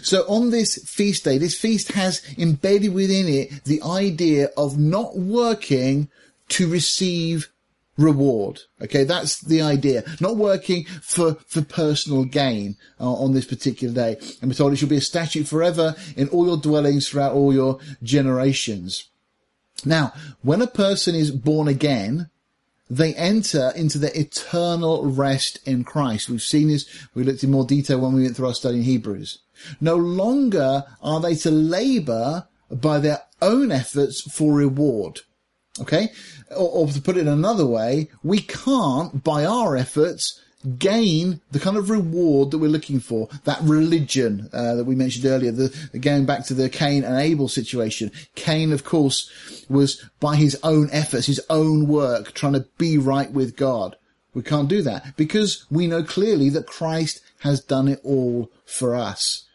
So 0.00 0.22
on 0.28 0.48
this 0.48 0.82
feast 0.88 1.24
day, 1.24 1.36
this 1.36 1.58
feast 1.58 1.92
has 1.92 2.22
embedded 2.38 2.94
within 2.94 3.28
it 3.28 3.64
the 3.64 3.82
idea 3.82 4.48
of 4.56 4.78
not 4.78 5.18
working 5.18 6.08
to 6.56 6.68
receive 6.68 7.50
reward. 7.98 8.60
Okay, 8.80 9.04
that's 9.04 9.40
the 9.40 9.60
idea. 9.60 10.04
Not 10.20 10.36
working 10.36 10.84
for, 11.02 11.34
for 11.46 11.60
personal 11.60 12.24
gain 12.24 12.76
uh, 12.98 13.12
on 13.12 13.34
this 13.34 13.44
particular 13.44 13.92
day. 13.92 14.16
And 14.40 14.50
we're 14.50 14.54
told 14.54 14.72
it 14.72 14.76
shall 14.76 14.88
be 14.88 14.96
a 14.96 15.02
statute 15.02 15.46
forever 15.46 15.94
in 16.16 16.28
all 16.28 16.46
your 16.46 16.56
dwellings 16.56 17.08
throughout 17.08 17.34
all 17.34 17.52
your 17.52 17.78
generations. 18.02 19.04
Now, 19.84 20.12
when 20.42 20.62
a 20.62 20.66
person 20.66 21.14
is 21.14 21.30
born 21.30 21.68
again, 21.68 22.30
they 22.90 23.14
enter 23.14 23.72
into 23.76 23.98
the 23.98 24.18
eternal 24.18 25.04
rest 25.04 25.58
in 25.66 25.84
Christ. 25.84 26.30
We've 26.30 26.40
seen 26.40 26.68
this, 26.68 26.86
we 27.14 27.22
looked 27.22 27.44
in 27.44 27.50
more 27.50 27.66
detail 27.66 28.00
when 28.00 28.14
we 28.14 28.22
went 28.22 28.36
through 28.36 28.48
our 28.48 28.54
study 28.54 28.78
in 28.78 28.84
Hebrews. 28.84 29.40
No 29.80 29.96
longer 29.96 30.84
are 31.02 31.20
they 31.20 31.34
to 31.36 31.50
labor 31.50 32.46
by 32.70 32.98
their 32.98 33.22
own 33.42 33.70
efforts 33.70 34.20
for 34.20 34.54
reward. 34.54 35.20
Okay? 35.80 36.08
Or, 36.50 36.68
or, 36.68 36.86
to 36.88 37.00
put 37.00 37.16
it 37.16 37.26
another 37.26 37.66
way, 37.66 38.08
we 38.22 38.40
can't, 38.40 39.22
by 39.22 39.44
our 39.44 39.76
efforts, 39.76 40.40
gain 40.78 41.40
the 41.52 41.60
kind 41.60 41.76
of 41.76 41.90
reward 41.90 42.50
that 42.50 42.58
we're 42.58 42.70
looking 42.70 43.00
for. 43.00 43.28
That 43.44 43.60
religion 43.62 44.48
uh, 44.52 44.74
that 44.76 44.84
we 44.84 44.94
mentioned 44.94 45.24
earlier, 45.24 45.52
the, 45.52 45.98
going 46.00 46.26
back 46.26 46.44
to 46.46 46.54
the 46.54 46.68
Cain 46.68 47.04
and 47.04 47.18
Abel 47.18 47.48
situation. 47.48 48.10
Cain, 48.34 48.72
of 48.72 48.84
course, 48.84 49.30
was 49.68 50.04
by 50.20 50.36
his 50.36 50.58
own 50.62 50.88
efforts, 50.90 51.26
his 51.26 51.40
own 51.48 51.86
work, 51.86 52.34
trying 52.34 52.54
to 52.54 52.66
be 52.78 52.98
right 52.98 53.30
with 53.30 53.56
God. 53.56 53.96
We 54.34 54.42
can't 54.42 54.68
do 54.68 54.82
that 54.82 55.16
because 55.16 55.64
we 55.70 55.86
know 55.86 56.02
clearly 56.02 56.48
that 56.50 56.66
Christ 56.66 57.20
has 57.40 57.60
done 57.60 57.88
it 57.88 58.00
all 58.04 58.50
for 58.66 58.94
us. 58.94 59.47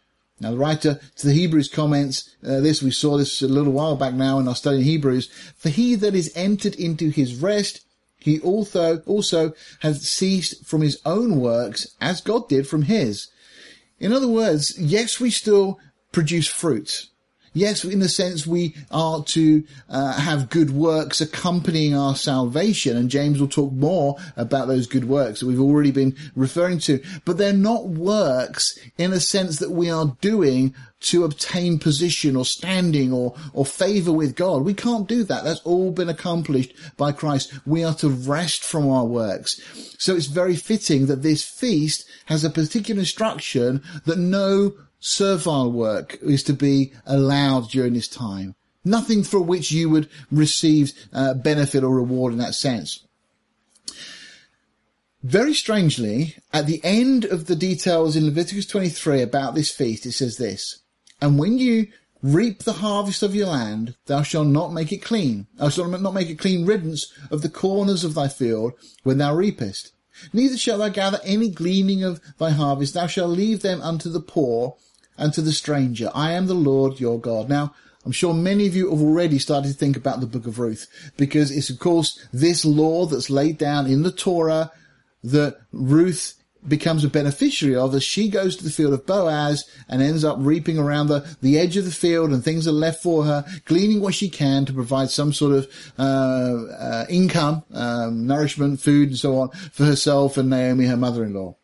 Now, 0.43 0.51
the 0.51 0.57
writer 0.57 0.99
to 1.15 1.27
the 1.27 1.33
Hebrews 1.33 1.69
comments 1.69 2.29
uh, 2.45 2.59
this. 2.59 2.83
We 2.83 2.91
saw 2.91 3.17
this 3.17 3.41
a 3.41 3.47
little 3.47 3.71
while 3.71 3.95
back 3.95 4.13
now 4.13 4.39
in 4.39 4.47
our 4.49 4.55
study 4.55 4.79
in 4.79 4.83
Hebrews. 4.83 5.27
For 5.55 5.69
he 5.69 5.95
that 5.95 6.13
is 6.13 6.33
entered 6.35 6.75
into 6.75 7.09
his 7.09 7.35
rest, 7.35 7.79
he 8.19 8.41
also 8.41 8.99
also 9.05 9.53
has 9.79 10.01
ceased 10.01 10.65
from 10.65 10.81
his 10.81 10.99
own 11.05 11.39
works 11.39 11.95
as 12.01 12.19
God 12.19 12.49
did 12.49 12.67
from 12.67 12.83
his. 12.83 13.29
In 13.99 14.11
other 14.11 14.27
words, 14.27 14.77
yes, 14.77 15.17
we 15.17 15.29
still 15.29 15.79
produce 16.11 16.47
fruit. 16.47 17.07
Yes, 17.53 17.83
in 17.85 18.01
a 18.01 18.09
sense, 18.09 18.47
we 18.47 18.75
are 18.89 19.23
to 19.25 19.63
uh, 19.87 20.13
have 20.13 20.49
good 20.49 20.71
works 20.71 21.21
accompanying 21.21 21.95
our 21.95 22.15
salvation, 22.15 22.97
and 22.97 23.09
James 23.09 23.39
will 23.39 23.47
talk 23.47 23.71
more 23.71 24.17
about 24.35 24.67
those 24.67 24.87
good 24.87 25.05
works 25.05 25.39
that 25.39 25.47
we've 25.47 25.59
already 25.61 25.91
been 25.91 26.15
referring 26.35 26.79
to. 26.79 27.01
But 27.25 27.37
they're 27.37 27.53
not 27.53 27.87
works 27.87 28.77
in 28.97 29.13
a 29.13 29.19
sense 29.19 29.59
that 29.59 29.71
we 29.71 29.89
are 29.89 30.17
doing 30.19 30.73
to 31.01 31.25
obtain 31.25 31.77
position 31.77 32.35
or 32.35 32.45
standing 32.45 33.11
or, 33.11 33.35
or 33.53 33.65
favor 33.65 34.11
with 34.11 34.35
God. 34.35 34.63
We 34.63 34.73
can't 34.73 35.07
do 35.07 35.23
that. 35.25 35.43
That's 35.43 35.59
all 35.61 35.91
been 35.91 36.09
accomplished 36.09 36.73
by 36.97 37.11
Christ. 37.11 37.53
We 37.65 37.83
are 37.83 37.93
to 37.95 38.09
rest 38.09 38.63
from 38.63 38.89
our 38.89 39.05
works. 39.05 39.59
So 39.99 40.15
it's 40.15 40.27
very 40.27 40.55
fitting 40.55 41.07
that 41.07 41.21
this 41.21 41.43
feast 41.43 42.05
has 42.25 42.43
a 42.43 42.49
particular 42.49 43.01
instruction 43.01 43.83
that 44.05 44.17
no 44.17 44.73
servile 45.03 45.69
work 45.69 46.17
is 46.21 46.43
to 46.43 46.53
be 46.53 46.93
allowed 47.05 47.69
during 47.69 47.93
this 47.93 48.07
time. 48.07 48.55
Nothing 48.85 49.23
for 49.23 49.39
which 49.39 49.71
you 49.71 49.89
would 49.89 50.09
receive 50.31 50.93
uh, 51.11 51.33
benefit 51.33 51.83
or 51.83 51.93
reward 51.93 52.31
in 52.31 52.39
that 52.39 52.55
sense. 52.55 53.05
Very 55.21 55.53
strangely, 55.53 56.35
at 56.51 56.67
the 56.67 56.81
end 56.83 57.25
of 57.25 57.47
the 57.47 57.55
details 57.55 58.15
in 58.15 58.25
Leviticus 58.25 58.65
23 58.65 59.21
about 59.21 59.55
this 59.55 59.69
feast, 59.69 60.05
it 60.05 60.13
says 60.13 60.37
this, 60.37 60.79
and 61.21 61.37
when 61.37 61.57
you 61.57 61.87
reap 62.21 62.63
the 62.63 62.73
harvest 62.73 63.23
of 63.23 63.35
your 63.35 63.47
land, 63.47 63.95
thou 64.05 64.21
shalt 64.21 64.47
not 64.47 64.73
make 64.73 64.91
it 64.93 65.03
clean. 65.03 65.47
Thou 65.55 65.69
shalt 65.69 66.01
not 66.01 66.13
make 66.13 66.29
a 66.29 66.35
clean 66.35 66.65
riddance 66.65 67.11
of 67.29 67.41
the 67.41 67.49
corners 67.49 68.05
of 68.05 68.15
thy 68.15 68.29
field 68.29 68.73
when 69.03 69.17
thou 69.17 69.35
reapest. 69.35 69.91
Neither 70.31 70.57
shalt 70.57 70.79
thou 70.79 70.89
gather 70.89 71.19
any 71.23 71.49
gleaning 71.49 72.03
of 72.03 72.21
thy 72.37 72.51
harvest. 72.51 72.93
Thou 72.93 73.07
shalt 73.07 73.31
leave 73.31 73.61
them 73.61 73.81
unto 73.81 74.09
the 74.09 74.21
poor 74.21 74.77
and 75.17 75.33
to 75.33 75.41
the 75.41 75.51
stranger. 75.51 76.11
I 76.13 76.33
am 76.33 76.47
the 76.47 76.53
Lord 76.53 76.99
your 76.99 77.19
God. 77.19 77.49
Now, 77.49 77.73
I'm 78.05 78.11
sure 78.11 78.33
many 78.33 78.67
of 78.67 78.75
you 78.75 78.89
have 78.89 79.01
already 79.01 79.39
started 79.39 79.69
to 79.69 79.77
think 79.77 79.95
about 79.95 80.19
the 80.19 80.27
book 80.27 80.45
of 80.45 80.59
Ruth 80.59 80.87
because 81.17 81.51
it's 81.51 81.69
of 81.69 81.79
course 81.79 82.19
this 82.33 82.65
law 82.65 83.05
that's 83.05 83.29
laid 83.29 83.57
down 83.57 83.87
in 83.87 84.03
the 84.03 84.11
Torah 84.11 84.71
that 85.23 85.57
Ruth 85.71 86.35
becomes 86.67 87.03
a 87.03 87.09
beneficiary 87.09 87.75
of 87.75 87.93
as 87.93 88.03
she 88.03 88.29
goes 88.29 88.55
to 88.55 88.63
the 88.63 88.69
field 88.69 88.93
of 88.93 89.05
Boaz 89.05 89.65
and 89.89 90.01
ends 90.01 90.23
up 90.23 90.37
reaping 90.39 90.77
around 90.77 91.07
the, 91.07 91.35
the 91.41 91.57
edge 91.57 91.77
of 91.77 91.85
the 91.85 91.91
field 91.91 92.31
and 92.31 92.43
things 92.43 92.67
are 92.67 92.71
left 92.71 93.03
for 93.03 93.25
her, 93.25 93.45
gleaning 93.65 94.01
what 94.01 94.13
she 94.13 94.29
can 94.29 94.65
to 94.65 94.73
provide 94.73 95.09
some 95.09 95.33
sort 95.33 95.53
of 95.53 95.93
uh, 95.97 96.63
uh, 96.73 97.05
income, 97.09 97.63
um, 97.73 98.25
nourishment, 98.27 98.79
food 98.79 99.09
and 99.09 99.17
so 99.17 99.39
on 99.39 99.49
for 99.71 99.85
herself 99.85 100.37
and 100.37 100.49
Naomi, 100.49 100.85
her 100.85 100.97
mother-in-law. 100.97 101.55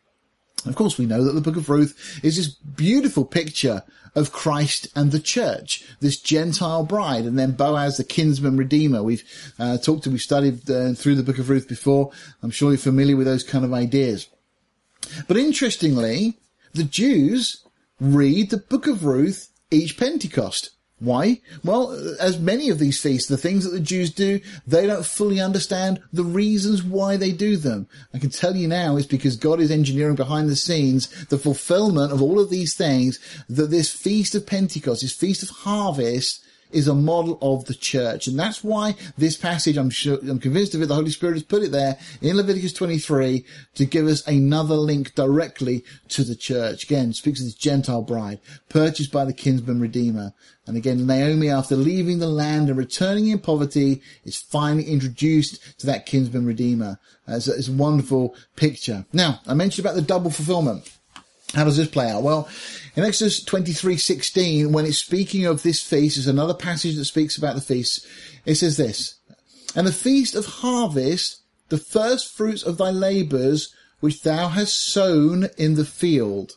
Of 0.66 0.74
course, 0.76 0.98
we 0.98 1.06
know 1.06 1.24
that 1.24 1.32
the 1.32 1.40
book 1.40 1.56
of 1.56 1.68
Ruth 1.68 2.20
is 2.22 2.36
this 2.36 2.48
beautiful 2.48 3.24
picture 3.24 3.82
of 4.14 4.32
Christ 4.32 4.88
and 4.94 5.12
the 5.12 5.20
church, 5.20 5.84
this 6.00 6.20
Gentile 6.20 6.84
bride, 6.84 7.24
and 7.24 7.38
then 7.38 7.52
Boaz, 7.52 7.96
the 7.96 8.04
kinsman 8.04 8.56
redeemer. 8.56 9.02
We've 9.02 9.24
uh, 9.58 9.78
talked 9.78 10.04
to, 10.04 10.10
we've 10.10 10.20
studied 10.20 10.68
uh, 10.70 10.92
through 10.94 11.14
the 11.14 11.22
book 11.22 11.38
of 11.38 11.48
Ruth 11.48 11.68
before. 11.68 12.10
I'm 12.42 12.50
sure 12.50 12.70
you're 12.70 12.78
familiar 12.78 13.16
with 13.16 13.26
those 13.26 13.44
kind 13.44 13.64
of 13.64 13.72
ideas. 13.72 14.28
But 15.28 15.36
interestingly, 15.36 16.38
the 16.74 16.84
Jews 16.84 17.64
read 18.00 18.50
the 18.50 18.58
book 18.58 18.86
of 18.86 19.04
Ruth 19.04 19.48
each 19.70 19.96
Pentecost. 19.96 20.70
Why? 21.00 21.40
Well, 21.64 21.92
as 22.20 22.38
many 22.38 22.68
of 22.68 22.78
these 22.78 23.00
feasts, 23.00 23.26
the 23.26 23.38
things 23.38 23.64
that 23.64 23.70
the 23.70 23.80
Jews 23.80 24.10
do, 24.10 24.38
they 24.66 24.86
don't 24.86 25.04
fully 25.04 25.40
understand 25.40 26.00
the 26.12 26.24
reasons 26.24 26.82
why 26.82 27.16
they 27.16 27.32
do 27.32 27.56
them. 27.56 27.88
I 28.12 28.18
can 28.18 28.28
tell 28.28 28.54
you 28.54 28.68
now 28.68 28.96
it's 28.96 29.06
because 29.06 29.36
God 29.36 29.60
is 29.60 29.70
engineering 29.70 30.14
behind 30.14 30.50
the 30.50 30.56
scenes 30.56 31.08
the 31.26 31.38
fulfillment 31.38 32.12
of 32.12 32.20
all 32.20 32.38
of 32.38 32.50
these 32.50 32.74
things 32.74 33.18
that 33.48 33.70
this 33.70 33.90
feast 33.90 34.34
of 34.34 34.46
Pentecost, 34.46 35.00
this 35.00 35.12
feast 35.12 35.42
of 35.42 35.48
harvest, 35.48 36.44
is 36.72 36.88
a 36.88 36.94
model 36.94 37.38
of 37.42 37.64
the 37.66 37.74
church. 37.74 38.26
And 38.26 38.38
that's 38.38 38.62
why 38.64 38.94
this 39.16 39.36
passage, 39.36 39.76
I'm 39.76 39.90
sure, 39.90 40.18
I'm 40.28 40.38
convinced 40.38 40.74
of 40.74 40.82
it, 40.82 40.86
the 40.86 40.94
Holy 40.94 41.10
Spirit 41.10 41.34
has 41.34 41.42
put 41.42 41.62
it 41.62 41.72
there 41.72 41.98
in 42.20 42.36
Leviticus 42.36 42.72
23 42.72 43.44
to 43.74 43.84
give 43.84 44.06
us 44.06 44.26
another 44.26 44.74
link 44.74 45.14
directly 45.14 45.84
to 46.08 46.24
the 46.24 46.36
church. 46.36 46.84
Again, 46.84 47.12
speaks 47.12 47.40
of 47.40 47.46
this 47.46 47.54
Gentile 47.54 48.02
bride, 48.02 48.40
purchased 48.68 49.12
by 49.12 49.24
the 49.24 49.32
kinsman 49.32 49.80
redeemer. 49.80 50.32
And 50.66 50.76
again, 50.76 51.06
Naomi, 51.06 51.48
after 51.48 51.74
leaving 51.74 52.18
the 52.18 52.28
land 52.28 52.68
and 52.68 52.78
returning 52.78 53.28
in 53.28 53.40
poverty, 53.40 54.02
is 54.24 54.36
finally 54.36 54.84
introduced 54.84 55.78
to 55.80 55.86
that 55.86 56.06
kinsman 56.06 56.46
redeemer. 56.46 56.98
Uh, 57.28 57.36
it's, 57.36 57.48
a, 57.48 57.54
it's 57.54 57.68
a 57.68 57.72
wonderful 57.72 58.34
picture. 58.56 59.04
Now, 59.12 59.40
I 59.46 59.54
mentioned 59.54 59.84
about 59.84 59.96
the 59.96 60.02
double 60.02 60.30
fulfillment. 60.30 60.99
How 61.54 61.64
does 61.64 61.76
this 61.76 61.88
play 61.88 62.08
out? 62.08 62.22
Well, 62.22 62.48
in 62.94 63.04
Exodus 63.04 63.42
23:16, 63.42 64.72
when 64.72 64.86
it's 64.86 64.98
speaking 64.98 65.46
of 65.46 65.62
this 65.62 65.80
feast, 65.80 66.16
there's 66.16 66.26
another 66.26 66.54
passage 66.54 66.96
that 66.96 67.04
speaks 67.06 67.36
about 67.36 67.54
the 67.56 67.60
feast. 67.60 68.06
It 68.44 68.54
says 68.56 68.76
this, 68.76 69.14
And 69.74 69.86
the 69.86 69.92
feast 69.92 70.34
of 70.34 70.46
harvest, 70.46 71.38
the 71.68 71.78
first 71.78 72.32
fruits 72.32 72.62
of 72.62 72.78
thy 72.78 72.90
labours, 72.90 73.72
which 74.00 74.22
thou 74.22 74.48
hast 74.48 74.80
sown 74.80 75.48
in 75.56 75.74
the 75.74 75.84
field. 75.84 76.56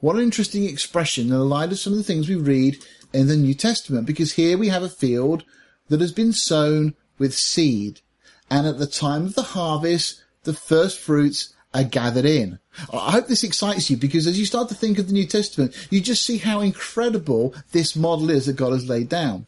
What 0.00 0.16
an 0.16 0.22
interesting 0.22 0.64
expression 0.64 1.24
in 1.24 1.30
the 1.30 1.44
light 1.44 1.72
of 1.72 1.78
some 1.78 1.92
of 1.92 1.98
the 1.98 2.04
things 2.04 2.28
we 2.28 2.34
read 2.34 2.78
in 3.12 3.28
the 3.28 3.36
New 3.36 3.54
Testament, 3.54 4.06
because 4.06 4.32
here 4.32 4.58
we 4.58 4.68
have 4.68 4.82
a 4.82 4.88
field 4.88 5.44
that 5.88 6.00
has 6.00 6.12
been 6.12 6.32
sown 6.32 6.94
with 7.18 7.34
seed. 7.34 8.00
And 8.50 8.66
at 8.66 8.78
the 8.78 8.86
time 8.86 9.24
of 9.24 9.34
the 9.34 9.42
harvest, 9.42 10.22
the 10.44 10.52
first 10.52 10.98
fruits 10.98 11.54
are 11.76 11.84
gathered 11.84 12.24
in. 12.24 12.58
I 12.92 13.12
hope 13.12 13.26
this 13.26 13.44
excites 13.44 13.90
you 13.90 13.96
because 13.96 14.26
as 14.26 14.38
you 14.38 14.46
start 14.46 14.68
to 14.70 14.74
think 14.74 14.98
of 14.98 15.06
the 15.06 15.12
New 15.12 15.26
Testament, 15.26 15.76
you 15.90 16.00
just 16.00 16.24
see 16.24 16.38
how 16.38 16.60
incredible 16.60 17.54
this 17.72 17.94
model 17.94 18.30
is 18.30 18.46
that 18.46 18.56
God 18.56 18.72
has 18.72 18.88
laid 18.88 19.08
down. 19.08 19.46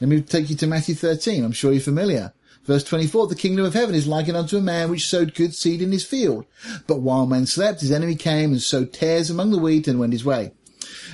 Let 0.00 0.08
me 0.08 0.20
take 0.20 0.50
you 0.50 0.56
to 0.56 0.66
Matthew 0.66 0.94
13. 0.94 1.44
I'm 1.44 1.52
sure 1.52 1.72
you're 1.72 1.80
familiar. 1.80 2.32
Verse 2.64 2.84
24, 2.84 3.28
the 3.28 3.34
kingdom 3.34 3.64
of 3.64 3.74
heaven 3.74 3.94
is 3.94 4.06
likened 4.06 4.36
unto 4.36 4.58
a 4.58 4.62
man 4.62 4.90
which 4.90 5.08
sowed 5.08 5.34
good 5.34 5.54
seed 5.54 5.80
in 5.80 5.92
his 5.92 6.04
field. 6.04 6.44
But 6.86 7.00
while 7.00 7.26
men 7.26 7.46
slept, 7.46 7.80
his 7.80 7.90
enemy 7.90 8.16
came 8.16 8.52
and 8.52 8.60
sowed 8.60 8.92
tares 8.92 9.30
among 9.30 9.50
the 9.50 9.58
wheat 9.58 9.88
and 9.88 9.98
went 9.98 10.12
his 10.12 10.24
way. 10.24 10.52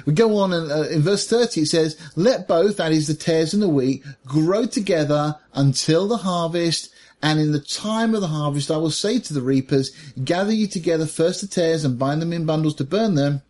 We 0.05 0.13
go 0.13 0.37
on 0.39 0.53
and 0.53 0.71
uh, 0.71 0.89
in 0.89 1.03
verse 1.03 1.27
30 1.27 1.63
it 1.63 1.67
says, 1.67 1.97
let 2.17 2.49
both, 2.49 2.79
that 2.79 2.93
is 2.93 3.07
the 3.07 3.15
tares 3.15 3.55
and 3.55 3.63
the 3.63 3.69
wheat, 3.69 4.05
grow 4.25 4.67
together 4.67 5.37
until 5.55 6.09
the 6.09 6.19
harvest 6.19 6.93
and 7.23 7.41
in 7.41 7.53
the 7.53 7.61
time 7.61 8.15
of 8.15 8.21
the 8.21 8.29
harvest, 8.29 8.71
I 8.71 8.77
will 8.77 8.91
say 8.91 9.19
to 9.19 9.35
the 9.35 9.43
reapers, 9.43 9.91
gather 10.23 10.53
you 10.53 10.67
together 10.67 11.07
first 11.07 11.41
the 11.41 11.47
tares 11.47 11.85
and 11.85 11.99
bind 11.99 12.21
them 12.21 12.33
in 12.33 12.47
bundles 12.47 12.75
to 12.77 12.85
burn 12.85 13.15
them, 13.15 13.43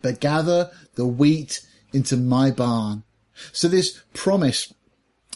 but 0.00 0.20
gather 0.20 0.70
the 0.94 1.06
wheat 1.06 1.66
into 1.92 2.16
my 2.16 2.50
barn. 2.50 3.02
So 3.52 3.68
this 3.68 4.02
promise 4.14 4.72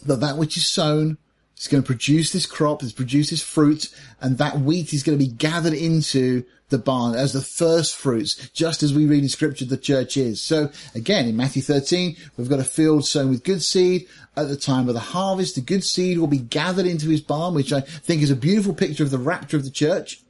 that 0.04 0.20
that 0.20 0.36
which 0.36 0.56
is 0.56 0.66
sown 0.66 1.18
is 1.56 1.68
going 1.68 1.82
to 1.82 1.86
produce 1.86 2.32
this 2.32 2.46
crop, 2.46 2.82
it's 2.82 2.92
produce 2.92 3.30
this 3.30 3.42
fruit, 3.42 3.88
and 4.20 4.38
that 4.38 4.60
wheat 4.60 4.92
is 4.92 5.02
going 5.02 5.18
to 5.18 5.24
be 5.24 5.30
gathered 5.30 5.72
into 5.72 6.44
the 6.68 6.78
barn 6.78 7.14
as 7.14 7.32
the 7.32 7.40
first 7.40 7.96
fruits, 7.96 8.50
just 8.50 8.82
as 8.82 8.92
we 8.92 9.06
read 9.06 9.22
in 9.22 9.28
scripture 9.28 9.64
the 9.64 9.76
church 9.76 10.16
is. 10.16 10.42
So 10.42 10.70
again, 10.94 11.28
in 11.28 11.36
Matthew 11.36 11.62
13, 11.62 12.16
we've 12.36 12.48
got 12.48 12.58
a 12.58 12.64
field 12.64 13.06
sown 13.06 13.30
with 13.30 13.44
good 13.44 13.62
seed. 13.62 14.06
At 14.36 14.48
the 14.48 14.56
time 14.56 14.88
of 14.88 14.94
the 14.94 15.00
harvest, 15.00 15.54
the 15.54 15.60
good 15.60 15.84
seed 15.84 16.18
will 16.18 16.26
be 16.26 16.38
gathered 16.38 16.86
into 16.86 17.08
his 17.08 17.20
barn, 17.20 17.54
which 17.54 17.72
I 17.72 17.80
think 17.80 18.22
is 18.22 18.30
a 18.30 18.36
beautiful 18.36 18.74
picture 18.74 19.02
of 19.02 19.10
the 19.10 19.18
rapture 19.18 19.56
of 19.56 19.64
the 19.64 19.70
church. 19.70 20.20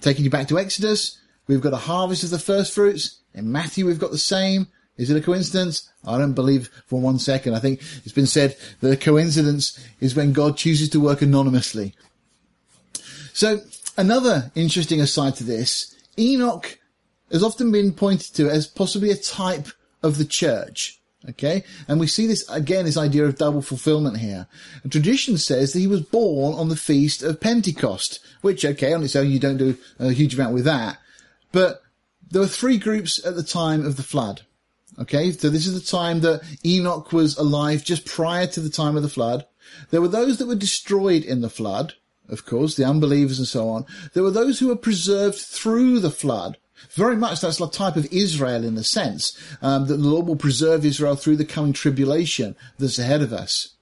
Taking 0.00 0.24
you 0.24 0.30
back 0.30 0.48
to 0.48 0.58
Exodus, 0.58 1.18
we've 1.46 1.60
got 1.60 1.72
a 1.72 1.76
harvest 1.76 2.24
of 2.24 2.30
the 2.30 2.38
first 2.38 2.74
fruits. 2.74 3.18
In 3.34 3.52
Matthew, 3.52 3.86
we've 3.86 4.00
got 4.00 4.10
the 4.10 4.18
same. 4.18 4.66
Is 4.96 5.10
it 5.10 5.16
a 5.16 5.20
coincidence? 5.20 5.88
I 6.04 6.18
don't 6.18 6.34
believe 6.34 6.68
for 6.86 7.00
one 7.00 7.18
second. 7.18 7.54
I 7.54 7.60
think 7.60 7.80
it's 8.04 8.12
been 8.12 8.26
said 8.26 8.56
that 8.80 8.90
a 8.90 8.96
coincidence 8.96 9.78
is 10.00 10.14
when 10.14 10.32
God 10.32 10.56
chooses 10.56 10.88
to 10.90 11.00
work 11.00 11.22
anonymously. 11.22 11.94
So 13.32 13.60
another 13.96 14.50
interesting 14.54 15.00
aside 15.00 15.36
to 15.36 15.44
this, 15.44 15.94
Enoch 16.18 16.78
has 17.30 17.42
often 17.42 17.72
been 17.72 17.92
pointed 17.92 18.34
to 18.34 18.50
as 18.50 18.66
possibly 18.66 19.10
a 19.10 19.16
type 19.16 19.68
of 20.02 20.18
the 20.18 20.24
church. 20.24 21.00
Okay. 21.28 21.62
And 21.86 22.00
we 22.00 22.08
see 22.08 22.26
this 22.26 22.48
again, 22.48 22.84
this 22.84 22.96
idea 22.96 23.24
of 23.24 23.38
double 23.38 23.62
fulfillment 23.62 24.18
here. 24.18 24.48
And 24.82 24.90
tradition 24.90 25.38
says 25.38 25.72
that 25.72 25.78
he 25.78 25.86
was 25.86 26.00
born 26.00 26.54
on 26.54 26.68
the 26.68 26.76
feast 26.76 27.22
of 27.22 27.40
Pentecost, 27.40 28.18
which, 28.40 28.64
okay, 28.64 28.92
on 28.92 29.04
its 29.04 29.14
own, 29.14 29.30
you 29.30 29.38
don't 29.38 29.56
do 29.56 29.76
a 30.00 30.10
huge 30.10 30.34
amount 30.34 30.54
with 30.54 30.64
that. 30.64 30.98
But 31.52 31.82
there 32.30 32.40
were 32.40 32.48
three 32.48 32.78
groups 32.78 33.24
at 33.24 33.36
the 33.36 33.42
time 33.42 33.86
of 33.86 33.96
the 33.96 34.02
flood. 34.02 34.42
Okay, 34.98 35.32
so 35.32 35.48
this 35.48 35.66
is 35.66 35.80
the 35.80 35.96
time 35.96 36.20
that 36.20 36.42
Enoch 36.66 37.12
was 37.12 37.38
alive 37.38 37.84
just 37.84 38.04
prior 38.04 38.46
to 38.48 38.60
the 38.60 38.68
time 38.68 38.96
of 38.96 39.02
the 39.02 39.08
flood. 39.08 39.46
There 39.90 40.02
were 40.02 40.08
those 40.08 40.38
that 40.38 40.48
were 40.48 40.54
destroyed 40.54 41.24
in 41.24 41.40
the 41.40 41.48
flood, 41.48 41.94
of 42.28 42.46
course, 42.46 42.74
the 42.74 42.84
unbelievers 42.84 43.38
and 43.38 43.48
so 43.48 43.68
on. 43.68 43.84
There 44.14 44.22
were 44.22 44.30
those 44.30 44.58
who 44.58 44.68
were 44.68 44.76
preserved 44.76 45.38
through 45.38 46.00
the 46.00 46.10
flood. 46.10 46.56
Very 46.90 47.16
much 47.16 47.40
that's 47.40 47.58
the 47.58 47.68
type 47.68 47.96
of 47.96 48.12
Israel 48.12 48.64
in 48.64 48.76
a 48.76 48.82
sense, 48.82 49.38
um, 49.60 49.86
that 49.86 49.96
the 49.96 50.08
Lord 50.08 50.26
will 50.26 50.36
preserve 50.36 50.84
Israel 50.84 51.14
through 51.14 51.36
the 51.36 51.44
coming 51.44 51.72
tribulation 51.72 52.56
that's 52.78 52.98
ahead 52.98 53.22
of 53.22 53.32
us. 53.32 53.74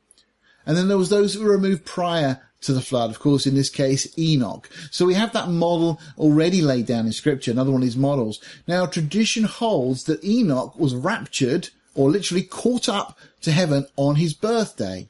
And 0.66 0.76
then 0.76 0.88
there 0.88 0.98
was 0.98 1.08
those 1.08 1.34
who 1.34 1.42
were 1.42 1.52
removed 1.52 1.84
prior 1.84 2.40
to 2.62 2.72
the 2.72 2.82
flood. 2.82 3.10
Of 3.10 3.18
course, 3.18 3.46
in 3.46 3.54
this 3.54 3.70
case, 3.70 4.06
Enoch. 4.18 4.68
So 4.90 5.06
we 5.06 5.14
have 5.14 5.32
that 5.32 5.48
model 5.48 5.98
already 6.18 6.60
laid 6.60 6.86
down 6.86 7.06
in 7.06 7.12
scripture, 7.12 7.50
another 7.50 7.70
one 7.70 7.80
of 7.80 7.86
these 7.86 7.96
models. 7.96 8.40
Now, 8.66 8.86
tradition 8.86 9.44
holds 9.44 10.04
that 10.04 10.22
Enoch 10.22 10.78
was 10.78 10.94
raptured 10.94 11.70
or 11.94 12.10
literally 12.10 12.42
caught 12.42 12.88
up 12.88 13.18
to 13.42 13.52
heaven 13.52 13.86
on 13.96 14.16
his 14.16 14.34
birthday. 14.34 15.08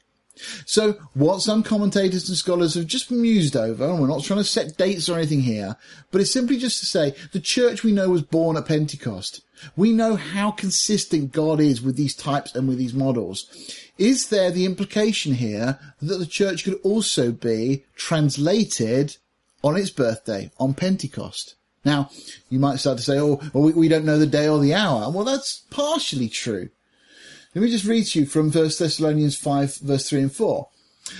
So 0.65 0.93
what 1.13 1.41
some 1.41 1.63
commentators 1.63 2.27
and 2.27 2.37
scholars 2.37 2.75
have 2.75 2.87
just 2.87 3.11
mused 3.11 3.55
over, 3.55 3.85
and 3.85 3.99
we're 3.99 4.07
not 4.07 4.23
trying 4.23 4.39
to 4.39 4.43
set 4.43 4.77
dates 4.77 5.09
or 5.09 5.17
anything 5.17 5.41
here, 5.41 5.77
but 6.11 6.21
it's 6.21 6.31
simply 6.31 6.57
just 6.57 6.79
to 6.79 6.85
say 6.85 7.15
the 7.31 7.39
church 7.39 7.83
we 7.83 7.91
know 7.91 8.09
was 8.09 8.21
born 8.21 8.57
at 8.57 8.65
Pentecost. 8.65 9.41
We 9.75 9.91
know 9.91 10.15
how 10.15 10.51
consistent 10.51 11.31
God 11.31 11.59
is 11.59 11.81
with 11.81 11.95
these 11.95 12.15
types 12.15 12.55
and 12.55 12.67
with 12.67 12.77
these 12.77 12.93
models. 12.93 13.47
Is 13.97 14.29
there 14.29 14.49
the 14.49 14.65
implication 14.65 15.35
here 15.35 15.77
that 16.01 16.17
the 16.17 16.25
church 16.25 16.63
could 16.63 16.79
also 16.83 17.31
be 17.31 17.83
translated 17.95 19.17
on 19.63 19.77
its 19.77 19.91
birthday, 19.91 20.49
on 20.59 20.73
Pentecost? 20.73 21.55
Now, 21.83 22.09
you 22.49 22.59
might 22.59 22.79
start 22.79 22.97
to 22.97 23.03
say, 23.03 23.19
oh, 23.19 23.39
well, 23.53 23.63
we, 23.63 23.73
we 23.73 23.87
don't 23.87 24.05
know 24.05 24.17
the 24.19 24.25
day 24.25 24.47
or 24.47 24.59
the 24.59 24.73
hour. 24.73 25.09
Well, 25.11 25.25
that's 25.25 25.63
partially 25.69 26.29
true. 26.29 26.69
Let 27.53 27.63
me 27.63 27.69
just 27.69 27.85
read 27.85 28.05
to 28.07 28.19
you 28.21 28.25
from 28.25 28.49
1 28.49 28.51
Thessalonians 28.51 29.35
5 29.35 29.77
verse 29.77 30.09
3 30.09 30.21
and 30.21 30.33
4. 30.33 30.69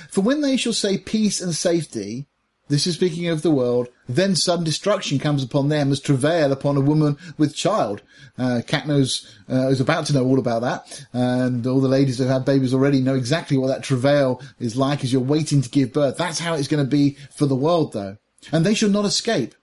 For 0.09 0.21
when 0.21 0.39
they 0.39 0.55
shall 0.55 0.71
say 0.71 0.97
peace 0.97 1.41
and 1.41 1.53
safety, 1.53 2.27
this 2.69 2.87
is 2.87 2.95
speaking 2.95 3.27
of 3.27 3.41
the 3.41 3.51
world, 3.51 3.89
then 4.07 4.37
sudden 4.37 4.63
destruction 4.63 5.19
comes 5.19 5.43
upon 5.43 5.67
them 5.67 5.91
as 5.91 5.99
travail 5.99 6.53
upon 6.53 6.77
a 6.77 6.81
woman 6.81 7.17
with 7.37 7.53
child. 7.53 8.01
Uh, 8.37 8.61
Kat 8.65 8.87
knows, 8.87 9.27
uh, 9.51 9.67
is 9.67 9.81
about 9.81 10.05
to 10.05 10.13
know 10.13 10.25
all 10.25 10.39
about 10.39 10.61
that. 10.61 11.05
And 11.11 11.67
all 11.67 11.81
the 11.81 11.89
ladies 11.89 12.17
who 12.17 12.23
have 12.23 12.45
babies 12.45 12.73
already 12.73 13.01
know 13.01 13.15
exactly 13.15 13.57
what 13.57 13.67
that 13.67 13.83
travail 13.83 14.41
is 14.57 14.77
like 14.77 15.03
as 15.03 15.11
you're 15.11 15.21
waiting 15.21 15.61
to 15.61 15.69
give 15.69 15.91
birth. 15.91 16.15
That's 16.15 16.39
how 16.39 16.53
it's 16.53 16.69
going 16.69 16.83
to 16.83 16.89
be 16.89 17.17
for 17.29 17.45
the 17.45 17.57
world 17.57 17.91
though. 17.91 18.15
And 18.53 18.65
they 18.65 18.73
shall 18.73 18.89
not 18.89 19.03
escape. 19.03 19.53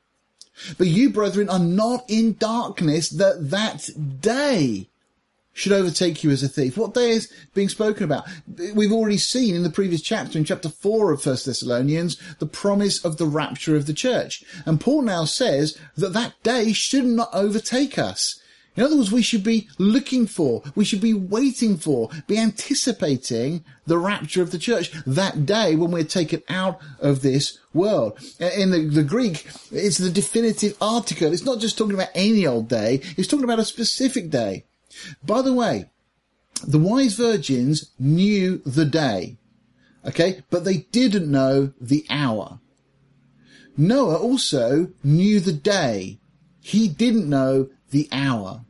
But 0.76 0.88
you, 0.88 1.08
brethren, 1.08 1.48
are 1.48 1.58
not 1.58 2.04
in 2.08 2.34
darkness 2.34 3.08
that 3.08 3.48
that 3.48 4.20
day 4.20 4.90
should 5.58 5.72
overtake 5.72 6.22
you 6.22 6.30
as 6.30 6.42
a 6.42 6.48
thief. 6.48 6.76
What 6.78 6.94
day 6.94 7.10
is 7.10 7.32
being 7.52 7.68
spoken 7.68 8.04
about? 8.04 8.28
We've 8.74 8.92
already 8.92 9.18
seen 9.18 9.56
in 9.56 9.64
the 9.64 9.70
previous 9.70 10.00
chapter, 10.00 10.38
in 10.38 10.44
chapter 10.44 10.68
4 10.68 11.12
of 11.12 11.22
First 11.22 11.46
Thessalonians, 11.46 12.16
the 12.38 12.46
promise 12.46 13.04
of 13.04 13.16
the 13.16 13.26
rapture 13.26 13.74
of 13.74 13.86
the 13.86 13.92
church. 13.92 14.44
And 14.64 14.80
Paul 14.80 15.02
now 15.02 15.24
says 15.24 15.76
that 15.96 16.12
that 16.12 16.40
day 16.44 16.72
should 16.72 17.04
not 17.04 17.30
overtake 17.32 17.98
us. 17.98 18.40
In 18.76 18.84
other 18.84 18.96
words, 18.96 19.10
we 19.10 19.22
should 19.22 19.42
be 19.42 19.68
looking 19.78 20.28
for, 20.28 20.62
we 20.76 20.84
should 20.84 21.00
be 21.00 21.12
waiting 21.12 21.76
for, 21.76 22.10
be 22.28 22.38
anticipating 22.38 23.64
the 23.88 23.98
rapture 23.98 24.40
of 24.40 24.52
the 24.52 24.58
church, 24.58 24.92
that 25.04 25.44
day 25.44 25.74
when 25.74 25.90
we're 25.90 26.04
taken 26.04 26.44
out 26.48 26.78
of 27.00 27.22
this 27.22 27.58
world. 27.74 28.16
In 28.38 28.70
the, 28.70 28.86
the 28.86 29.02
Greek, 29.02 29.48
it's 29.72 29.98
the 29.98 30.10
definitive 30.10 30.76
article. 30.80 31.32
It's 31.32 31.44
not 31.44 31.58
just 31.58 31.76
talking 31.76 31.94
about 31.94 32.10
any 32.14 32.46
old 32.46 32.68
day, 32.68 33.00
it's 33.16 33.26
talking 33.26 33.42
about 33.42 33.58
a 33.58 33.64
specific 33.64 34.30
day. 34.30 34.64
By 35.24 35.42
the 35.42 35.52
way, 35.52 35.90
the 36.66 36.78
wise 36.78 37.14
virgins 37.14 37.90
knew 37.98 38.60
the 38.66 38.84
day, 38.84 39.36
okay, 40.04 40.42
but 40.50 40.64
they 40.64 40.78
didn't 40.92 41.30
know 41.30 41.72
the 41.80 42.04
hour. 42.10 42.60
Noah 43.76 44.16
also 44.16 44.88
knew 45.04 45.38
the 45.38 45.52
day. 45.52 46.18
He 46.60 46.88
didn't 46.88 47.28
know 47.28 47.70
the 47.90 48.08
hour. 48.10 48.64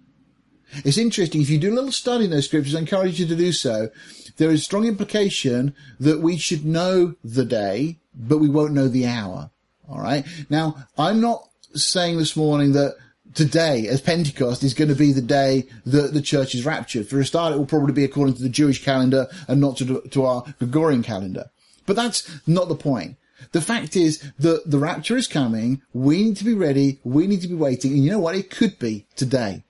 It's 0.84 0.98
interesting. 0.98 1.40
If 1.40 1.48
you 1.48 1.58
do 1.58 1.72
a 1.72 1.74
little 1.74 1.92
study 1.92 2.26
in 2.26 2.30
those 2.30 2.44
scriptures, 2.44 2.74
I 2.74 2.80
encourage 2.80 3.18
you 3.18 3.26
to 3.26 3.36
do 3.36 3.52
so. 3.52 3.88
There 4.36 4.50
is 4.50 4.62
strong 4.62 4.84
implication 4.84 5.74
that 5.98 6.20
we 6.20 6.36
should 6.36 6.64
know 6.64 7.14
the 7.24 7.44
day, 7.44 7.98
but 8.14 8.38
we 8.38 8.50
won't 8.50 8.74
know 8.74 8.88
the 8.88 9.06
hour. 9.06 9.50
All 9.88 10.00
right. 10.00 10.26
Now, 10.50 10.76
I'm 10.98 11.20
not 11.20 11.48
saying 11.74 12.18
this 12.18 12.36
morning 12.36 12.72
that 12.72 12.96
today 13.38 13.86
as 13.86 14.00
Pentecost 14.00 14.64
is 14.64 14.74
going 14.74 14.88
to 14.88 14.96
be 14.96 15.12
the 15.12 15.22
day 15.22 15.64
that 15.86 16.12
the 16.12 16.20
church 16.20 16.56
is 16.56 16.66
raptured. 16.66 17.06
For 17.06 17.20
a 17.20 17.24
start, 17.24 17.54
it 17.54 17.56
will 17.56 17.66
probably 17.66 17.92
be 17.92 18.02
according 18.02 18.34
to 18.34 18.42
the 18.42 18.48
Jewish 18.48 18.84
calendar 18.84 19.28
and 19.46 19.60
not 19.60 19.76
to, 19.76 20.00
to 20.00 20.24
our 20.24 20.44
Gregorian 20.58 21.04
calendar. 21.04 21.44
But 21.86 21.94
that's 21.94 22.28
not 22.48 22.68
the 22.68 22.74
point. 22.74 23.16
The 23.52 23.60
fact 23.60 23.94
is 23.94 24.32
that 24.40 24.68
the 24.68 24.80
rapture 24.80 25.16
is 25.16 25.28
coming. 25.28 25.82
We 25.92 26.24
need 26.24 26.36
to 26.38 26.44
be 26.44 26.52
ready. 26.52 26.98
We 27.04 27.28
need 27.28 27.40
to 27.42 27.48
be 27.48 27.54
waiting. 27.54 27.92
And 27.92 28.04
you 28.04 28.10
know 28.10 28.18
what? 28.18 28.34
It 28.34 28.50
could 28.50 28.76
be 28.80 29.06
today. 29.14 29.62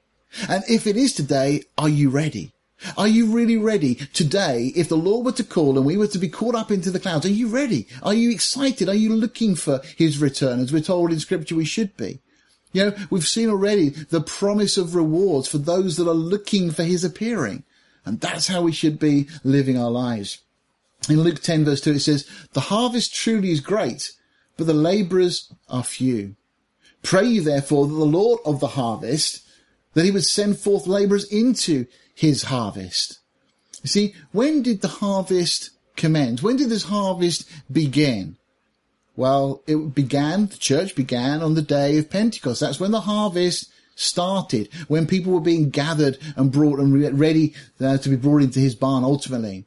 And 0.48 0.64
if 0.66 0.86
it 0.86 0.96
is 0.96 1.12
today, 1.12 1.64
are 1.76 1.90
you 1.90 2.08
ready? 2.08 2.52
Are 2.96 3.08
you 3.08 3.26
really 3.26 3.58
ready 3.58 3.96
today? 4.14 4.72
If 4.76 4.88
the 4.88 4.96
Lord 4.96 5.26
were 5.26 5.32
to 5.32 5.44
call 5.44 5.76
and 5.76 5.84
we 5.84 5.98
were 5.98 6.06
to 6.06 6.18
be 6.18 6.30
caught 6.30 6.54
up 6.54 6.70
into 6.70 6.90
the 6.90 7.00
clouds, 7.00 7.26
are 7.26 7.30
you 7.30 7.48
ready? 7.48 7.86
Are 8.02 8.14
you 8.14 8.30
excited? 8.30 8.88
Are 8.88 8.94
you 8.94 9.14
looking 9.14 9.56
for 9.56 9.82
his 9.98 10.16
return? 10.16 10.58
As 10.58 10.72
we're 10.72 10.80
told 10.80 11.12
in 11.12 11.20
scripture, 11.20 11.54
we 11.54 11.66
should 11.66 11.94
be. 11.98 12.20
You 12.78 12.84
know, 12.84 12.96
we've 13.10 13.26
seen 13.26 13.50
already 13.50 13.88
the 13.88 14.20
promise 14.20 14.76
of 14.78 14.94
rewards 14.94 15.48
for 15.48 15.58
those 15.58 15.96
that 15.96 16.08
are 16.08 16.14
looking 16.14 16.70
for 16.70 16.84
his 16.84 17.02
appearing. 17.02 17.64
And 18.04 18.20
that's 18.20 18.46
how 18.46 18.62
we 18.62 18.70
should 18.70 19.00
be 19.00 19.28
living 19.42 19.76
our 19.76 19.90
lives. 19.90 20.38
In 21.08 21.20
Luke 21.20 21.42
10 21.42 21.64
verse 21.64 21.80
2 21.80 21.94
it 21.94 22.00
says, 22.00 22.28
The 22.52 22.60
harvest 22.60 23.12
truly 23.12 23.50
is 23.50 23.58
great, 23.58 24.12
but 24.56 24.68
the 24.68 24.74
labourers 24.74 25.52
are 25.68 25.82
few. 25.82 26.36
Pray 27.02 27.26
you 27.26 27.42
therefore 27.42 27.88
that 27.88 27.94
the 27.94 28.04
Lord 28.04 28.38
of 28.44 28.60
the 28.60 28.68
harvest, 28.68 29.44
that 29.94 30.04
he 30.04 30.12
would 30.12 30.24
send 30.24 30.60
forth 30.60 30.86
labourers 30.86 31.24
into 31.24 31.86
his 32.14 32.44
harvest. 32.44 33.18
You 33.82 33.88
see, 33.88 34.14
when 34.30 34.62
did 34.62 34.82
the 34.82 34.88
harvest 34.88 35.70
commence? 35.96 36.44
When 36.44 36.56
did 36.56 36.70
this 36.70 36.84
harvest 36.84 37.44
begin? 37.72 38.37
Well, 39.18 39.64
it 39.66 39.96
began, 39.96 40.46
the 40.46 40.58
church 40.58 40.94
began 40.94 41.42
on 41.42 41.54
the 41.54 41.60
day 41.60 41.98
of 41.98 42.08
Pentecost. 42.08 42.60
That's 42.60 42.78
when 42.78 42.92
the 42.92 43.00
harvest 43.00 43.68
started, 43.96 44.68
when 44.86 45.08
people 45.08 45.32
were 45.32 45.40
being 45.40 45.70
gathered 45.70 46.18
and 46.36 46.52
brought 46.52 46.78
and 46.78 47.18
ready 47.18 47.52
uh, 47.80 47.98
to 47.98 48.08
be 48.10 48.14
brought 48.14 48.42
into 48.42 48.60
his 48.60 48.76
barn 48.76 49.02
ultimately. 49.02 49.64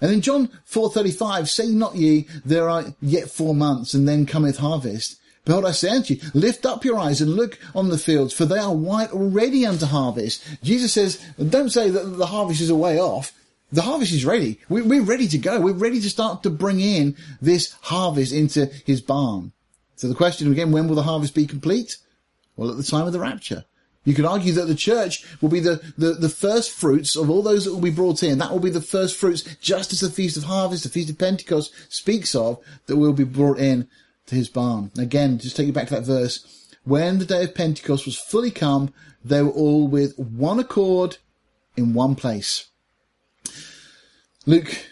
And 0.00 0.12
in 0.12 0.22
John 0.22 0.48
4.35, 0.68 1.46
say 1.46 1.68
not 1.68 1.94
ye, 1.94 2.26
there 2.44 2.68
are 2.68 2.86
yet 3.00 3.30
four 3.30 3.54
months, 3.54 3.94
and 3.94 4.08
then 4.08 4.26
cometh 4.26 4.56
harvest. 4.56 5.20
Behold, 5.44 5.66
I 5.66 5.70
say 5.70 5.90
unto 5.90 6.14
you, 6.14 6.30
lift 6.34 6.66
up 6.66 6.84
your 6.84 6.98
eyes 6.98 7.20
and 7.20 7.36
look 7.36 7.60
on 7.76 7.90
the 7.90 7.96
fields, 7.96 8.34
for 8.34 8.44
they 8.44 8.58
are 8.58 8.74
white 8.74 9.12
already 9.12 9.64
unto 9.64 9.86
harvest. 9.86 10.42
Jesus 10.64 10.92
says, 10.92 11.24
don't 11.48 11.70
say 11.70 11.90
that 11.90 12.16
the 12.16 12.26
harvest 12.26 12.60
is 12.60 12.70
a 12.70 12.74
way 12.74 12.98
off 12.98 13.32
the 13.72 13.82
harvest 13.82 14.12
is 14.12 14.24
ready. 14.24 14.60
We're 14.68 15.02
ready 15.02 15.26
to 15.28 15.38
go. 15.38 15.60
We're 15.60 15.72
ready 15.72 16.00
to 16.00 16.10
start 16.10 16.42
to 16.44 16.50
bring 16.50 16.80
in 16.80 17.16
this 17.40 17.74
harvest 17.82 18.32
into 18.32 18.66
his 18.84 19.00
barn. 19.00 19.52
So 19.96 20.08
the 20.08 20.14
question 20.14 20.50
again, 20.50 20.72
when 20.72 20.88
will 20.88 20.96
the 20.96 21.02
harvest 21.02 21.34
be 21.34 21.46
complete? 21.46 21.96
Well, 22.56 22.70
at 22.70 22.76
the 22.76 22.82
time 22.82 23.06
of 23.06 23.12
the 23.12 23.20
rapture. 23.20 23.64
You 24.04 24.14
could 24.14 24.26
argue 24.26 24.52
that 24.52 24.66
the 24.66 24.74
church 24.74 25.24
will 25.40 25.48
be 25.48 25.60
the, 25.60 25.80
the, 25.96 26.12
the 26.12 26.28
first 26.28 26.70
fruits 26.70 27.16
of 27.16 27.30
all 27.30 27.42
those 27.42 27.64
that 27.64 27.72
will 27.72 27.80
be 27.80 27.90
brought 27.90 28.22
in. 28.22 28.38
That 28.38 28.52
will 28.52 28.60
be 28.60 28.70
the 28.70 28.82
first 28.82 29.16
fruits, 29.16 29.42
just 29.60 29.92
as 29.92 30.00
the 30.00 30.10
Feast 30.10 30.36
of 30.36 30.44
Harvest, 30.44 30.82
the 30.82 30.90
Feast 30.90 31.10
of 31.10 31.18
Pentecost 31.18 31.72
speaks 31.88 32.34
of, 32.34 32.62
that 32.86 32.96
will 32.96 33.14
be 33.14 33.24
brought 33.24 33.58
in 33.58 33.88
to 34.26 34.34
his 34.34 34.48
barn. 34.48 34.90
Again, 34.98 35.38
just 35.38 35.56
take 35.56 35.66
you 35.66 35.72
back 35.72 35.88
to 35.88 35.94
that 35.94 36.04
verse. 36.04 36.66
When 36.84 37.18
the 37.18 37.24
day 37.24 37.44
of 37.44 37.54
Pentecost 37.54 38.04
was 38.04 38.18
fully 38.18 38.50
come, 38.50 38.92
they 39.24 39.42
were 39.42 39.50
all 39.50 39.88
with 39.88 40.18
one 40.18 40.58
accord 40.58 41.16
in 41.76 41.94
one 41.94 42.14
place. 42.14 42.68
Luke 44.46 44.86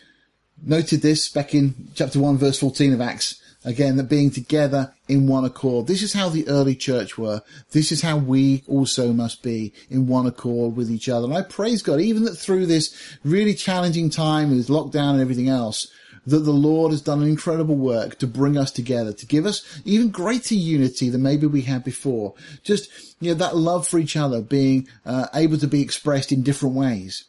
noted 0.62 1.03
this 1.03 1.28
back 1.28 1.55
in 1.55 1.90
chapter 1.94 2.18
1 2.18 2.38
verse 2.38 2.59
14 2.59 2.94
of 2.94 3.00
Acts. 3.03 3.38
Again, 3.64 3.96
that 3.96 4.09
being 4.09 4.30
together 4.30 4.92
in 5.09 5.28
one 5.28 5.44
accord. 5.44 5.86
This 5.86 6.03
is 6.03 6.14
how 6.14 6.30
the 6.30 6.48
early 6.48 6.74
church 6.74 7.16
were. 7.16 7.42
This 7.70 7.92
is 7.92 8.00
how 8.00 8.16
we 8.16 8.64
also 8.66 9.12
must 9.12 9.42
be 9.42 9.72
in 9.88 10.09
one 10.09 10.26
accord 10.26 10.74
with 10.74 10.90
each 10.90 11.09
other. 11.09 11.26
And 11.26 11.34
I 11.36 11.42
praise 11.42 11.82
God, 11.82 12.00
even 12.00 12.24
that 12.24 12.36
through 12.36 12.66
this 12.66 12.92
really 13.22 13.55
challenging 13.55 14.11
time 14.11 14.50
with 14.50 14.66
lockdown 14.66 15.12
and 15.12 15.20
everything 15.20 15.48
else, 15.48 15.86
that 16.26 16.40
the 16.40 16.50
Lord 16.50 16.90
has 16.90 17.03
done 17.03 17.22
an 17.22 17.28
incredible 17.28 17.76
work 17.76 18.18
to 18.18 18.26
bring 18.26 18.57
us 18.57 18.70
together, 18.70 19.12
to 19.12 19.26
give 19.26 19.44
us 19.46 19.62
even 19.84 20.09
greater 20.09 20.55
unity 20.55 21.09
than 21.09 21.22
maybe 21.22 21.46
we 21.46 21.62
had 21.62 21.84
before. 21.84 22.34
Just, 22.64 22.90
you 23.20 23.30
know, 23.30 23.34
that 23.34 23.57
love 23.57 23.86
for 23.86 23.98
each 23.98 24.16
other 24.16 24.40
being 24.40 24.88
uh, 25.05 25.28
able 25.34 25.59
to 25.59 25.68
be 25.68 25.82
expressed 25.82 26.32
in 26.32 26.42
different 26.42 26.74
ways. 26.74 27.26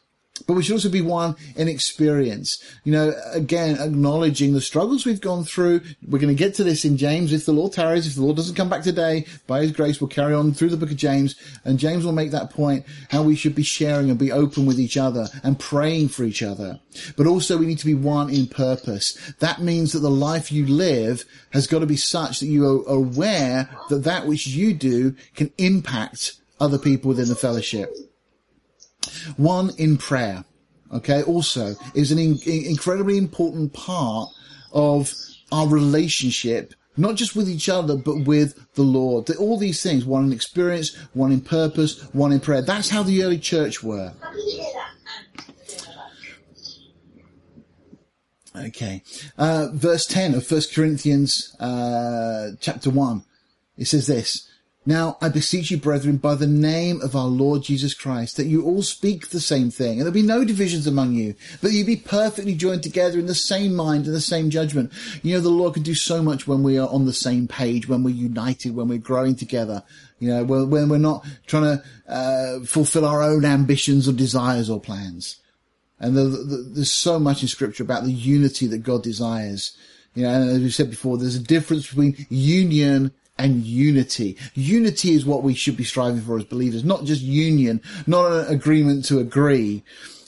But 0.48 0.54
we 0.54 0.64
should 0.64 0.72
also 0.72 0.88
be 0.88 1.00
one 1.00 1.36
in 1.54 1.68
experience. 1.68 2.62
You 2.82 2.92
know, 2.92 3.14
again, 3.32 3.78
acknowledging 3.78 4.52
the 4.52 4.60
struggles 4.60 5.06
we've 5.06 5.20
gone 5.20 5.44
through. 5.44 5.80
We're 6.06 6.18
going 6.18 6.34
to 6.34 6.38
get 6.38 6.54
to 6.56 6.64
this 6.64 6.84
in 6.84 6.96
James. 6.96 7.32
If 7.32 7.46
the 7.46 7.52
Lord 7.52 7.72
tarries, 7.72 8.08
if 8.08 8.16
the 8.16 8.22
Lord 8.22 8.36
doesn't 8.36 8.56
come 8.56 8.68
back 8.68 8.82
today, 8.82 9.26
by 9.46 9.62
His 9.62 9.70
grace, 9.70 10.00
we'll 10.00 10.08
carry 10.08 10.34
on 10.34 10.52
through 10.52 10.70
the 10.70 10.76
book 10.76 10.90
of 10.90 10.96
James. 10.96 11.36
And 11.64 11.78
James 11.78 12.04
will 12.04 12.12
make 12.12 12.32
that 12.32 12.50
point 12.50 12.84
how 13.10 13.22
we 13.22 13.36
should 13.36 13.54
be 13.54 13.62
sharing 13.62 14.10
and 14.10 14.18
be 14.18 14.32
open 14.32 14.66
with 14.66 14.80
each 14.80 14.96
other 14.96 15.28
and 15.44 15.58
praying 15.58 16.08
for 16.08 16.24
each 16.24 16.42
other. 16.42 16.80
But 17.16 17.28
also 17.28 17.56
we 17.56 17.66
need 17.66 17.78
to 17.78 17.86
be 17.86 17.94
one 17.94 18.28
in 18.28 18.48
purpose. 18.48 19.16
That 19.38 19.62
means 19.62 19.92
that 19.92 20.00
the 20.00 20.10
life 20.10 20.50
you 20.50 20.66
live 20.66 21.24
has 21.52 21.68
got 21.68 21.78
to 21.78 21.86
be 21.86 21.96
such 21.96 22.40
that 22.40 22.46
you 22.46 22.66
are 22.66 22.92
aware 22.92 23.70
that 23.88 24.02
that 24.02 24.26
which 24.26 24.48
you 24.48 24.74
do 24.74 25.14
can 25.36 25.52
impact 25.58 26.32
other 26.58 26.78
people 26.78 27.10
within 27.10 27.28
the 27.28 27.36
fellowship. 27.36 27.94
One 29.36 29.70
in 29.78 29.96
prayer, 29.96 30.44
okay, 30.92 31.22
also 31.22 31.74
is 31.94 32.12
an 32.12 32.18
in- 32.18 32.38
incredibly 32.46 33.18
important 33.18 33.72
part 33.72 34.30
of 34.72 35.12
our 35.52 35.66
relationship, 35.68 36.74
not 36.96 37.16
just 37.16 37.36
with 37.36 37.48
each 37.48 37.68
other, 37.68 37.96
but 37.96 38.24
with 38.26 38.58
the 38.74 38.82
Lord. 38.82 39.30
All 39.36 39.56
these 39.56 39.82
things, 39.82 40.04
one 40.04 40.24
in 40.24 40.32
experience, 40.32 40.96
one 41.12 41.32
in 41.32 41.40
purpose, 41.40 42.02
one 42.12 42.32
in 42.32 42.40
prayer. 42.40 42.62
That's 42.62 42.90
how 42.90 43.02
the 43.02 43.22
early 43.22 43.38
church 43.38 43.82
were. 43.82 44.12
Okay. 48.56 49.02
Uh, 49.36 49.68
verse 49.72 50.06
10 50.06 50.34
of 50.34 50.50
1 50.50 50.62
Corinthians, 50.74 51.56
uh, 51.58 52.50
chapter 52.60 52.90
1. 52.90 53.24
It 53.76 53.86
says 53.86 54.06
this. 54.06 54.48
Now 54.86 55.16
I 55.22 55.30
beseech 55.30 55.70
you, 55.70 55.78
brethren, 55.78 56.18
by 56.18 56.34
the 56.34 56.46
name 56.46 57.00
of 57.00 57.16
our 57.16 57.26
Lord 57.26 57.62
Jesus 57.62 57.94
Christ, 57.94 58.36
that 58.36 58.46
you 58.46 58.64
all 58.64 58.82
speak 58.82 59.28
the 59.28 59.40
same 59.40 59.70
thing, 59.70 59.98
and 59.98 60.02
there 60.02 60.12
be 60.12 60.20
no 60.20 60.44
divisions 60.44 60.86
among 60.86 61.14
you, 61.14 61.34
but 61.62 61.72
you 61.72 61.86
be 61.86 61.96
perfectly 61.96 62.54
joined 62.54 62.82
together 62.82 63.18
in 63.18 63.24
the 63.24 63.34
same 63.34 63.74
mind 63.74 64.04
and 64.04 64.14
the 64.14 64.20
same 64.20 64.50
judgment. 64.50 64.92
You 65.22 65.34
know, 65.34 65.40
the 65.40 65.48
Lord 65.48 65.74
can 65.74 65.82
do 65.84 65.94
so 65.94 66.22
much 66.22 66.46
when 66.46 66.62
we 66.62 66.78
are 66.78 66.88
on 66.88 67.06
the 67.06 67.14
same 67.14 67.48
page, 67.48 67.88
when 67.88 68.02
we're 68.02 68.14
united, 68.14 68.76
when 68.76 68.88
we're 68.88 68.98
growing 68.98 69.36
together. 69.36 69.82
You 70.18 70.28
know, 70.28 70.44
when, 70.44 70.88
we're 70.88 70.98
not 70.98 71.24
trying 71.46 71.78
to 71.78 71.84
uh, 72.06 72.60
fulfill 72.60 73.06
our 73.06 73.22
own 73.22 73.46
ambitions 73.46 74.06
or 74.06 74.12
desires 74.12 74.68
or 74.68 74.80
plans. 74.80 75.40
And 75.98 76.14
the, 76.14 76.24
the, 76.24 76.56
there's 76.74 76.92
so 76.92 77.18
much 77.18 77.40
in 77.40 77.48
Scripture 77.48 77.82
about 77.82 78.04
the 78.04 78.12
unity 78.12 78.66
that 78.66 78.78
God 78.78 79.02
desires. 79.02 79.76
You 80.14 80.24
know, 80.24 80.30
and 80.30 80.50
as 80.50 80.60
we 80.60 80.70
said 80.70 80.90
before, 80.90 81.16
there's 81.16 81.36
a 81.36 81.42
difference 81.42 81.86
between 81.88 82.26
union 82.28 83.12
and 83.38 83.64
unity. 83.64 84.36
Unity 84.54 85.12
is 85.12 85.26
what 85.26 85.42
we 85.42 85.54
should 85.54 85.76
be 85.76 85.84
striving 85.84 86.20
for 86.20 86.38
as 86.38 86.44
believers, 86.44 86.84
not 86.84 87.04
just 87.04 87.22
union, 87.22 87.80
not 88.06 88.30
an 88.30 88.46
agreement 88.54 89.04
to 89.06 89.18
agree. 89.18 89.82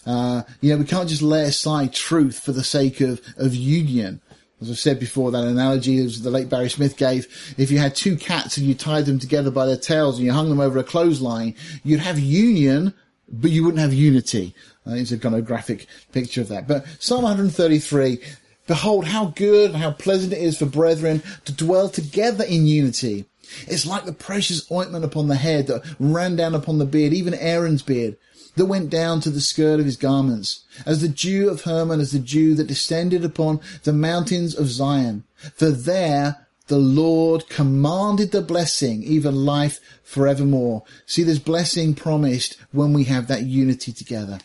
Uh, 0.05 0.43
you 0.61 0.71
know, 0.71 0.79
we 0.79 0.85
can't 0.85 1.09
just 1.09 1.23
lay 1.23 1.43
aside 1.43 1.93
truth 1.93 2.39
for 2.41 2.53
the 2.53 2.65
sake 2.65 3.01
of, 3.01 3.21
of 3.37 3.55
union. 3.55 4.21
As 4.61 4.71
I've 4.71 4.79
said 4.79 4.99
before, 4.99 5.31
that 5.31 5.45
analogy 5.45 5.99
as 5.99 6.23
the 6.23 6.31
late 6.31 6.49
Barry 6.49 6.71
Smith 6.71 6.97
gave, 6.97 7.55
if 7.59 7.71
you 7.71 7.79
had 7.79 7.95
two 7.95 8.17
cats 8.17 8.57
and 8.57 8.67
you 8.67 8.75
tied 8.75 9.05
them 9.05 9.19
together 9.19 9.51
by 9.51 9.67
their 9.67 9.77
tails 9.77 10.17
and 10.17 10.25
you 10.25 10.33
hung 10.33 10.49
them 10.49 10.61
over 10.61 10.79
a 10.79 10.85
clothesline, 10.85 11.55
you'd 11.85 12.01
have 12.01 12.19
union, 12.19 12.95
but 13.29 13.51
you 13.51 13.65
wouldn't 13.65 13.83
have 13.83 13.93
unity. 13.93 14.55
Uh, 14.87 14.95
it's 14.95 15.13
a 15.13 15.19
kind 15.19 15.35
of 15.35 15.45
graphic 15.45 15.87
picture 16.13 16.41
of 16.41 16.49
that. 16.49 16.67
But 16.67 16.87
Psalm 17.01 17.23
133 17.23 18.19
Behold 18.67 19.07
how 19.07 19.27
good 19.27 19.71
and 19.71 19.83
how 19.83 19.93
pleasant 19.93 20.33
it 20.33 20.39
is 20.39 20.59
for 20.59 20.67
brethren 20.67 21.23
to 21.45 21.53
dwell 21.53 21.89
together 21.89 22.45
in 22.45 22.67
unity. 22.67 23.27
It's 23.69 23.87
like 23.87 24.05
the 24.05 24.13
precious 24.13 24.71
ointment 24.73 25.05
upon 25.05 25.29
the 25.29 25.37
head 25.37 25.69
that 25.69 25.85
ran 26.01 26.37
down 26.37 26.55
upon 26.55 26.79
the 26.79 26.85
beard, 26.85 27.13
even 27.13 27.35
Aaron's 27.35 27.83
beard, 27.83 28.17
that 28.57 28.67
went 28.67 28.91
down 28.91 29.21
to 29.21 29.31
the 29.31 29.41
skirt 29.41 29.79
of 29.79 29.87
his 29.87 29.97
garments, 29.97 30.65
as 30.85 31.01
the 31.01 31.09
dew 31.09 31.49
of 31.49 31.63
Hermon, 31.63 32.01
as 32.01 32.13
the 32.13 32.19
dew 32.19 32.55
that 32.55 32.67
descended 32.67 33.25
upon 33.25 33.61
the 33.85 33.93
mountains 33.93 34.55
of 34.57 34.67
Zion. 34.69 35.25
For 35.55 35.71
there 35.71 36.47
the 36.67 36.79
Lord 36.79 37.49
commanded 37.49 38.33
the 38.33 38.43
blessing, 38.43 39.05
even 39.05 39.45
life 39.45 39.79
forevermore. 40.03 40.83
See, 41.07 41.23
there's 41.23 41.39
blessing 41.39 41.95
promised 41.95 42.57
when 42.73 42.93
we 42.93 43.05
have 43.05 43.29
that 43.29 43.43
unity 43.45 43.93
together. 43.93 44.41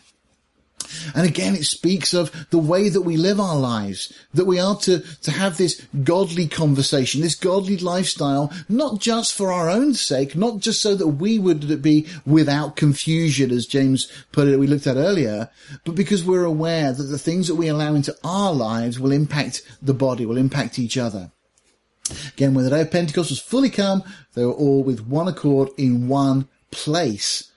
And 1.14 1.26
again, 1.26 1.54
it 1.54 1.64
speaks 1.64 2.14
of 2.14 2.48
the 2.50 2.58
way 2.58 2.88
that 2.88 3.02
we 3.02 3.16
live 3.16 3.40
our 3.40 3.58
lives, 3.58 4.12
that 4.34 4.44
we 4.44 4.58
are 4.58 4.76
to, 4.80 5.00
to 5.00 5.30
have 5.30 5.56
this 5.56 5.80
godly 6.04 6.48
conversation, 6.48 7.20
this 7.20 7.34
godly 7.34 7.76
lifestyle, 7.78 8.52
not 8.68 9.00
just 9.00 9.34
for 9.34 9.52
our 9.52 9.68
own 9.68 9.94
sake, 9.94 10.36
not 10.36 10.60
just 10.60 10.80
so 10.80 10.94
that 10.94 11.08
we 11.08 11.38
would 11.38 11.82
be 11.82 12.06
without 12.26 12.76
confusion, 12.76 13.50
as 13.50 13.66
James 13.66 14.10
put 14.32 14.48
it, 14.48 14.58
we 14.58 14.66
looked 14.66 14.86
at 14.86 14.96
earlier, 14.96 15.50
but 15.84 15.94
because 15.94 16.24
we're 16.24 16.44
aware 16.44 16.92
that 16.92 17.04
the 17.04 17.18
things 17.18 17.48
that 17.48 17.54
we 17.54 17.68
allow 17.68 17.94
into 17.94 18.16
our 18.24 18.52
lives 18.52 18.98
will 18.98 19.12
impact 19.12 19.62
the 19.80 19.94
body, 19.94 20.26
will 20.26 20.36
impact 20.36 20.78
each 20.78 20.96
other. 20.96 21.30
Again, 22.34 22.54
when 22.54 22.64
the 22.64 22.70
day 22.70 22.80
of 22.80 22.90
Pentecost 22.90 23.30
was 23.30 23.40
fully 23.40 23.70
come, 23.70 24.02
they 24.34 24.44
were 24.44 24.52
all 24.52 24.82
with 24.82 25.06
one 25.06 25.28
accord 25.28 25.70
in 25.76 26.08
one 26.08 26.48
place. 26.70 27.50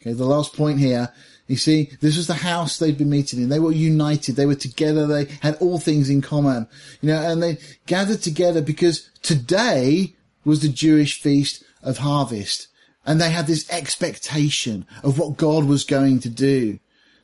Okay, 0.00 0.12
the 0.12 0.24
last 0.24 0.54
point 0.54 0.80
here 0.80 1.12
you 1.52 1.58
see, 1.58 1.90
this 2.00 2.16
was 2.16 2.28
the 2.28 2.34
house 2.34 2.78
they'd 2.78 2.96
been 2.96 3.10
meeting 3.10 3.42
in. 3.42 3.50
They 3.50 3.60
were 3.60 3.72
united. 3.72 4.36
They 4.36 4.46
were 4.46 4.54
together. 4.54 5.06
They 5.06 5.26
had 5.42 5.56
all 5.56 5.78
things 5.78 6.08
in 6.08 6.22
common, 6.22 6.66
you 7.02 7.08
know, 7.08 7.20
and 7.20 7.42
they 7.42 7.58
gathered 7.84 8.22
together 8.22 8.62
because 8.62 9.10
today 9.20 10.14
was 10.46 10.62
the 10.62 10.70
Jewish 10.70 11.20
feast 11.20 11.62
of 11.82 11.98
harvest. 11.98 12.68
And 13.04 13.20
they 13.20 13.28
had 13.28 13.46
this 13.46 13.68
expectation 13.70 14.86
of 15.02 15.18
what 15.18 15.36
God 15.36 15.66
was 15.66 15.84
going 15.84 16.20
to 16.20 16.30
do. 16.30 16.78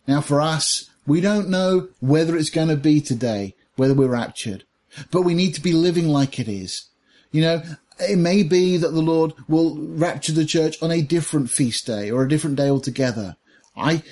Now 0.06 0.20
for 0.20 0.42
us, 0.42 0.90
we 1.06 1.22
don't 1.22 1.48
know 1.48 1.88
whether 2.00 2.36
it's 2.36 2.50
going 2.50 2.68
to 2.68 2.76
be 2.76 3.00
today, 3.00 3.54
whether 3.76 3.94
we're 3.94 4.08
raptured, 4.08 4.64
but 5.10 5.22
we 5.22 5.32
need 5.32 5.54
to 5.54 5.62
be 5.62 5.72
living 5.72 6.08
like 6.08 6.38
it 6.38 6.48
is. 6.48 6.84
You 7.32 7.40
know, 7.40 7.62
it 7.98 8.18
may 8.18 8.42
be 8.42 8.76
that 8.76 8.90
the 8.90 9.00
Lord 9.00 9.32
will 9.48 9.78
rapture 9.78 10.32
the 10.32 10.44
church 10.44 10.76
on 10.82 10.90
a 10.90 11.00
different 11.00 11.48
feast 11.48 11.86
day 11.86 12.10
or 12.10 12.22
a 12.22 12.28
different 12.28 12.56
day 12.56 12.68
altogether. 12.68 13.38
I 13.78 14.02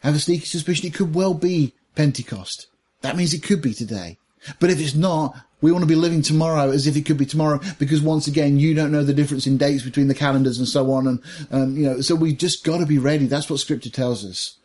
have 0.00 0.14
a 0.14 0.20
sneaky 0.20 0.46
suspicion 0.46 0.86
it 0.86 0.94
could 0.94 1.14
well 1.14 1.34
be 1.34 1.74
Pentecost. 1.94 2.66
That 3.00 3.16
means 3.16 3.34
it 3.34 3.42
could 3.42 3.62
be 3.62 3.74
today. 3.74 4.18
But 4.60 4.70
if 4.70 4.80
it's 4.80 4.94
not, 4.94 5.36
we 5.60 5.72
want 5.72 5.82
to 5.82 5.88
be 5.88 5.94
living 5.94 6.20
tomorrow 6.20 6.70
as 6.70 6.86
if 6.86 6.96
it 6.96 7.06
could 7.06 7.16
be 7.16 7.24
tomorrow 7.24 7.58
because 7.78 8.02
once 8.02 8.26
again, 8.26 8.58
you 8.58 8.74
don't 8.74 8.92
know 8.92 9.02
the 9.02 9.14
difference 9.14 9.46
in 9.46 9.56
dates 9.56 9.82
between 9.82 10.08
the 10.08 10.14
calendars 10.14 10.58
and 10.58 10.68
so 10.68 10.92
on. 10.92 11.06
And, 11.06 11.22
um, 11.50 11.76
you 11.76 11.84
know, 11.84 12.00
so 12.02 12.14
we've 12.14 12.36
just 12.36 12.64
got 12.64 12.78
to 12.78 12.86
be 12.86 12.98
ready. 12.98 13.26
That's 13.26 13.48
what 13.48 13.60
scripture 13.60 13.90
tells 13.90 14.24
us. 14.26 14.58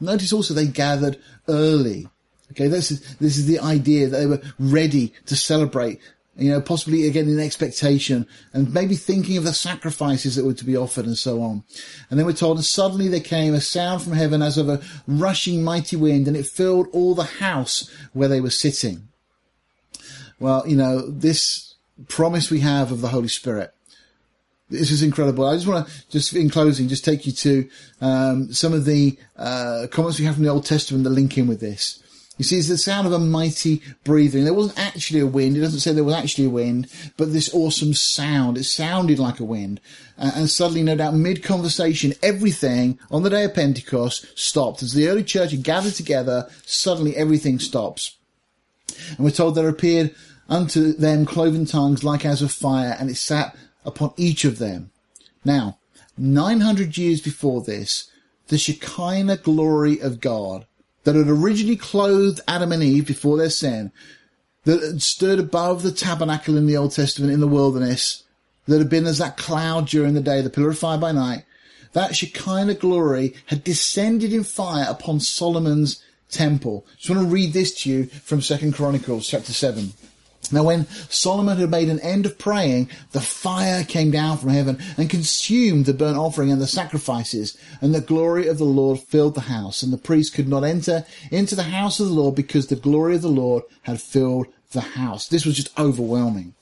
Notice 0.00 0.32
also 0.32 0.54
they 0.54 0.66
gathered 0.66 1.20
early. 1.48 2.08
Okay, 2.52 2.66
this 2.66 2.90
is, 2.90 3.16
this 3.18 3.36
is 3.36 3.46
the 3.46 3.60
idea 3.60 4.08
that 4.08 4.18
they 4.18 4.26
were 4.26 4.42
ready 4.58 5.12
to 5.26 5.36
celebrate 5.36 6.00
you 6.40 6.50
know, 6.50 6.60
possibly 6.60 7.06
again 7.06 7.28
in 7.28 7.38
expectation 7.38 8.26
and 8.52 8.72
maybe 8.72 8.94
thinking 8.94 9.36
of 9.36 9.44
the 9.44 9.52
sacrifices 9.52 10.36
that 10.36 10.44
were 10.44 10.54
to 10.54 10.64
be 10.64 10.76
offered 10.76 11.04
and 11.04 11.18
so 11.18 11.42
on. 11.42 11.62
And 12.08 12.18
then 12.18 12.26
we're 12.26 12.32
told, 12.32 12.56
and 12.56 12.64
suddenly 12.64 13.08
there 13.08 13.20
came 13.20 13.52
a 13.52 13.60
sound 13.60 14.02
from 14.02 14.14
heaven 14.14 14.40
as 14.40 14.56
of 14.56 14.68
a 14.68 14.80
rushing 15.06 15.62
mighty 15.62 15.96
wind 15.96 16.26
and 16.26 16.36
it 16.36 16.46
filled 16.46 16.88
all 16.92 17.14
the 17.14 17.24
house 17.24 17.90
where 18.14 18.28
they 18.28 18.40
were 18.40 18.50
sitting. 18.50 19.08
Well, 20.38 20.66
you 20.66 20.76
know, 20.76 21.06
this 21.06 21.74
promise 22.08 22.50
we 22.50 22.60
have 22.60 22.90
of 22.90 23.02
the 23.02 23.08
Holy 23.08 23.28
Spirit. 23.28 23.74
This 24.70 24.90
is 24.90 25.02
incredible. 25.02 25.46
I 25.46 25.56
just 25.56 25.66
want 25.66 25.86
to, 25.86 26.08
just 26.10 26.32
in 26.34 26.48
closing, 26.48 26.88
just 26.88 27.04
take 27.04 27.26
you 27.26 27.32
to 27.32 27.68
um, 28.00 28.52
some 28.52 28.72
of 28.72 28.84
the 28.84 29.18
uh, 29.36 29.88
comments 29.90 30.18
we 30.18 30.24
have 30.24 30.36
from 30.36 30.44
the 30.44 30.50
Old 30.50 30.64
Testament 30.64 31.04
that 31.04 31.10
link 31.10 31.36
in 31.36 31.48
with 31.48 31.60
this. 31.60 32.02
You 32.40 32.44
see, 32.44 32.56
it's 32.56 32.68
the 32.68 32.78
sound 32.78 33.06
of 33.06 33.12
a 33.12 33.18
mighty 33.18 33.82
breathing. 34.02 34.44
There 34.44 34.54
wasn't 34.54 34.78
actually 34.78 35.20
a 35.20 35.26
wind. 35.26 35.58
It 35.58 35.60
doesn't 35.60 35.80
say 35.80 35.92
there 35.92 36.02
was 36.02 36.14
actually 36.14 36.46
a 36.46 36.48
wind, 36.48 36.90
but 37.18 37.34
this 37.34 37.52
awesome 37.52 37.92
sound. 37.92 38.56
It 38.56 38.64
sounded 38.64 39.18
like 39.18 39.40
a 39.40 39.44
wind. 39.44 39.78
Uh, 40.16 40.30
and 40.34 40.48
suddenly, 40.48 40.82
no 40.82 40.96
doubt, 40.96 41.12
mid-conversation, 41.12 42.14
everything 42.22 42.98
on 43.10 43.24
the 43.24 43.28
day 43.28 43.44
of 43.44 43.52
Pentecost 43.52 44.26
stopped. 44.38 44.82
As 44.82 44.94
the 44.94 45.06
early 45.08 45.22
church 45.22 45.50
had 45.50 45.62
gathered 45.62 45.92
together, 45.92 46.48
suddenly 46.64 47.14
everything 47.14 47.58
stops. 47.58 48.16
And 49.10 49.18
we're 49.18 49.32
told 49.32 49.54
there 49.54 49.68
appeared 49.68 50.14
unto 50.48 50.94
them 50.94 51.26
cloven 51.26 51.66
tongues 51.66 52.04
like 52.04 52.24
as 52.24 52.40
of 52.40 52.50
fire, 52.50 52.96
and 52.98 53.10
it 53.10 53.16
sat 53.16 53.54
upon 53.84 54.14
each 54.16 54.46
of 54.46 54.56
them. 54.56 54.92
Now, 55.44 55.76
900 56.16 56.96
years 56.96 57.20
before 57.20 57.60
this, 57.60 58.10
the 58.48 58.56
Shekinah 58.56 59.36
glory 59.36 60.00
of 60.00 60.22
God 60.22 60.64
that 61.04 61.14
had 61.14 61.28
originally 61.28 61.76
clothed 61.76 62.40
Adam 62.46 62.72
and 62.72 62.82
Eve 62.82 63.06
before 63.06 63.36
their 63.36 63.50
sin, 63.50 63.92
that 64.64 64.82
had 64.82 65.02
stood 65.02 65.38
above 65.38 65.82
the 65.82 65.92
tabernacle 65.92 66.56
in 66.56 66.66
the 66.66 66.76
Old 66.76 66.92
Testament 66.92 67.32
in 67.32 67.40
the 67.40 67.46
wilderness, 67.46 68.24
that 68.66 68.78
had 68.78 68.90
been 68.90 69.06
as 69.06 69.18
that 69.18 69.36
cloud 69.36 69.88
during 69.88 70.14
the 70.14 70.20
day, 70.20 70.42
the 70.42 70.50
pillar 70.50 70.70
of 70.70 70.78
fire 70.78 70.98
by 70.98 71.12
night, 71.12 71.44
that 71.92 72.14
Shekinah 72.14 72.74
glory 72.74 73.34
had 73.46 73.64
descended 73.64 74.32
in 74.32 74.44
fire 74.44 74.86
upon 74.88 75.20
Solomon's 75.20 76.02
temple. 76.30 76.86
I 76.88 76.96
just 76.96 77.10
want 77.10 77.22
to 77.22 77.34
read 77.34 77.52
this 77.52 77.82
to 77.82 77.90
you 77.90 78.06
from 78.06 78.40
Second 78.40 78.74
Chronicles 78.74 79.26
chapter 79.26 79.52
7. 79.52 79.92
Now 80.52 80.64
when 80.64 80.86
Solomon 81.08 81.58
had 81.58 81.70
made 81.70 81.88
an 81.88 82.00
end 82.00 82.26
of 82.26 82.38
praying, 82.38 82.88
the 83.12 83.20
fire 83.20 83.84
came 83.84 84.10
down 84.10 84.38
from 84.38 84.50
heaven 84.50 84.78
and 84.96 85.08
consumed 85.08 85.86
the 85.86 85.94
burnt 85.94 86.16
offering 86.16 86.50
and 86.50 86.60
the 86.60 86.66
sacrifices, 86.66 87.56
and 87.80 87.94
the 87.94 88.00
glory 88.00 88.48
of 88.48 88.58
the 88.58 88.64
Lord 88.64 89.00
filled 89.00 89.34
the 89.34 89.42
house, 89.42 89.82
and 89.82 89.92
the 89.92 89.98
priest 89.98 90.34
could 90.34 90.48
not 90.48 90.64
enter 90.64 91.04
into 91.30 91.54
the 91.54 91.64
house 91.64 92.00
of 92.00 92.08
the 92.08 92.14
Lord 92.14 92.34
because 92.34 92.66
the 92.66 92.76
glory 92.76 93.14
of 93.14 93.22
the 93.22 93.28
Lord 93.28 93.62
had 93.82 94.00
filled 94.00 94.46
the 94.72 94.80
house. 94.80 95.28
This 95.28 95.44
was 95.44 95.56
just 95.56 95.78
overwhelming. 95.78 96.54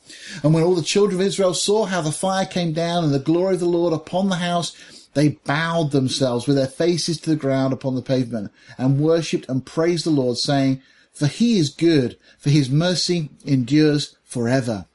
And 0.43 0.55
when 0.55 0.65
all 0.65 0.75
the 0.75 0.83
children 0.83 1.21
of 1.21 1.27
Israel 1.27 1.55
saw 1.55 1.85
how 1.85 2.01
the 2.01 2.13
fire 2.13 2.47
came 2.47 2.73
down 2.73 3.05
and 3.05 3.13
the 3.13 3.19
glory 3.19 3.55
of 3.55 3.61
the 3.61 3.67
Lord 3.67 3.93
upon 3.93 4.29
the 4.29 4.37
house, 4.37 4.77
they 5.15 5.29
bowed 5.29 5.91
themselves 5.91 6.47
with 6.47 6.57
their 6.57 6.67
faces 6.67 7.21
to 7.21 7.31
the 7.31 7.37
ground 7.37 7.73
upon 7.73 7.95
the 7.95 8.03
pavement 8.03 8.51
and 8.77 9.01
worshipped 9.01 9.49
and 9.49 9.65
praised 9.65 10.05
the 10.07 10.11
Lord, 10.11 10.37
saying, 10.37 10.83
for 11.19 11.27
he 11.27 11.59
is 11.59 11.69
good, 11.69 12.17
for 12.39 12.51
his 12.51 12.71
mercy 12.71 13.31
endures 13.45 14.17
forever. 14.25 14.87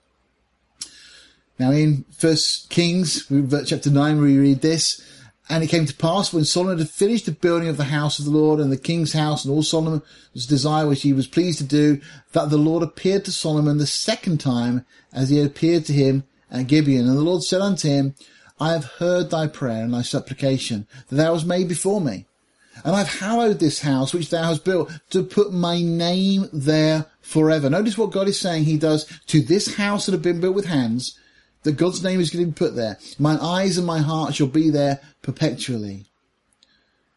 Now 1.59 1.71
in 1.71 2.05
First 2.17 2.69
Kings, 2.69 3.29
chapter 3.65 3.91
9, 3.91 4.21
we 4.21 4.37
read 4.37 4.61
this, 4.61 5.01
and 5.49 5.61
it 5.61 5.67
came 5.67 5.85
to 5.85 5.95
pass 5.95 6.31
when 6.31 6.45
Solomon 6.45 6.77
had 6.77 6.89
finished 6.89 7.25
the 7.25 7.33
building 7.33 7.67
of 7.67 7.75
the 7.75 7.83
house 7.83 8.19
of 8.19 8.25
the 8.25 8.31
Lord 8.31 8.61
and 8.61 8.71
the 8.71 8.77
king's 8.77 9.11
house 9.11 9.43
and 9.43 9.53
all 9.53 9.63
Solomon's 9.63 10.47
desire 10.47 10.87
which 10.87 11.01
he 11.01 11.11
was 11.11 11.27
pleased 11.27 11.57
to 11.57 11.65
do, 11.65 11.99
that 12.31 12.49
the 12.49 12.57
Lord 12.57 12.83
appeared 12.83 13.25
to 13.25 13.31
Solomon 13.33 13.77
the 13.77 13.85
second 13.85 14.39
time 14.39 14.85
as 15.11 15.29
he 15.29 15.37
had 15.37 15.47
appeared 15.47 15.83
to 15.85 15.93
him 15.93 16.23
at 16.49 16.67
Gibeon. 16.67 17.07
And 17.07 17.17
the 17.17 17.21
Lord 17.21 17.43
said 17.43 17.59
unto 17.59 17.89
him, 17.89 18.15
I 18.59 18.71
have 18.71 18.85
heard 18.85 19.29
thy 19.29 19.47
prayer 19.47 19.83
and 19.83 19.93
thy 19.93 20.03
supplication 20.03 20.87
that 21.09 21.17
thou 21.17 21.33
hast 21.33 21.45
made 21.45 21.67
before 21.67 21.99
me. 21.99 22.27
And 22.83 22.95
I've 22.95 23.19
hallowed 23.19 23.59
this 23.59 23.81
house 23.81 24.13
which 24.13 24.29
thou 24.29 24.43
hast 24.43 24.65
built 24.65 24.91
to 25.11 25.23
put 25.23 25.53
my 25.53 25.81
name 25.81 26.49
there 26.51 27.05
forever. 27.21 27.69
Notice 27.69 27.97
what 27.97 28.11
God 28.11 28.27
is 28.27 28.39
saying 28.39 28.63
he 28.63 28.77
does 28.77 29.05
to 29.27 29.41
this 29.41 29.75
house 29.75 30.05
that 30.05 30.11
have 30.11 30.21
been 30.21 30.41
built 30.41 30.55
with 30.55 30.65
hands, 30.65 31.17
that 31.63 31.77
God's 31.77 32.03
name 32.03 32.19
is 32.19 32.29
going 32.29 32.45
to 32.45 32.51
be 32.51 32.57
put 32.57 32.75
there. 32.75 32.97
My 33.19 33.37
eyes 33.41 33.77
and 33.77 33.87
my 33.87 33.99
heart 33.99 34.35
shall 34.35 34.47
be 34.47 34.69
there 34.69 34.99
perpetually. 35.21 36.05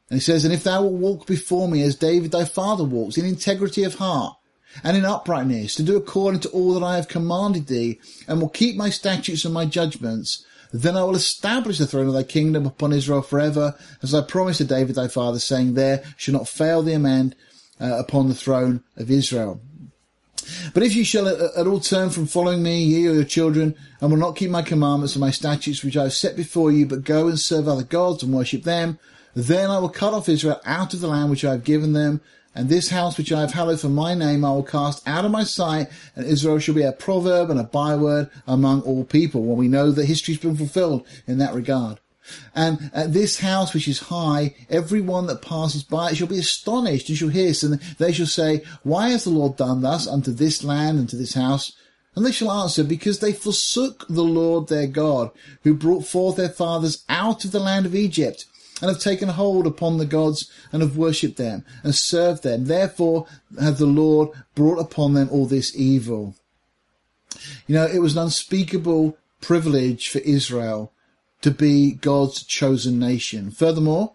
And 0.08 0.18
he 0.18 0.20
says, 0.20 0.44
and 0.44 0.54
if 0.54 0.62
thou 0.62 0.82
wilt 0.82 0.92
walk 1.00 1.26
before 1.26 1.68
me 1.68 1.82
as 1.82 1.96
David 1.96 2.30
thy 2.30 2.44
father 2.44 2.84
walks, 2.84 3.18
in 3.18 3.24
integrity 3.24 3.82
of 3.82 3.96
heart, 3.96 4.36
and 4.84 4.96
in 4.96 5.04
uprightness, 5.04 5.74
to 5.76 5.82
do 5.82 5.96
according 5.96 6.40
to 6.40 6.48
all 6.50 6.74
that 6.74 6.84
I 6.84 6.96
have 6.96 7.08
commanded 7.08 7.66
thee, 7.66 7.98
and 8.28 8.40
will 8.40 8.48
keep 8.48 8.76
my 8.76 8.90
statutes 8.90 9.44
and 9.44 9.54
my 9.54 9.64
judgments, 9.64 10.44
then 10.82 10.96
I 10.96 11.04
will 11.04 11.14
establish 11.14 11.78
the 11.78 11.86
throne 11.86 12.08
of 12.08 12.14
thy 12.14 12.22
kingdom 12.22 12.66
upon 12.66 12.92
Israel 12.92 13.22
forever, 13.22 13.74
as 14.02 14.14
I 14.14 14.22
promised 14.22 14.58
to 14.58 14.64
David 14.64 14.96
thy 14.96 15.08
father, 15.08 15.38
saying, 15.38 15.74
There 15.74 16.02
shall 16.16 16.34
not 16.34 16.48
fail 16.48 16.82
the 16.82 16.94
amend 16.94 17.34
uh, 17.80 17.98
upon 17.98 18.28
the 18.28 18.34
throne 18.34 18.82
of 18.96 19.10
Israel. 19.10 19.60
But 20.74 20.82
if 20.82 20.94
you 20.94 21.04
shall 21.04 21.26
at 21.28 21.66
all 21.66 21.80
turn 21.80 22.10
from 22.10 22.26
following 22.26 22.62
me, 22.62 22.82
ye 22.82 23.08
or 23.08 23.14
your 23.14 23.24
children, 23.24 23.74
and 24.00 24.10
will 24.10 24.18
not 24.18 24.36
keep 24.36 24.50
my 24.50 24.62
commandments 24.62 25.14
and 25.14 25.20
my 25.20 25.30
statutes 25.30 25.82
which 25.82 25.96
I 25.96 26.04
have 26.04 26.12
set 26.12 26.36
before 26.36 26.70
you, 26.70 26.86
but 26.86 27.04
go 27.04 27.26
and 27.28 27.38
serve 27.38 27.66
other 27.66 27.82
gods 27.82 28.22
and 28.22 28.32
worship 28.32 28.62
them, 28.62 28.98
then 29.34 29.70
I 29.70 29.78
will 29.78 29.88
cut 29.88 30.14
off 30.14 30.28
Israel 30.28 30.60
out 30.64 30.94
of 30.94 31.00
the 31.00 31.08
land 31.08 31.30
which 31.30 31.44
I 31.44 31.52
have 31.52 31.64
given 31.64 31.92
them, 31.92 32.20
and 32.56 32.70
this 32.70 32.88
house 32.88 33.18
which 33.18 33.30
I 33.30 33.40
have 33.42 33.52
hallowed 33.52 33.80
for 33.80 33.90
my 33.90 34.14
name 34.14 34.42
I 34.42 34.50
will 34.50 34.62
cast 34.62 35.06
out 35.06 35.26
of 35.26 35.30
my 35.30 35.44
sight, 35.44 35.88
and 36.16 36.26
Israel 36.26 36.58
shall 36.58 36.74
be 36.74 36.82
a 36.82 36.90
proverb 36.90 37.50
and 37.50 37.60
a 37.60 37.64
byword 37.64 38.30
among 38.46 38.80
all 38.80 39.04
people. 39.04 39.44
Well, 39.44 39.56
we 39.56 39.68
know 39.68 39.90
that 39.90 40.06
history's 40.06 40.38
been 40.38 40.56
fulfilled 40.56 41.06
in 41.26 41.36
that 41.36 41.54
regard. 41.54 42.00
And 42.54 42.90
at 42.94 43.12
this 43.12 43.40
house 43.40 43.74
which 43.74 43.86
is 43.86 44.08
high, 44.08 44.54
every 44.70 45.02
one 45.02 45.26
that 45.26 45.42
passes 45.42 45.84
by 45.84 46.10
it 46.10 46.16
shall 46.16 46.26
be 46.26 46.38
astonished 46.38 47.10
and 47.10 47.18
shall 47.18 47.28
hiss, 47.28 47.62
and 47.62 47.78
they 47.98 48.10
shall 48.10 48.26
say, 48.26 48.62
Why 48.82 49.10
has 49.10 49.24
the 49.24 49.30
Lord 49.30 49.56
done 49.56 49.82
thus 49.82 50.08
unto 50.08 50.32
this 50.32 50.64
land 50.64 50.98
and 50.98 51.08
to 51.10 51.16
this 51.16 51.34
house? 51.34 51.72
And 52.16 52.24
they 52.24 52.32
shall 52.32 52.50
answer, 52.50 52.82
Because 52.82 53.18
they 53.18 53.34
forsook 53.34 54.06
the 54.08 54.24
Lord 54.24 54.68
their 54.68 54.86
God, 54.86 55.30
who 55.62 55.74
brought 55.74 56.06
forth 56.06 56.36
their 56.36 56.48
fathers 56.48 57.04
out 57.10 57.44
of 57.44 57.52
the 57.52 57.60
land 57.60 57.84
of 57.84 57.94
Egypt, 57.94 58.46
and 58.80 58.90
have 58.90 59.00
taken 59.00 59.30
hold 59.30 59.66
upon 59.66 59.96
the 59.96 60.06
gods 60.06 60.50
and 60.72 60.82
have 60.82 60.96
worshipped 60.96 61.36
them 61.36 61.64
and 61.82 61.94
served 61.94 62.42
them. 62.42 62.66
Therefore 62.66 63.26
hath 63.58 63.78
the 63.78 63.86
Lord 63.86 64.30
brought 64.54 64.78
upon 64.78 65.14
them 65.14 65.28
all 65.30 65.46
this 65.46 65.74
evil. 65.74 66.34
You 67.66 67.74
know, 67.74 67.86
it 67.86 68.00
was 68.00 68.16
an 68.16 68.22
unspeakable 68.22 69.16
privilege 69.40 70.08
for 70.08 70.18
Israel 70.18 70.92
to 71.42 71.50
be 71.50 71.92
God's 71.92 72.42
chosen 72.42 72.98
nation. 72.98 73.50
Furthermore, 73.50 74.12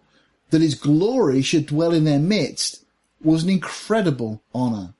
that 0.50 0.60
his 0.60 0.74
glory 0.74 1.42
should 1.42 1.66
dwell 1.66 1.92
in 1.92 2.04
their 2.04 2.18
midst 2.18 2.84
was 3.22 3.42
an 3.42 3.50
incredible 3.50 4.42
honour. 4.54 4.94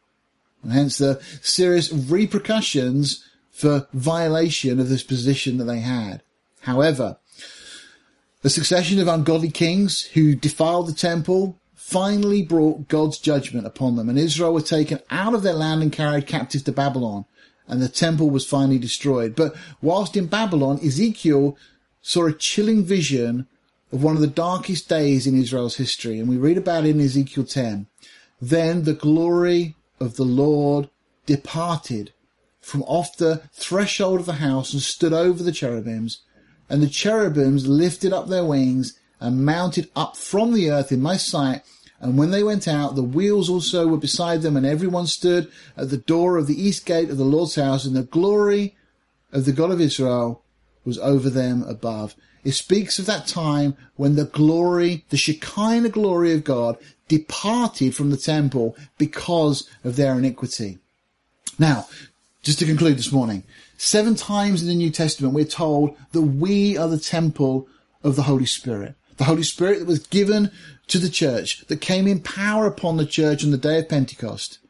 And 0.63 0.73
hence 0.73 0.99
the 0.99 1.21
serious 1.43 1.93
repercussions 1.93 3.27
for 3.51 3.89
violation 3.93 4.81
of 4.81 4.89
this 4.89 5.03
position 5.03 5.59
that 5.59 5.65
they 5.65 5.81
had. 5.81 6.23
However, 6.61 7.19
the 8.43 8.51
succession 8.51 8.99
of 8.99 9.09
ungodly 9.09 9.51
kings 9.51 10.03
who 10.15 10.35
defiled 10.35 10.89
the 10.89 10.93
temple 10.93 11.59
finally 11.75 12.43
brought 12.43 12.89
God's 12.89 13.19
judgment 13.19 13.67
upon 13.67 13.97
them, 13.97 14.09
and 14.09 14.19
Israel 14.19 14.53
were 14.53 14.61
taken 14.61 14.99
out 15.11 15.35
of 15.35 15.43
their 15.43 15.53
land 15.53 15.83
and 15.83 15.93
carried 15.93 16.27
captive 16.27 16.65
to 16.65 16.73
Babylon, 16.73 17.25
and 17.69 17.81
the 17.81 17.89
temple 17.89 18.31
was 18.31 18.47
finally 18.47 18.79
destroyed. 18.79 19.37
But 19.37 19.55
whilst 19.81 20.17
in 20.17 20.27
Babylon, 20.27 20.81
Ezekiel 20.85 21.57
saw 22.01 22.27
a 22.27 22.33
chilling 22.33 22.85
vision 22.85 23.47
of 23.93 24.03
one 24.03 24.17
of 24.17 24.21
the 24.21 24.27
darkest 24.27 24.89
days 24.89 25.27
in 25.27 25.41
Israel's 25.41 25.77
history, 25.77 26.19
and 26.19 26.29
we 26.29 26.37
read 26.37 26.59
about 26.59 26.85
it 26.85 26.91
in 26.91 27.01
Ezekiel 27.01 27.45
10. 27.45 27.87
Then 28.41 28.83
the 28.83 28.95
glory 28.95 29.77
of 30.01 30.17
the 30.17 30.25
Lord 30.25 30.89
departed 31.27 32.13
from 32.61 32.83
off 32.85 33.17
the 33.17 33.43
threshold 33.53 34.21
of 34.21 34.27
the 34.27 34.35
house 34.35 34.73
and 34.73 34.83
stood 34.83 35.13
over 35.13 35.43
the 35.43 35.53
cherubims 35.53 36.23
and 36.73 36.83
the 36.83 36.89
cherubims 36.89 37.67
lifted 37.67 38.15
up 38.15 38.29
their 38.29 38.47
wings 38.47 38.99
and 39.21 39.45
mounted 39.45 39.91
up 39.95 40.17
from 40.17 40.55
the 40.55 40.71
earth 40.71 40.91
in 40.91 41.03
my 41.03 41.19
sight. 41.19 41.61
And 42.01 42.17
when 42.17 42.31
they 42.31 42.43
went 42.43 42.67
out, 42.67 42.95
the 42.95 43.03
wheels 43.03 43.51
also 43.51 43.87
were 43.87 43.99
beside 43.99 44.41
them, 44.41 44.57
and 44.57 44.65
everyone 44.65 45.07
stood 45.07 45.53
at 45.77 45.91
the 45.91 45.99
door 45.99 46.39
of 46.39 46.47
the 46.47 46.61
east 46.61 46.87
gate 46.87 47.11
of 47.11 47.19
the 47.19 47.25
Lord's 47.25 47.57
house, 47.57 47.85
and 47.85 47.95
the 47.95 48.03
glory 48.03 48.75
of 49.33 49.45
the 49.45 49.53
God 49.53 49.71
of 49.71 49.83
Israel 49.83 50.43
was 50.83 50.99
over 51.01 51.29
them 51.29 51.63
above. 51.65 52.17
It 52.43 52.53
speaks 52.53 52.99
of 52.99 53.05
that 53.05 53.27
time 53.27 53.77
when 53.97 54.17
the 54.17 54.25
glory, 54.25 55.05
the 55.11 55.19
Shekinah 55.19 55.91
glory 55.91 56.33
of 56.33 56.43
God 56.43 56.79
departed 57.07 57.95
from 57.95 58.09
the 58.09 58.17
temple 58.17 58.75
because 58.97 59.69
of 59.85 59.97
their 59.97 60.15
iniquity. 60.17 60.79
Now, 61.59 61.87
just 62.43 62.59
to 62.61 62.65
conclude 62.65 62.97
this 62.97 63.13
morning, 63.13 63.45
seven 63.83 64.15
times 64.15 64.63
in 64.63 64.69
the 64.69 64.75
New 64.77 64.91
Testament 64.91 65.35
we're 65.35 65.45
told 65.45 65.97
that 66.13 66.23
we 66.23 66.79
are 66.79 66.87
the 66.87 66.99
temple 66.99 67.67
of 68.05 68.15
the 68.15 68.23
Holy 68.23 68.47
Spirit. 68.47 68.95
The 69.17 69.25
Holy 69.25 69.43
Spirit 69.43 69.81
that 69.81 69.89
was 69.89 70.07
given 70.07 70.53
to 70.87 70.99
the 70.99 71.09
church, 71.09 71.67
that 71.67 71.81
came 71.81 72.07
in 72.07 72.21
power 72.21 72.67
upon 72.67 72.97
the 72.97 73.05
church 73.05 73.45
on 73.45 73.51
the 73.51 73.59
day 73.59 73.81
of 73.81 73.89
Pentecost. 73.89 74.61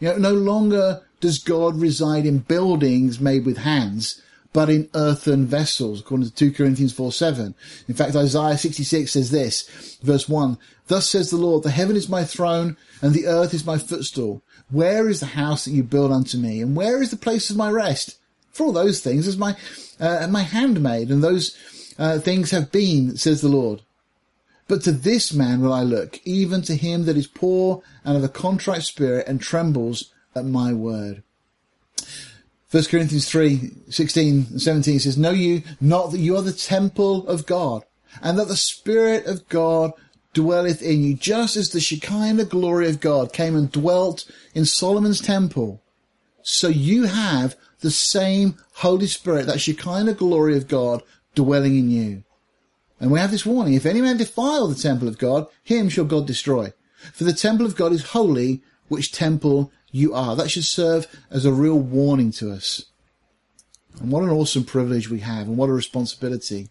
You 0.00 0.08
know, 0.08 0.16
no 0.18 0.34
longer 0.34 1.02
does 1.20 1.38
God 1.38 1.80
reside 1.80 2.26
in 2.26 2.38
buildings 2.38 3.20
made 3.20 3.46
with 3.46 3.58
hands, 3.58 4.20
but 4.52 4.68
in 4.68 4.90
earthen 4.94 5.46
vessels, 5.46 6.00
according 6.00 6.28
to 6.28 6.34
2 6.34 6.52
Corinthians 6.52 6.92
4 6.92 7.12
7. 7.12 7.54
In 7.86 7.94
fact, 7.94 8.16
Isaiah 8.16 8.58
66 8.58 9.12
says 9.12 9.30
this, 9.30 9.98
verse 10.02 10.28
1, 10.28 10.58
Thus 10.88 11.08
says 11.08 11.30
the 11.30 11.36
Lord, 11.36 11.62
the 11.62 11.70
heaven 11.70 11.94
is 11.94 12.08
my 12.08 12.24
throne, 12.24 12.76
and 13.00 13.14
the 13.14 13.26
earth 13.26 13.54
is 13.54 13.64
my 13.64 13.78
footstool. 13.78 14.42
Where 14.70 15.08
is 15.08 15.20
the 15.20 15.26
house 15.26 15.64
that 15.64 15.72
you 15.72 15.84
build 15.84 16.10
unto 16.10 16.36
me? 16.36 16.60
And 16.60 16.74
where 16.74 17.00
is 17.00 17.12
the 17.12 17.16
place 17.16 17.48
of 17.48 17.56
my 17.56 17.70
rest? 17.70 18.15
For 18.56 18.64
all 18.64 18.72
those 18.72 19.00
things 19.00 19.26
is 19.26 19.36
my, 19.36 19.54
uh, 20.00 20.26
my 20.30 20.42
handmaid, 20.42 21.10
and 21.10 21.22
those 21.22 21.56
uh, 21.98 22.18
things 22.18 22.50
have 22.50 22.72
been, 22.72 23.16
says 23.16 23.40
the 23.42 23.48
Lord. 23.48 23.82
But 24.68 24.82
to 24.82 24.92
this 24.92 25.32
man 25.32 25.60
will 25.60 25.72
I 25.72 25.82
look, 25.82 26.20
even 26.24 26.62
to 26.62 26.74
him 26.74 27.04
that 27.04 27.16
is 27.16 27.26
poor 27.26 27.82
and 28.04 28.16
of 28.16 28.24
a 28.24 28.28
contrite 28.28 28.82
spirit 28.82 29.28
and 29.28 29.40
trembles 29.40 30.12
at 30.34 30.44
my 30.44 30.72
word. 30.72 31.22
1 32.70 32.84
Corinthians 32.84 33.28
3, 33.28 33.70
16 33.90 34.46
and 34.50 34.62
17 34.62 35.00
says, 35.00 35.16
Know 35.16 35.30
you 35.30 35.62
not 35.80 36.10
that 36.10 36.18
you 36.18 36.36
are 36.36 36.42
the 36.42 36.52
temple 36.52 37.26
of 37.28 37.46
God, 37.46 37.84
and 38.22 38.38
that 38.38 38.48
the 38.48 38.56
Spirit 38.56 39.26
of 39.26 39.48
God 39.48 39.92
dwelleth 40.34 40.82
in 40.82 41.04
you, 41.04 41.14
just 41.14 41.56
as 41.56 41.70
the 41.70 41.80
Shekinah 41.80 42.44
glory 42.46 42.88
of 42.88 43.00
God 43.00 43.32
came 43.32 43.54
and 43.54 43.70
dwelt 43.70 44.30
in 44.54 44.64
Solomon's 44.64 45.20
temple. 45.20 45.80
So 46.42 46.68
you 46.68 47.04
have 47.04 47.56
the 47.86 47.90
same 47.92 48.56
Holy 48.74 49.06
Spirit, 49.06 49.46
that 49.46 49.60
Shekinah 49.60 50.14
glory 50.14 50.56
of 50.56 50.66
God 50.66 51.04
dwelling 51.36 51.78
in 51.78 51.88
you. 51.88 52.24
And 52.98 53.12
we 53.12 53.20
have 53.20 53.30
this 53.30 53.46
warning, 53.46 53.74
if 53.74 53.86
any 53.86 54.00
man 54.00 54.16
defile 54.16 54.66
the 54.66 54.74
temple 54.74 55.06
of 55.06 55.18
God, 55.18 55.46
him 55.62 55.88
shall 55.88 56.04
God 56.04 56.26
destroy. 56.26 56.72
For 57.12 57.22
the 57.22 57.32
temple 57.32 57.64
of 57.64 57.76
God 57.76 57.92
is 57.92 58.06
holy, 58.06 58.60
which 58.88 59.12
temple 59.12 59.70
you 59.92 60.14
are. 60.14 60.34
That 60.34 60.50
should 60.50 60.64
serve 60.64 61.06
as 61.30 61.44
a 61.44 61.52
real 61.52 61.78
warning 61.78 62.32
to 62.32 62.50
us. 62.50 62.86
And 64.00 64.10
what 64.10 64.24
an 64.24 64.30
awesome 64.30 64.64
privilege 64.64 65.08
we 65.08 65.20
have 65.20 65.46
and 65.46 65.56
what 65.56 65.70
a 65.70 65.72
responsibility. 65.72 66.68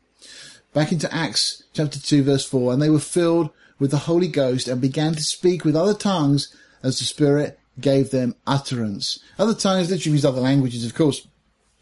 Back 0.73 0.91
into 0.91 1.13
Acts 1.15 1.63
chapter 1.73 1.97
2 1.97 2.23
verse 2.23 2.45
4, 2.45 2.73
and 2.73 2.81
they 2.81 2.89
were 2.89 2.99
filled 2.99 3.51
with 3.79 3.91
the 3.91 3.99
Holy 3.99 4.27
Ghost 4.27 4.67
and 4.67 4.81
began 4.81 5.13
to 5.13 5.23
speak 5.23 5.63
with 5.63 5.77
other 5.77 5.93
tongues 5.93 6.53
as 6.83 6.99
the 6.99 7.05
Spirit 7.05 7.57
gave 7.79 8.11
them 8.11 8.35
utterance. 8.47 9.19
Other 9.37 9.53
tongues 9.53 9.89
literally 9.89 10.13
means 10.13 10.25
other 10.25 10.41
languages, 10.41 10.85
of 10.85 10.95
course. 10.95 11.27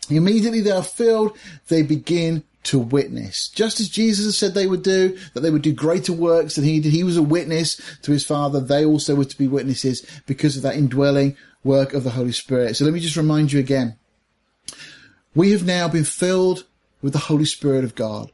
Immediately 0.09 0.61
they 0.61 0.71
are 0.71 0.83
filled, 0.83 1.37
they 1.67 1.81
begin 1.81 2.43
to 2.63 2.79
witness. 2.79 3.49
Just 3.49 3.79
as 3.79 3.89
Jesus 3.89 4.37
said 4.37 4.53
they 4.53 4.67
would 4.67 4.83
do, 4.83 5.17
that 5.33 5.41
they 5.41 5.51
would 5.51 5.61
do 5.61 5.73
greater 5.73 6.13
works 6.13 6.55
than 6.55 6.63
he 6.63 6.79
did. 6.79 6.91
He 6.91 7.03
was 7.03 7.17
a 7.17 7.23
witness 7.23 7.79
to 8.03 8.11
his 8.11 8.25
Father. 8.25 8.59
They 8.59 8.85
also 8.85 9.15
were 9.15 9.25
to 9.25 9.37
be 9.37 9.47
witnesses 9.47 10.05
because 10.25 10.55
of 10.55 10.63
that 10.63 10.75
indwelling 10.75 11.35
work 11.63 11.93
of 11.93 12.03
the 12.03 12.11
Holy 12.11 12.31
Spirit. 12.31 12.75
So 12.75 12.85
let 12.85 12.93
me 12.93 12.99
just 12.99 13.17
remind 13.17 13.51
you 13.51 13.59
again. 13.59 13.95
We 15.35 15.51
have 15.51 15.65
now 15.65 15.87
been 15.87 16.03
filled 16.03 16.65
with 17.01 17.13
the 17.13 17.19
Holy 17.19 17.45
Spirit 17.45 17.83
of 17.83 17.95
God. 17.95 18.31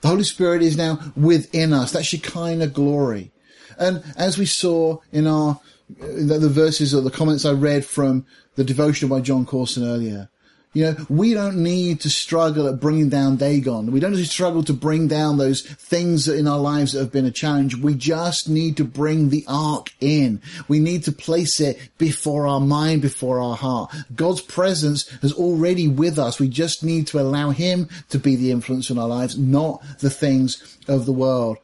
The 0.00 0.08
Holy 0.08 0.24
Spirit 0.24 0.62
is 0.62 0.76
now 0.76 0.98
within 1.16 1.72
us. 1.72 1.92
That 1.92 2.04
Shekinah 2.04 2.68
glory. 2.68 3.30
And 3.78 4.02
as 4.16 4.38
we 4.38 4.46
saw 4.46 4.98
in 5.12 5.26
our, 5.26 5.60
in 6.00 6.28
the 6.28 6.48
verses 6.48 6.94
or 6.94 7.00
the 7.00 7.10
comments 7.10 7.44
I 7.44 7.52
read 7.52 7.84
from 7.84 8.26
the 8.56 8.64
devotion 8.64 9.08
by 9.08 9.20
Jon 9.20 9.44
Courson 9.46 9.84
earlier, 9.84 10.28
you 10.74 10.84
know, 10.84 11.06
we 11.08 11.34
don't 11.34 11.62
need 11.62 12.00
to 12.00 12.10
struggle 12.10 12.66
at 12.66 12.80
bringing 12.80 13.08
down 13.08 13.36
Dagon. 13.36 13.92
We 13.92 14.00
don't 14.00 14.10
need 14.10 14.24
to 14.24 14.26
struggle 14.26 14.64
to 14.64 14.72
bring 14.72 15.06
down 15.06 15.38
those 15.38 15.62
things 15.62 16.26
in 16.26 16.48
our 16.48 16.58
lives 16.58 16.92
that 16.92 16.98
have 16.98 17.12
been 17.12 17.24
a 17.24 17.30
challenge. 17.30 17.76
We 17.76 17.94
just 17.94 18.48
need 18.48 18.76
to 18.78 18.84
bring 18.84 19.28
the 19.28 19.44
ark 19.46 19.92
in. 20.00 20.42
We 20.66 20.80
need 20.80 21.04
to 21.04 21.12
place 21.12 21.60
it 21.60 21.78
before 21.96 22.48
our 22.48 22.58
mind, 22.58 23.02
before 23.02 23.40
our 23.40 23.54
heart. 23.56 23.94
God's 24.16 24.40
presence 24.40 25.08
is 25.22 25.32
already 25.32 25.86
with 25.86 26.18
us. 26.18 26.40
We 26.40 26.48
just 26.48 26.82
need 26.82 27.06
to 27.08 27.20
allow 27.20 27.50
him 27.50 27.88
to 28.08 28.18
be 28.18 28.34
the 28.34 28.50
influence 28.50 28.90
in 28.90 28.98
our 28.98 29.08
lives, 29.08 29.38
not 29.38 29.80
the 30.00 30.10
things 30.10 30.76
of 30.88 31.06
the 31.06 31.12
world. 31.12 31.58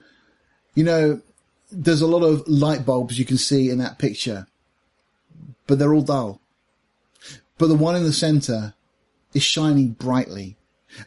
You 0.76 0.84
know, 0.84 1.20
there's 1.72 2.02
a 2.02 2.06
lot 2.06 2.22
of 2.22 2.46
light 2.48 2.84
bulbs 2.84 3.18
you 3.18 3.24
can 3.24 3.38
see 3.38 3.70
in 3.70 3.78
that 3.78 3.98
picture, 3.98 4.46
but 5.66 5.78
they're 5.78 5.94
all 5.94 6.02
dull. 6.02 6.40
But 7.58 7.68
the 7.68 7.74
one 7.74 7.96
in 7.96 8.04
the 8.04 8.12
center 8.12 8.74
is 9.34 9.42
shining 9.42 9.90
brightly. 9.90 10.56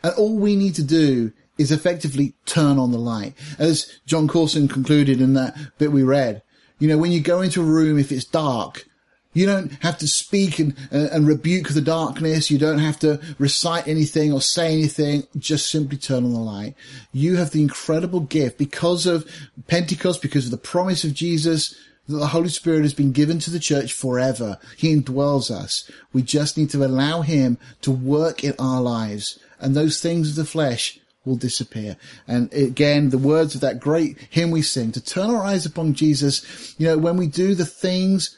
And 0.02 0.14
all 0.16 0.38
we 0.38 0.56
need 0.56 0.76
to 0.76 0.84
do 0.84 1.34
is 1.58 1.72
effectively 1.72 2.34
turn 2.46 2.78
on 2.80 2.92
the 2.92 2.98
light. 2.98 3.34
As 3.60 4.00
Jon 4.06 4.28
Courson 4.28 4.68
concluded 4.68 5.22
in 5.22 5.34
that 5.34 5.56
bit 5.78 5.92
we 5.92 6.04
read, 6.04 6.42
you 6.80 6.88
know, 6.88 6.98
when 6.98 7.12
you 7.12 7.20
go 7.20 7.42
into 7.42 7.62
a 7.62 7.66
room, 7.66 8.00
if 8.00 8.12
it's 8.12 8.26
dark, 8.26 8.86
you 9.34 9.46
don't 9.46 9.72
have 9.82 9.98
to 10.00 10.08
speak 10.08 10.60
and, 10.60 10.76
uh, 10.92 11.10
and 11.12 11.28
rebuke 11.28 11.70
the 11.70 11.82
darkness. 11.82 12.52
You 12.52 12.58
don't 12.58 12.80
have 12.80 13.00
to 13.00 13.20
recite 13.40 13.88
anything 13.88 14.32
or 14.32 14.42
say 14.42 14.74
anything. 14.74 15.28
Just 15.38 15.70
simply 15.70 15.98
turn 15.98 16.24
on 16.24 16.34
the 16.34 16.40
light. 16.40 16.76
You 17.12 17.36
have 17.38 17.52
the 17.52 17.62
incredible 17.62 18.22
gift 18.22 18.58
because 18.58 19.06
of 19.06 19.30
Pentecost, 19.68 20.22
because 20.22 20.46
of 20.46 20.52
the 20.52 20.58
promise 20.58 21.04
of 21.04 21.14
Jesus 21.14 21.76
that 22.08 22.18
the 22.18 22.28
Holy 22.28 22.50
Spirit 22.50 22.82
has 22.82 22.94
been 22.94 23.14
given 23.14 23.40
to 23.40 23.50
the 23.50 23.60
church 23.60 23.94
forever. 23.94 24.58
He 24.78 24.94
indwells 24.94 25.50
us. 25.50 25.90
We 26.12 26.22
just 26.22 26.58
need 26.58 26.70
to 26.72 26.84
allow 26.84 27.22
Him 27.22 27.58
to 27.82 27.92
work 27.92 28.44
in 28.44 28.54
our 28.60 28.82
lives 28.82 29.40
and 29.64 29.76
those 29.76 30.02
things 30.02 30.30
of 30.30 30.36
the 30.36 30.46
flesh 30.46 31.00
will 31.26 31.38
disappear. 31.38 31.96
And 32.28 32.54
again, 32.54 33.10
the 33.10 33.18
words 33.18 33.56
of 33.56 33.62
that 33.62 33.80
great 33.80 34.18
hymn 34.30 34.52
we 34.52 34.62
sing, 34.62 34.92
to 34.92 35.02
turn 35.02 35.30
our 35.30 35.44
eyes 35.44 35.66
upon 35.66 35.94
Jesus, 35.94 36.76
you 36.78 36.86
know, 36.86 36.98
when 36.98 37.16
we 37.16 37.28
do 37.28 37.56
the 37.56 37.66
things 37.66 38.38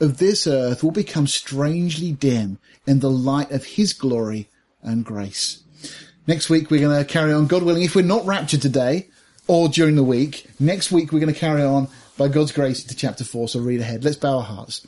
of 0.00 0.18
this 0.18 0.46
earth 0.46 0.82
will 0.82 0.90
become 0.90 1.26
strangely 1.26 2.12
dim 2.12 2.58
in 2.86 3.00
the 3.00 3.10
light 3.10 3.50
of 3.50 3.64
His 3.64 3.92
glory 3.92 4.48
and 4.82 5.04
grace. 5.04 5.62
Next 6.26 6.48
week, 6.48 6.70
we're 6.70 6.80
going 6.80 7.04
to 7.04 7.10
carry 7.10 7.32
on, 7.32 7.46
God 7.46 7.62
willing, 7.62 7.82
if 7.82 7.94
we're 7.94 8.02
not 8.02 8.24
raptured 8.24 8.62
today 8.62 9.08
or 9.46 9.68
during 9.68 9.94
the 9.94 10.02
week, 10.02 10.46
next 10.58 10.90
week 10.90 11.12
we're 11.12 11.20
going 11.20 11.32
to 11.32 11.38
carry 11.38 11.62
on 11.62 11.88
by 12.16 12.28
God's 12.28 12.52
grace 12.52 12.82
into 12.82 12.96
chapter 12.96 13.24
four. 13.24 13.48
So 13.48 13.60
read 13.60 13.80
ahead. 13.80 14.04
Let's 14.04 14.16
bow 14.16 14.38
our 14.38 14.42
hearts. 14.42 14.80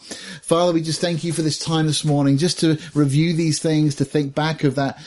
Father, 0.42 0.72
we 0.72 0.80
just 0.80 1.00
thank 1.00 1.24
you 1.24 1.32
for 1.32 1.42
this 1.42 1.58
time 1.58 1.86
this 1.86 2.04
morning, 2.04 2.38
just 2.38 2.60
to 2.60 2.78
review 2.94 3.34
these 3.34 3.58
things, 3.58 3.96
to 3.96 4.04
think 4.04 4.34
back 4.34 4.64
of 4.64 4.76
that 4.76 4.98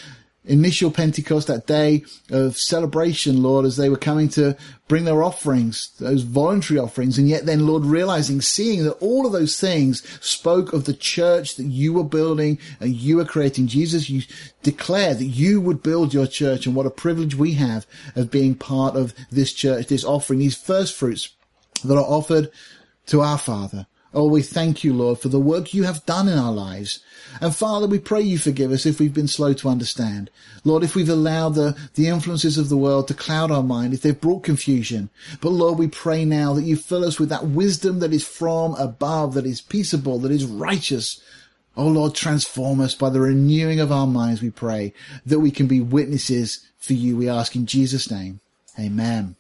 initial 0.50 0.92
Pentecost, 0.92 1.48
that 1.48 1.68
day 1.68 2.04
of 2.30 2.58
celebration, 2.58 3.42
Lord, 3.42 3.66
as 3.66 3.78
they 3.78 3.90
were 3.90 3.98
coming 3.98 4.28
to 4.30 4.58
bring 4.88 5.06
their 5.06 5.24
offerings, 5.24 5.92
those 6.00 6.24
voluntary 6.24 6.80
offerings. 6.80 7.18
And 7.18 7.30
yet 7.30 7.46
then, 7.46 7.68
Lord, 7.68 7.86
realizing, 7.86 8.42
seeing 8.42 8.84
that 8.84 8.94
all 8.94 9.26
of 9.26 9.32
those 9.32 9.60
things 9.60 10.04
spoke 10.26 10.74
of 10.74 10.86
the 10.86 10.94
church 10.94 11.56
that 11.56 11.66
you 11.66 11.94
were 11.94 12.04
building 12.04 12.58
and 12.80 12.96
you 12.96 13.18
were 13.18 13.26
creating. 13.26 13.68
Jesus, 13.68 14.10
you 14.10 14.24
declared 14.64 15.20
that 15.20 15.26
you 15.26 15.62
would 15.62 15.84
build 15.84 16.14
your 16.14 16.28
church 16.28 16.66
and 16.66 16.76
what 16.76 16.88
a 16.88 16.92
privilege 16.92 17.36
we 17.36 17.54
have 17.54 17.86
of 18.16 18.32
being 18.32 18.56
part 18.56 18.96
of 18.96 19.14
this 19.30 19.54
church, 19.54 19.88
this 19.88 20.04
offering, 20.04 20.40
these 20.40 20.58
first 20.58 20.96
fruits 20.96 21.30
that 21.84 21.96
are 21.96 22.04
offered 22.04 22.52
to 23.06 23.22
our 23.22 23.38
Father. 23.38 23.86
Oh, 24.12 24.28
we 24.28 24.42
thank 24.42 24.84
you, 24.84 24.92
Lord, 24.94 25.20
for 25.20 25.30
the 25.30 25.40
work 25.40 25.74
you 25.74 25.84
have 25.84 26.06
done 26.06 26.28
in 26.28 26.38
our 26.38 26.52
lives. 26.52 27.00
And 27.42 27.56
Father, 27.56 27.86
we 27.86 28.00
pray 28.00 28.22
you 28.22 28.40
forgive 28.40 28.72
us 28.72 28.88
if 28.88 29.00
we've 29.00 29.14
been 29.14 29.28
slow 29.28 29.54
to 29.54 29.70
understand. 29.70 30.32
Lord, 30.64 30.84
if 30.84 30.96
we've 30.96 31.10
allowed 31.10 31.54
the, 31.54 31.78
the 31.94 32.08
influences 32.08 32.58
of 32.58 32.70
the 32.70 32.78
world 32.78 33.08
to 33.08 33.14
cloud 33.14 33.52
our 33.52 33.62
mind, 33.62 33.94
if 33.94 34.02
they've 34.02 34.20
brought 34.20 34.44
confusion. 34.44 35.12
But 35.42 35.52
Lord, 35.52 35.78
we 35.78 35.88
pray 35.88 36.26
now 36.26 36.54
that 36.54 36.64
you 36.64 36.76
fill 36.76 37.06
us 37.06 37.20
with 37.20 37.30
that 37.30 37.48
wisdom 37.48 38.00
that 38.00 38.12
is 38.12 38.26
from 38.26 38.74
above, 38.76 39.36
that 39.36 39.46
is 39.46 39.62
peaceable, 39.62 40.18
that 40.20 40.32
is 40.32 40.46
righteous. 40.46 41.22
Oh 41.78 41.88
Lord, 41.88 42.16
transform 42.16 42.82
us 42.82 42.96
by 42.96 43.12
the 43.12 43.22
renewing 43.22 43.80
of 43.80 43.92
our 43.92 44.08
minds, 44.08 44.42
we 44.42 44.50
pray, 44.50 44.92
that 45.24 45.40
we 45.40 45.52
can 45.52 45.68
be 45.68 45.82
witnesses 45.82 46.66
for 46.80 46.94
you, 46.94 47.16
we 47.16 47.30
ask 47.30 47.56
in 47.56 47.68
Jesus' 47.68 48.10
name. 48.10 48.40
Amen. 48.80 49.36